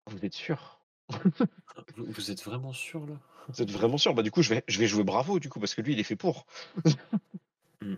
[0.08, 0.80] «Vous êtes sûr?
[1.96, 3.16] Vous vous êtes vraiment sûr là?
[3.50, 5.60] Vous êtes vraiment sûr?» bah, du coup, je vais je vais jouer Bravo, du coup,
[5.60, 6.46] parce que lui, il est fait pour.
[7.80, 7.94] Mmh.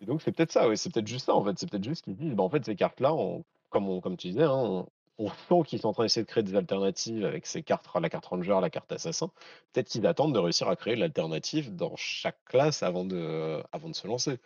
[0.00, 1.58] Et donc c'est peut-être ça, ouais, c'est peut-être juste ça, en fait.
[1.58, 4.16] C'est peut-être juste qu'ils se disent: «Bah, en fait, ces cartes-là, on» comme on comme
[4.16, 4.88] tu disais, hein, on
[5.22, 8.08] on sent qu'ils sont en train d'essayer de créer des alternatives avec ces cartes, la
[8.10, 9.30] carte Ranger, la carte Assassin.
[9.72, 13.94] Peut-être qu'ils attendent de réussir à créer l'alternative dans chaque classe avant de avant de
[13.94, 14.38] se lancer.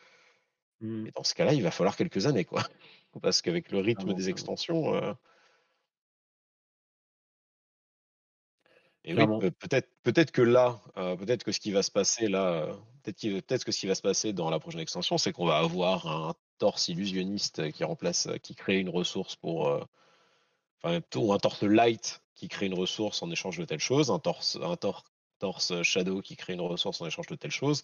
[1.07, 2.63] Et dans ce cas-là, il va falloir quelques années, quoi.
[3.23, 5.15] Parce qu'avec le rythme des extensions, heu
[9.05, 9.39] et oui, Clairement.
[9.39, 12.77] peut peut-être peut-être que là, heu, peut-être que ce qui va se passer là, heu,
[13.05, 16.07] peut-être que ce qui va se passer dans la prochaine extension, c'est qu'on va avoir
[16.09, 19.69] un torse illusionniste qui remplace, qui crée une ressource pour,
[20.83, 24.59] plutôt un torse light qui crée une ressource en échange de telle chose, un torse
[24.63, 25.05] un tor
[25.39, 27.83] torse shadow qui crée une ressource en échange de telle chose,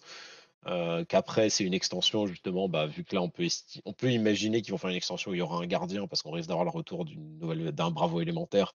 [0.67, 3.47] heu, qu'après c'est une extension justement, bah, vu que là on peut
[3.85, 6.21] on peut imaginer qu'ils vont faire une extension où il y aura un gardien parce
[6.23, 8.73] qu'on risque d'avoir le retour d'un Bravo élémentaire.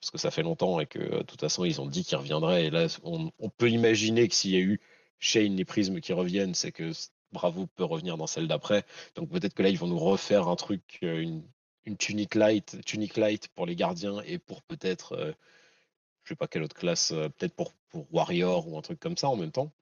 [0.00, 2.66] Parce que ça fait longtemps et que, de toute façon, ils ont dit qu'ils reviendraient
[2.66, 4.80] et là, on on peut imaginer que s'il y a eu
[5.18, 6.92] Shane et Prism qui reviennent, c'est que
[7.32, 8.84] Bravo peut revenir dans celle d'après.
[9.16, 11.42] Donc peut-être que là, ils vont nous refaire un truc, heu, une
[11.88, 15.34] une tunique light tunique light pour les gardiens et pour peut-être, heu,
[16.24, 19.16] je sais pas quelle autre classe, heu, peut-être pour pour Warrior ou un truc comme
[19.18, 19.72] ça en même temps.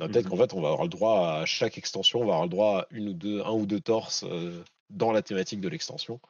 [0.00, 2.34] Bah, Mmh peut-être qu'en fait, on va avoir le droit à chaque extension, on va
[2.34, 5.60] avoir le droit à 1 ou 2 1 ou 2 torses, heu, dans la thématique
[5.62, 6.20] de l'extension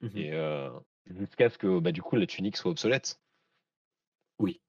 [0.00, 0.26] Mmh mh.
[0.26, 0.70] et heu,
[1.06, 3.20] jusqu'à ce que, bah, du coup, la tunique soit obsolète.
[4.38, 4.60] Oui,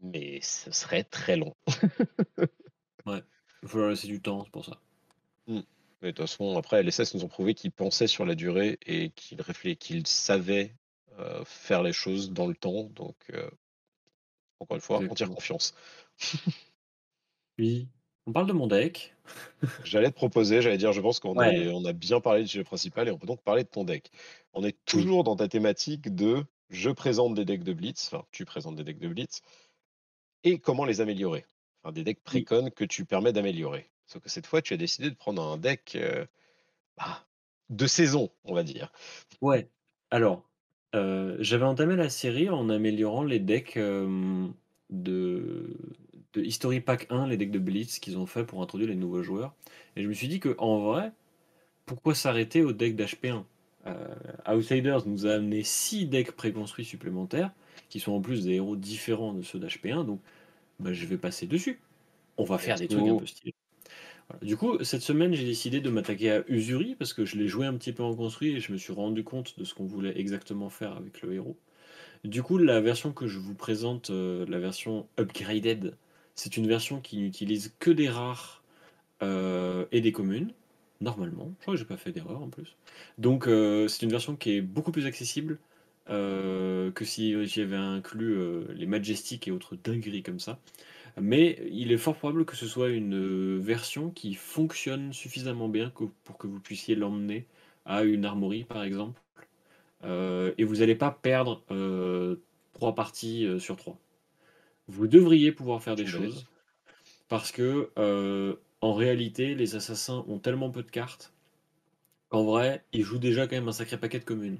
[0.00, 1.56] Mais ce serait très long.
[3.06, 3.22] ouais.
[3.62, 4.78] Il faut laisser du temps, c'est pour ça.
[5.46, 5.64] Mmh.
[6.04, 8.78] Mais de toute façon, après, les LSS nous ont prouvé qu'ils pensaient sur la durée
[8.86, 9.42] et qu'ils
[9.78, 10.76] qu'ils savaient,
[11.18, 12.84] heu, faire les choses dans le temps.
[12.84, 13.50] Donc, heu,
[14.60, 15.30] encore une fois, entière Exactement.
[15.30, 15.74] confiance.
[17.58, 17.88] Oui.
[18.26, 19.16] On parle de mon deck.
[19.84, 21.68] J'allais te proposer, j'allais dire, je pense qu'on Ouais.
[21.68, 24.10] on a bien parlé du sujet principal et on peut donc parler de ton deck.
[24.54, 25.14] On est Oui.
[25.14, 28.84] toujours dans ta thématique de: je présente des decks de blitz, enfin, tu présentes des
[28.84, 29.42] decks de blitz
[30.44, 31.44] et comment les améliorer.
[31.82, 32.48] Enfin, des decks Oui.
[32.48, 33.90] précon que tu permets d'améliorer.
[34.06, 35.98] Sauf que cette fois, tu as décidé de prendre un deck,
[36.96, 37.26] bah,
[37.70, 38.92] de saison, on va dire.
[39.40, 39.68] Ouais.
[40.10, 40.48] Alors,
[40.92, 43.78] j'avais entamé la série en améliorant les decks,
[44.90, 45.76] de
[46.34, 49.22] de History Pack 1, les decks de Blitz qu'ils ont fait pour introduire les nouveaux
[49.22, 49.54] joueurs
[49.94, 51.12] et je me suis dit qu'en vrai,
[51.86, 53.46] pourquoi s'arrêter au deck d'HP1?
[53.86, 53.92] Heu,
[54.48, 57.52] Outsiders nous a amené 6 decks préconstruits supplémentaires,
[57.90, 60.20] qui sont en plus des héros différents de ceux d'HP1, donc
[60.80, 61.80] bah, je vais passer dessus.
[62.38, 63.54] On va faire des trucs un peu stylés.
[64.42, 67.66] Du coup, cette semaine, j'ai décidé de m'attaquer à Usuri parce que je l'ai joué
[67.66, 70.18] un petit peu en construit et je me suis rendu compte de ce qu'on voulait
[70.18, 71.56] exactement faire avec le héros.
[72.24, 75.94] Du coup, la version que je vous présente, euh, la version upgraded,
[76.34, 78.62] c'est une version qui n'utilise que des rares
[79.22, 80.52] euh, et des communes,
[81.02, 81.52] normalement.
[81.58, 82.76] Je crois que j'ai pas fait d'erreur en plus.
[83.18, 85.58] Donc, euh, c'est une version qui est beaucoup plus accessible
[86.06, 88.36] que si j'avais inclus
[88.74, 90.58] les Majestics et autres dingueries comme ça.
[91.20, 95.90] Mais il est fort probable que ce soit une euh, version qui fonctionne suffisamment bien
[95.90, 97.46] que- pour que vous puissiez l'emmener
[97.84, 99.20] à une armory, par exemple.
[100.04, 102.36] Euh, et vous n'allez pas perdre euh,
[102.74, 103.98] trois parties euh, sur trois.
[104.88, 106.46] Vous devriez pouvoir faire des choses
[107.28, 111.32] parce que euh, en réalité, les assassins ont tellement peu de cartes
[112.28, 114.58] qu'en vrai, ils jouent déjà quand même un sacré paquet de communes.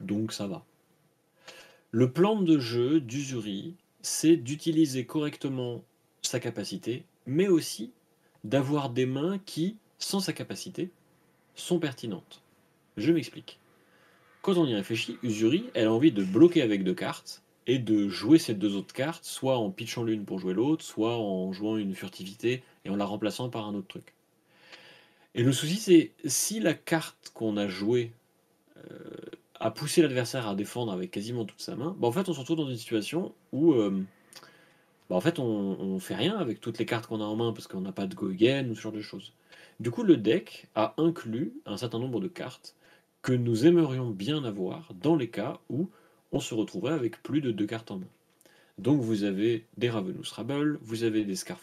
[0.00, 0.64] Donc ça va.
[1.92, 5.82] Le plan de jeu d'Usuri, c'est d'utiliser correctement
[6.22, 7.92] sa capacité, mais aussi
[8.44, 10.90] d'avoir des mains qui, sans sa capacité,
[11.54, 12.42] sont pertinentes.
[12.96, 13.58] Je m'explique.
[14.42, 18.08] Quand on y réfléchit, Usuri, elle a envie de bloquer avec deux cartes et de
[18.08, 21.76] jouer ces deux autres cartes, soit en pitchant l'une pour jouer l'autre, soit en jouant
[21.76, 24.14] une furtivité et en la remplaçant par un autre truc.
[25.34, 28.12] Et le souci, c'est si la carte qu'on a jouée
[28.78, 29.10] euh,
[29.60, 32.40] a poussé l'adversaire à défendre avec quasiment toute sa main, bah en fait, on se
[32.40, 34.02] retrouve dans une situation où euh,
[35.08, 37.80] bah on, on fait rien avec toutes les cartes qu'on a en main parce qu'on
[37.80, 39.32] n'a pas de go ou ce genre de choses.
[39.78, 42.74] Du coup, le deck a inclus un certain nombre de cartes
[43.22, 45.88] que nous aimerions bien avoir dans les cas où
[46.32, 48.08] on se retrouverait avec plus de deux cartes en main.
[48.78, 51.58] Donc vous avez des Ravenous Rabble, vous avez des Scar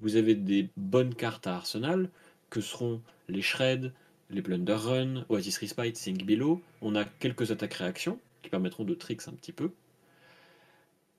[0.00, 2.10] vous avez des bonnes cartes à Arsenal,
[2.48, 3.92] que seront les Shred,
[4.30, 6.60] les Plunder Run, Oasis Respite, Think Below.
[6.80, 9.70] On a quelques attaques réactions qui permettront de tricks un petit peu.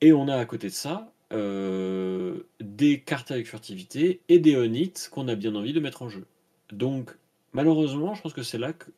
[0.01, 5.09] Et on a à côté de ça euh, des cartes avec furtivité et des on
[5.09, 6.25] qu'on a bien envie de mettre en jeu.
[6.71, 7.15] Donc,
[7.53, 8.91] malheureusement, je pense que c'est là que,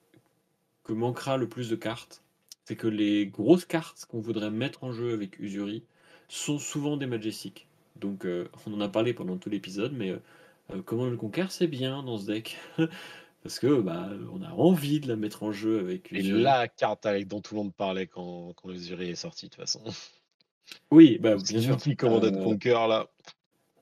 [0.84, 2.24] que, manquera le plus de cartes.
[2.66, 5.84] C'est que les grosses cartes qu'on voudrait mettre en jeu avec Usuri
[6.28, 7.68] sont souvent des Majestics.
[7.96, 11.68] Donc, euh, on en a parlé pendant tout l'épisode, mais euh, comment le conquérir, c'est
[11.68, 12.58] bien dans ce deck.
[13.46, 16.12] Parce que bah, on a envie de la mettre en jeu avec.
[16.12, 19.52] Et la carte avec dont tout le monde parlait quand, quand Usuri est sorti, de
[19.52, 19.82] toute façon.
[20.90, 21.78] Oui, bah, bien sûr.
[21.78, 22.44] Qui commandait euh...
[22.44, 23.08] Conquer là.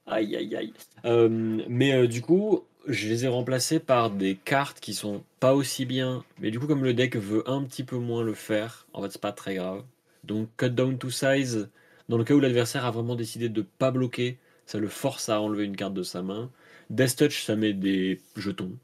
[0.06, 0.74] Aïe aïe aïe.
[1.06, 5.54] Euh, mais euh, du coup, je les ai remplacés par des cartes qui sont pas
[5.54, 6.26] aussi bien.
[6.42, 9.12] Mais du coup, comme le deck veut un petit peu moins le faire, en fait,
[9.14, 9.82] c'est pas très grave.
[10.26, 11.70] Donc, cut down to size,
[12.10, 15.40] dans le cas où l'adversaire a vraiment décidé de pas bloquer, ça le force à
[15.40, 16.52] enlever une carte de sa main.
[16.90, 18.78] Death Touch, ça met des jetons.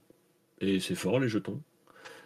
[0.61, 1.61] Et c'est fort, les jetons.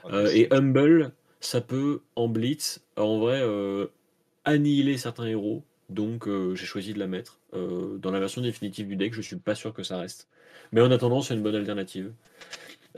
[0.05, 3.41] Euh, et Humble, ça peut, en blitz, en vrai,
[4.45, 7.39] annihiler certains héros, donc euh, j'ai choisi de la mettre.
[7.53, 10.27] Euh, dans la version définitive du deck, je suis pas sûr que ça reste.
[10.72, 12.11] Mais en attendant, c'est une bonne alternative.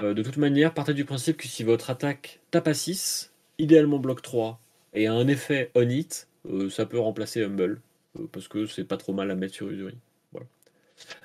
[0.01, 3.99] Euh, de toute manière, partez du principe que si votre attaque tape à 6, idéalement
[3.99, 4.59] bloc 3,
[4.93, 6.27] et a un effet on hit,
[6.69, 7.81] ça peut remplacer Humble,
[8.31, 9.97] parce que c'est pas trop mal à mettre sur Usuri.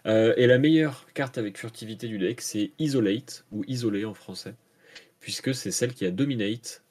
[0.05, 0.35] Voilà.
[0.37, 4.55] et la meilleure carte avec furtivité du deck, c'est Isolate, ou Isolé en français,
[5.21, 6.83] puisque c'est celle qui a Dominate,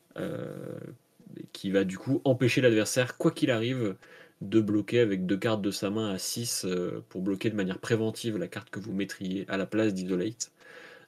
[1.52, 3.96] qui va du coup empêcher l'adversaire, quoi qu'il arrive,
[4.42, 7.80] de bloquer avec deux cartes de sa main à 6 euh, pour bloquer de manière
[7.80, 10.52] préventive la carte que vous mettriez à la place d'Isolate.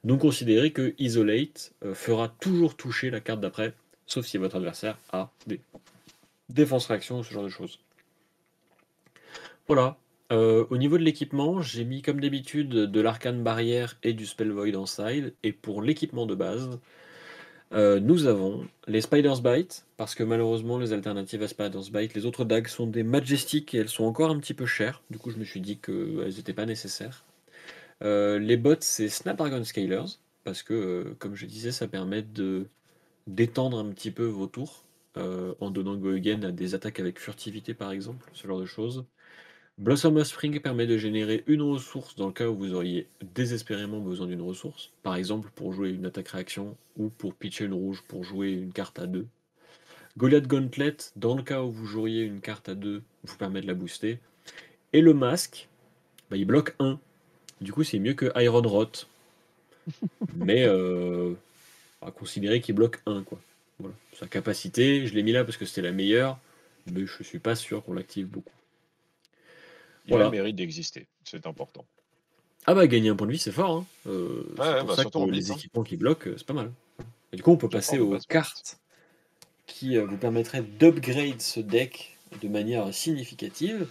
[0.03, 3.73] Donc considérez que Isolate euh, fera toujours toucher la carte d'après,
[4.05, 5.61] sauf si votre adversaire a des
[6.49, 7.79] défense réaction ou ce genre de choses.
[9.67, 9.97] Voilà.
[10.31, 14.51] Euh, au niveau de l'équipement, j'ai mis comme d'habitude de l'arcane barrière et du spell
[14.51, 15.33] void en side.
[15.43, 16.79] Et pour l'équipement de base,
[17.73, 22.25] euh, nous avons les Spider's Bite, parce que malheureusement les alternatives à Spider's Bite, les
[22.25, 25.03] autres dagues sont des Majestic et elles sont encore un petit peu chères.
[25.09, 27.25] Du coup, je me suis dit qu'elles n'étaient pas nécessaires.
[28.03, 32.67] Euh, les bots, c'est Snapdragon Scalers, parce que, comme je disais, ça permet de
[33.27, 34.83] d'étendre un petit peu vos tours,
[35.15, 39.05] en donnant Go Again à des attaques avec furtivité par exemple, ce genre de choses.
[39.81, 43.99] Blossom of Spring permet de générer une ressource dans le cas où vous auriez désespérément
[43.99, 48.03] besoin d'une ressource, par exemple pour jouer une attaque réaction ou pour pitcher une rouge
[48.07, 49.25] pour jouer une carte à 2.
[50.19, 53.65] Goliath Gauntlet, dans le cas où vous joueriez une carte à 2, vous permet de
[53.65, 54.19] la booster.
[54.93, 55.67] Et le masque,
[56.29, 56.99] bah, il bloque 1.
[57.59, 59.07] Du coup, c'est mieux que Iron Rot.
[60.35, 61.33] Mais euh,
[62.03, 63.23] à considérer qu'il bloque 1.
[63.23, 63.39] Quoi.
[63.79, 63.95] Voilà.
[64.13, 66.37] Sa capacité, je l'ai mis là parce que c'était la meilleure,
[66.85, 68.51] mais je suis pas sûr qu'on l'active beaucoup.
[70.07, 71.85] Il a le mérite d'exister, c'est important.
[72.67, 73.77] Ah bah gagner un point de vie c'est fort.
[73.77, 73.85] Hein.
[74.07, 75.55] Euh, c'est pour bah, ça que les hein.
[75.55, 76.71] équipements qui bloquent, c'est pas mal.
[77.33, 78.79] Et du coup on peut passer aux cartes
[79.65, 83.87] qui euh, vous permettraient d'upgrade ce deck de manière significative.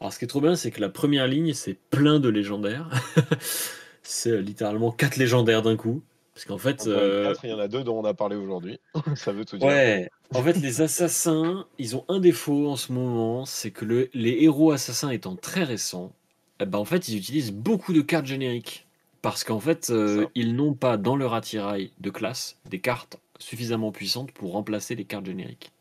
[0.00, 2.90] Alors ce qui est trop bien c'est que la première ligne c'est plein de légendaires.
[4.02, 6.02] c'est euh, littéralement 4 légendaires d'un coup.
[6.34, 6.84] Parce qu'en fait.
[6.86, 8.80] il y en a deux dont on a parlé aujourd'hui.
[9.16, 9.68] ça veut tout dire.
[9.68, 10.10] Ouais.
[10.34, 14.42] En fait, les assassins, ils ont un défaut en ce moment, c'est que le, les
[14.42, 16.12] héros assassins étant très récents,
[16.60, 18.86] eh ben, en fait, ils utilisent beaucoup de cartes génériques.
[19.22, 23.90] Parce qu'en fait, euh, ils n'ont pas dans leur attirail de classe des cartes suffisamment
[23.90, 25.72] puissantes pour remplacer les cartes génériques.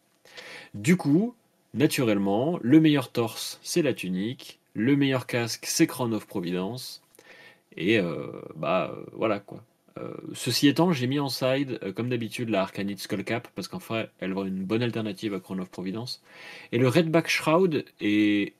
[0.73, 1.35] Du coup,
[1.73, 7.01] naturellement, le meilleur torse, c'est la tunique, le meilleur casque, c'est Crown of Providence,
[7.75, 9.63] et euh, bah euh, voilà quoi.
[9.99, 13.80] Euh, ceci étant, j'ai mis en side, euh, comme d'habitude, la Arcanite Skullcap, parce qu'en
[13.80, 16.22] fait, elle va une bonne alternative à Crown of Providence.
[16.72, 18.53] Et le Redback Shroud est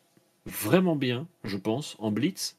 [0.46, 2.58] vraiment bien, je pense, en Blitz,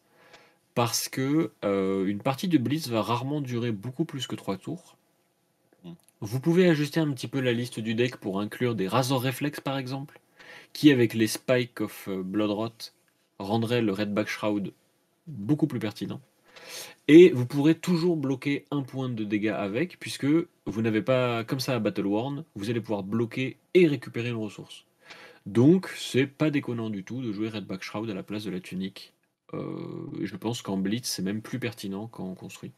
[0.75, 4.97] parce que euh, une partie de Blitz va rarement durer beaucoup plus que 3 tours.
[5.85, 5.93] Mm.
[6.21, 9.61] Vous pouvez ajuster un petit peu la liste du deck pour inclure des Razor Reflex
[9.61, 10.19] par exemple,
[10.73, 12.73] qui avec les Spike of Bloodrot
[13.39, 14.73] rendraient le Redback Shroud
[15.29, 16.21] beaucoup plus pertinent.
[17.09, 20.27] Et vous pourrez toujours bloquer un point de dégâts avec, puisque
[20.67, 24.37] vous n'avez pas, comme ça à Battle Worn, vous allez pouvoir bloquer et récupérer une
[24.37, 24.85] ressource.
[25.47, 28.61] Donc c'est pas déconnant du tout de jouer Redback Shroud à la place de la
[28.61, 29.13] tunique.
[29.53, 32.73] Euh, je pense qu'en Blitz, c'est même plus pertinent qu'en construit.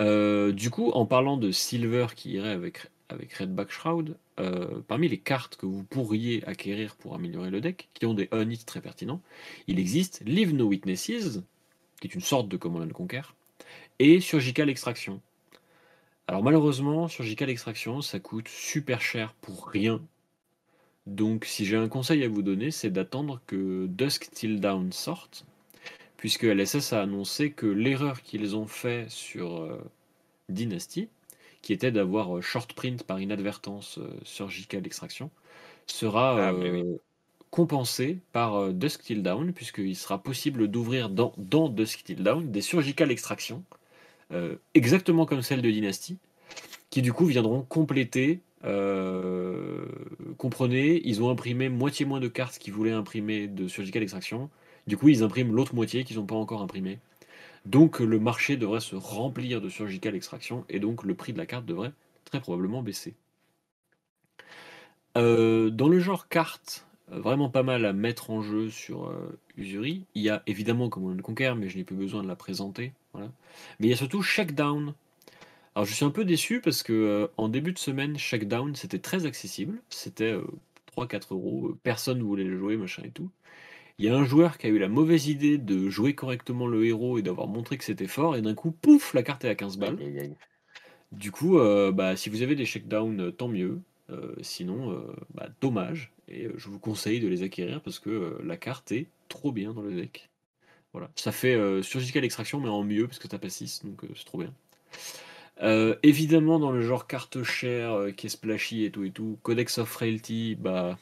[0.00, 5.08] Euh, du coup, en parlant de Silver qui irait avec, avec Redback Shroud, euh, parmi
[5.08, 8.80] les cartes que vous pourriez acquérir pour améliorer le deck, qui ont des unhits très
[8.80, 9.20] pertinents,
[9.66, 11.42] il existe Leave No Witnesses,
[12.02, 13.22] qui est une sorte de Command and Conquer,
[14.00, 15.20] et Surgical Extraction.
[16.26, 20.02] Alors malheureusement, Surgical Extraction, ça coûte super cher pour rien.
[21.06, 25.46] Donc si j'ai un conseil à vous donner, c'est d'attendre que Dusk Till Down sorte,
[26.16, 29.78] puisque LSS a annoncé que l'erreur qu'ils ont fait sur euh,
[30.48, 31.08] Dynasty,
[31.60, 35.30] qui était d'avoir euh, short print par inadvertance euh, Surgical Extraction,
[35.86, 36.82] sera Ah, oui.
[37.52, 42.50] Compensée par euh, Dusk Till Down, puisqu'il sera possible d'ouvrir dans, dans Dusk Till Down
[42.50, 43.62] des Surgical Extraction,
[44.32, 46.16] euh, exactement comme celle de Dynasty,
[46.90, 48.40] qui du coup viendront compléter.
[48.64, 49.84] euh,
[50.38, 54.48] comprenez, ils ont imprimé moitié moins de cartes qu'ils voulaient imprimer de Surgical Extraction.
[54.86, 57.00] Du coup, ils impriment l'autre moitié qu'ils n'ont pas encore imprimé.
[57.66, 61.46] Donc le marché devrait se remplir de Surgical Extraction et donc le prix de la
[61.46, 61.92] carte devrait
[62.24, 63.14] très probablement baisser.
[65.14, 66.86] Dans le genre carte,
[67.18, 71.18] vraiment pas mal à mettre en jeu sur euh, Usuri, il y a évidemment Command
[71.18, 72.92] and Conquer, mais je n'ai plus besoin de la présenter.
[73.12, 73.30] Voilà.
[73.78, 74.94] Mais il y a surtout Shakedown.
[75.74, 78.98] Alors je suis un peu déçu parce que euh, en début de semaine, Shakedown c'était
[78.98, 79.80] très accessible.
[79.88, 80.44] C'était euh,
[80.96, 83.30] 3-4 euros, euh, personne voulait le jouer, machin et tout.
[83.98, 86.84] Il y a un joueur qui a eu la mauvaise idée de jouer correctement le
[86.86, 89.54] héros et d'avoir montré que c'était fort, et d'un coup, pouf, la carte est à
[89.54, 89.98] 15 balles.
[90.00, 90.36] Aïe, aïe, aïe.
[91.12, 93.80] Du coup, euh, bah, si vous avez des shakedowns, tant mieux.
[94.10, 96.12] Euh, sinon, euh, bah, dommage.
[96.28, 99.72] Et euh, je vous conseille de les acquérir parce que la carte est trop bien
[99.72, 100.30] dans le deck.
[100.92, 101.10] Voilà.
[101.16, 104.08] Ça fait euh, Surgical Extraction, mais en mieux parce que t'as pas 6, donc euh,
[104.16, 104.52] c'est trop bien.
[105.62, 109.78] Euh, évidemment, dans le genre carte chère qui est splashy et tout et tout, Codex
[109.78, 110.98] of Frailty, bah.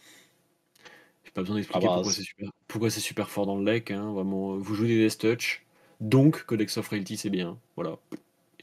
[1.24, 3.90] J'ai pas besoin d'expliquer Ah bah, pourquoi c'est- super, pourquoi super fort dans le deck.
[3.90, 5.62] hein, vraiment, vous jouez des Death Touch,
[6.01, 7.59] donc Codex of Frailty c'est bien.
[7.77, 7.98] Voilà.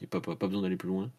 [0.00, 1.10] Et pas, pas, pas besoin d'aller plus loin.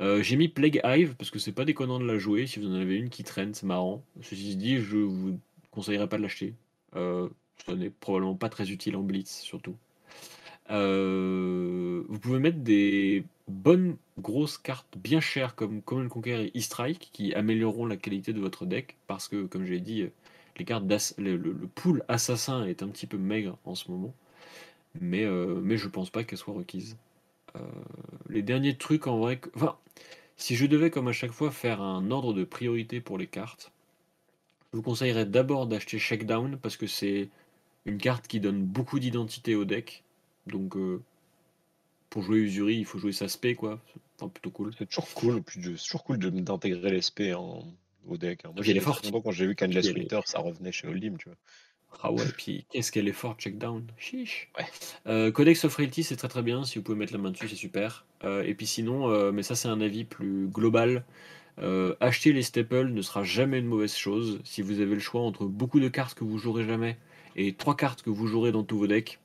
[0.00, 2.46] Euh, j'ai mis Plague Hive parce que c'est pas déconnant de la jouer.
[2.46, 4.02] Si vous en avez une qui traîne, c'est marrant.
[4.22, 5.38] Ceci dit, je vous
[5.70, 6.54] conseillerais pas de l'acheter.
[6.96, 7.28] Euh,
[7.66, 9.76] ça n'est probablement pas très utile en blitz, surtout.
[10.70, 17.10] Euh, vous pouvez mettre des bonnes grosses cartes bien chères comme Common Conquer et E-Strike
[17.12, 20.06] qui amélioreront la qualité de votre deck parce que, comme je l'ai dit,
[20.58, 20.84] les cartes
[21.18, 21.38] le,
[21.74, 24.14] pool assassin est un petit peu maigre en ce moment.
[25.00, 25.26] Mais,
[25.62, 26.96] mais je pense pas qu'elle soit requise.
[27.58, 27.62] Euh,
[28.28, 29.38] les derniers trucs en vrai.
[29.38, 29.76] que- Enfin,
[30.36, 33.72] si je devais, comme à chaque fois, faire un ordre de priorité pour les cartes,
[34.72, 37.28] je vous conseillerais d'abord d'acheter Shakedown parce que c'est
[37.86, 40.04] une carte qui donne beaucoup d'identité au deck.
[40.46, 41.02] Donc, euh,
[42.10, 43.80] pour jouer Usuri, il faut jouer sa spé, quoi.
[44.18, 44.72] Enfin, plutôt cool.
[44.78, 47.64] C'est toujours cool, c'est toujours cool d'intégrer l'SP en-
[48.06, 48.44] au deck.
[48.44, 48.48] hein.
[48.54, 49.04] Moi, Puis elle est j'étais très forte.
[49.04, 51.36] content quand j'ai vu est- Winter, ça revenait chez Oldhim, tu vois.
[52.00, 53.84] Ah ouais, puis qu'est-ce qu'elle est forte, Checkdown.
[53.96, 54.50] Chiche.
[54.56, 54.66] Ouais.
[55.06, 56.64] Euh, Codex of Reality, c'est très très bien.
[56.64, 58.04] Si vous pouvez mettre la main dessus, c'est super.
[58.24, 61.04] Euh, et puis sinon, euh, mais ça, c'est un avis plus global.
[62.00, 64.40] acheter les staples ne sera jamais une mauvaise chose.
[64.44, 66.96] Si vous avez le choix entre beaucoup de cartes que vous jouerez jamais
[67.34, 69.18] et trois cartes que vous jouerez dans tous vos decks,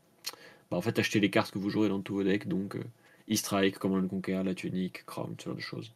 [0.72, 2.48] bah en fait, achetez les cartes que vous jouerez dans tous vos decks.
[2.48, 2.76] Donc,
[3.32, 5.94] E-Strike, Command Conquer, la tunique, Crown, ce genre de choses.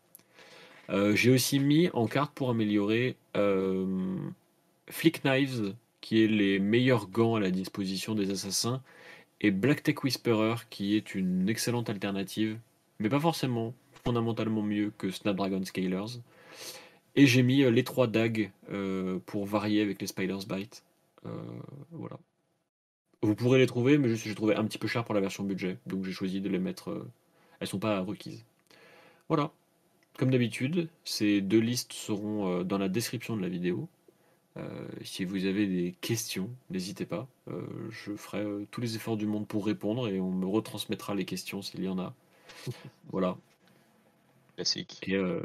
[1.16, 3.16] J'ai aussi mis en carte pour améliorer
[4.90, 8.82] Flick Knives, qui est les meilleurs gants à la disposition des assassins,
[9.42, 12.58] et Black Tech Whisperer, qui est une excellente alternative,
[13.00, 16.22] mais pas forcément fondamentalement mieux que Snapdragon Scalers.
[17.16, 20.84] Et j'ai mis euh, les trois dagues euh, pour varier avec les Spider's Bite.
[21.26, 21.30] Euh,
[21.92, 22.18] voilà.
[23.22, 25.44] Vous pourrez les trouver, mais juste j'ai trouvé un petit peu cher pour la version
[25.44, 26.92] budget, donc j'ai choisi de les mettre.
[26.92, 27.08] euh,
[27.60, 28.46] elles sont pas requises.
[29.30, 29.52] Voilà.
[30.18, 33.88] Comme d'habitude, ces deux listes seront dans la description de la vidéo.
[34.58, 37.28] Euh, si vous avez des questions, n'hésitez pas.
[37.50, 41.16] Euh, je ferai euh, tous les efforts du monde pour répondre et on me retransmettra
[41.16, 42.14] les questions s'il y en a.
[43.12, 43.38] Voilà.
[44.56, 45.00] Classique.
[45.08, 45.42] Et, euh,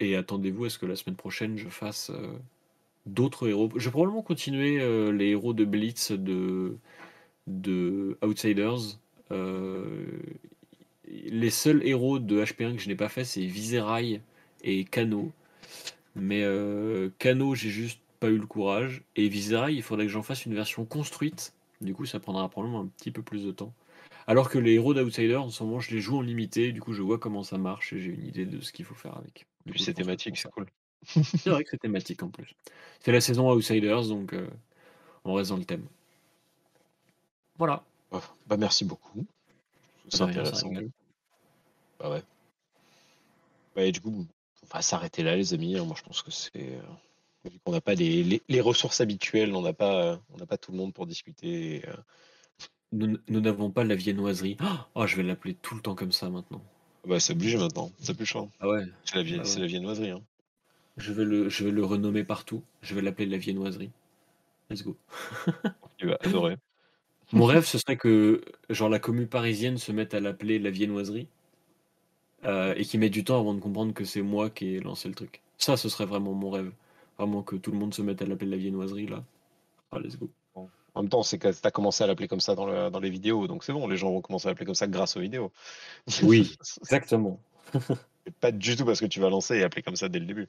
[0.00, 2.36] et attendez-vous à ce que la semaine prochaine je fasse euh,
[3.06, 3.70] d'autres héros.
[3.76, 6.76] Je vais probablement continuer euh, les héros de Blitz de,
[7.46, 8.98] de Outsiders.
[9.32, 10.06] Euh,
[11.08, 14.20] les seuls héros de HP1 que je n'ai pas fait, c'est Viserai
[14.62, 15.32] et Kano.
[16.14, 19.02] Mais euh, Kano, j'ai juste pas eu le courage.
[19.14, 21.54] Et Viserai, il faudrait que j'en fasse une version construite.
[21.80, 23.72] Du coup, ça prendra probablement un petit peu plus de temps.
[24.26, 26.72] Alors que les héros d'Outsiders, en ce moment, je les joue en limité.
[26.72, 28.94] Du coup, je vois comment ça marche et j'ai une idée de ce qu'il faut
[28.94, 29.46] faire avec.
[29.64, 30.66] Du coup, c'est thématique, c'est cool.
[31.04, 32.54] C'est vrai que c'est thématique en plus.
[33.00, 34.48] C'est la saison Outsiders, donc euh,
[35.24, 35.86] on reste dans le thème.
[37.58, 37.84] Voilà.
[38.10, 39.24] Bah, merci beaucoup.
[40.08, 40.70] C'est intéressant.
[42.00, 42.22] Bah ouais.
[43.76, 44.26] Bah, et du coup,
[44.62, 45.78] on va s'arrêter là, les amis.
[45.80, 46.82] Moi, je pense que c'est euh,
[47.50, 50.56] Vu qu'on n'a pas les, les- les ressources habituelles, on n'a pas, on n'a pas
[50.58, 51.82] tout le monde pour discuter.
[51.88, 51.94] euh,
[52.92, 54.56] Nous n'avons pas la viennoiserie.
[54.94, 56.62] Oh, je vais l'appeler tout le temps comme ça maintenant.
[57.06, 58.46] bah, c'est obligé maintenant, c'est plus cher.
[58.60, 58.84] Ah ouais.
[59.04, 59.58] C'est la, vie- ouais.
[59.60, 60.10] la viennoiserie.
[60.10, 60.22] Hein.
[60.96, 62.62] Je vais le, je vais le renommer partout.
[62.82, 63.90] Je vais l'appeler la viennoiserie.
[64.70, 64.96] Let's go.
[65.98, 66.56] Tu vas adorer.
[67.32, 71.26] Mon rêve, ce serait que genre la commune parisienne se mette à l'appeler la viennoiserie
[72.44, 75.08] euh, et qu'il mette du temps avant de comprendre que c'est moi qui ai lancé
[75.08, 75.40] le truc.
[75.58, 76.70] Ça, ce serait vraiment mon rêve.
[77.18, 79.24] Vraiment que tout le monde se mette à l'appeler la viennoiserie là.
[79.90, 80.30] Ah, let's go.
[80.54, 83.00] En même temps, c'est que tu as commencé à l'appeler comme ça dans, le- dans
[83.00, 85.20] les vidéos, donc c'est bon, les gens vont commencer à l'appeler comme ça grâce aux
[85.20, 85.52] vidéos.
[86.22, 86.56] Oui.
[86.80, 87.38] Exactement.
[88.40, 90.48] Pas du tout parce que tu vas lancer et appeler comme ça dès le début.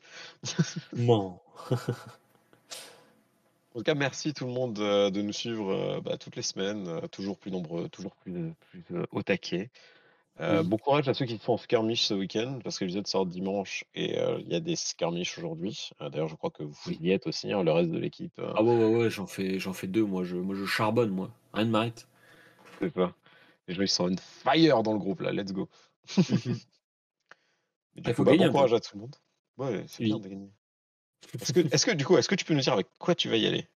[0.95, 1.39] Non.
[3.73, 6.41] En tout cas, merci tout le monde euh, de nous suivre euh, bah, toutes les
[6.41, 9.69] semaines, euh, toujours plus nombreux, toujours plus, plus euh, au taquet.
[10.39, 10.67] Euh, Oui.
[10.67, 13.85] Bon courage à ceux qui sont en skirmish ce week-end, parce que l'épisode sort dimanche
[13.95, 15.89] et euh, il y a des skirmish aujourd'hui.
[16.01, 18.37] Euh, D'ailleurs, je crois que vous y êtes aussi, hein, le reste de l'équipe.
[18.39, 20.03] euh, Ah ouais, ouais, ouais, j'en fais, j'en fais deux.
[20.03, 21.31] Moi, je, moi, je charbonne, moi.
[21.53, 22.07] Rien de m'arrête.
[22.79, 23.13] c'est ça.
[23.67, 25.67] Les gens, ils sont on fire dans le groupe, là, let's go.
[27.95, 29.15] Il coup, faut bah, gagner bon courage à tout le monde.
[29.57, 30.51] Ouais, c'est bien de gagner.
[31.41, 33.27] Est-ce que, est-ce que, du coup, est-ce que tu peux nous dire avec quoi tu
[33.27, 33.67] vas y aller?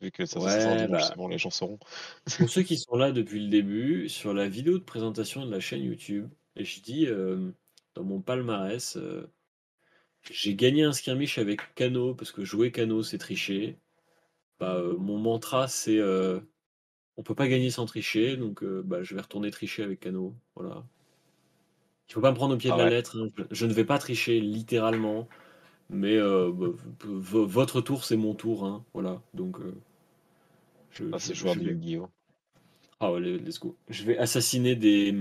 [0.00, 1.78] Vu que ça, Ouais, dimanche, bah, c'est bon, les gens sauront.
[2.36, 5.60] pour ceux qui sont là depuis le début, sur la vidéo de présentation de la
[5.60, 7.50] chaîne YouTube, je dis euh,
[7.94, 9.30] dans mon palmarès, euh,
[10.30, 13.78] j'ai gagné un skirmish avec Kano parce que jouer Kano c'est tricher.
[14.60, 16.40] Bah, euh, mon mantra c'est euh,
[17.16, 20.36] on peut pas gagner sans tricher, donc euh, bah, je vais retourner tricher avec Kano.
[20.56, 20.86] Voilà.
[22.08, 22.90] Il faut pas me prendre au pied Ah de la ouais.
[22.90, 23.16] lettre.
[23.18, 23.28] hein.
[23.36, 25.28] Je, je ne vais pas tricher littéralement,
[25.90, 26.76] mais euh, bah, v-
[27.20, 28.66] v- votre tour c'est mon tour.
[28.66, 28.84] hein.
[28.94, 29.22] Voilà.
[29.34, 29.74] Donc euh,
[30.98, 32.08] je, Ah, je- c'est joueur je de vais- Yu-Gi-Oh!
[33.00, 33.76] Ah ouais, let's go.
[33.88, 35.14] Je vais assassiner des,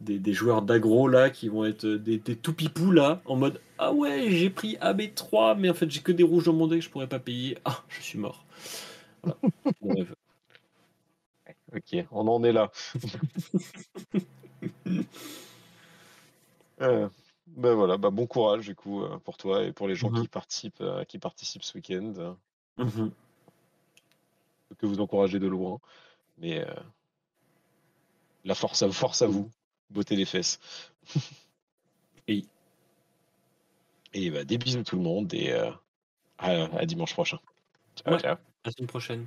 [0.00, 3.60] des, des joueurs d'aggro là qui vont être des, des tout pipous là en mode
[3.78, 6.82] Ah ouais, j'ai pris AB3, mais en fait j'ai que des rouges dans mon deck,
[6.82, 7.58] je pourrais pas payer.
[7.64, 8.44] Ah, je suis mort.
[9.80, 9.80] Voilà.
[11.74, 12.70] Ok, on en est là.
[16.82, 17.08] Euh,
[17.46, 20.22] ben voilà, bah bon courage du coup euh, pour toi et pour les gens Mhm.
[20.22, 22.12] qui participent, euh, qui participent ce week-end.
[22.18, 22.32] euh,
[22.78, 23.10] Mhm.
[24.78, 25.78] Que vous encouragez de loin,
[26.38, 26.74] mais euh,
[28.44, 29.50] la force à force à vous,
[29.90, 30.58] beauté des fesses.
[32.28, 32.48] Oui.
[34.12, 35.70] Et bah, des bisous tout le monde et euh,
[36.38, 37.38] à, à dimanche prochain.
[37.94, 38.20] Ciao, Ouais.
[38.20, 38.34] ciao.
[38.34, 39.26] À la semaine prochaine.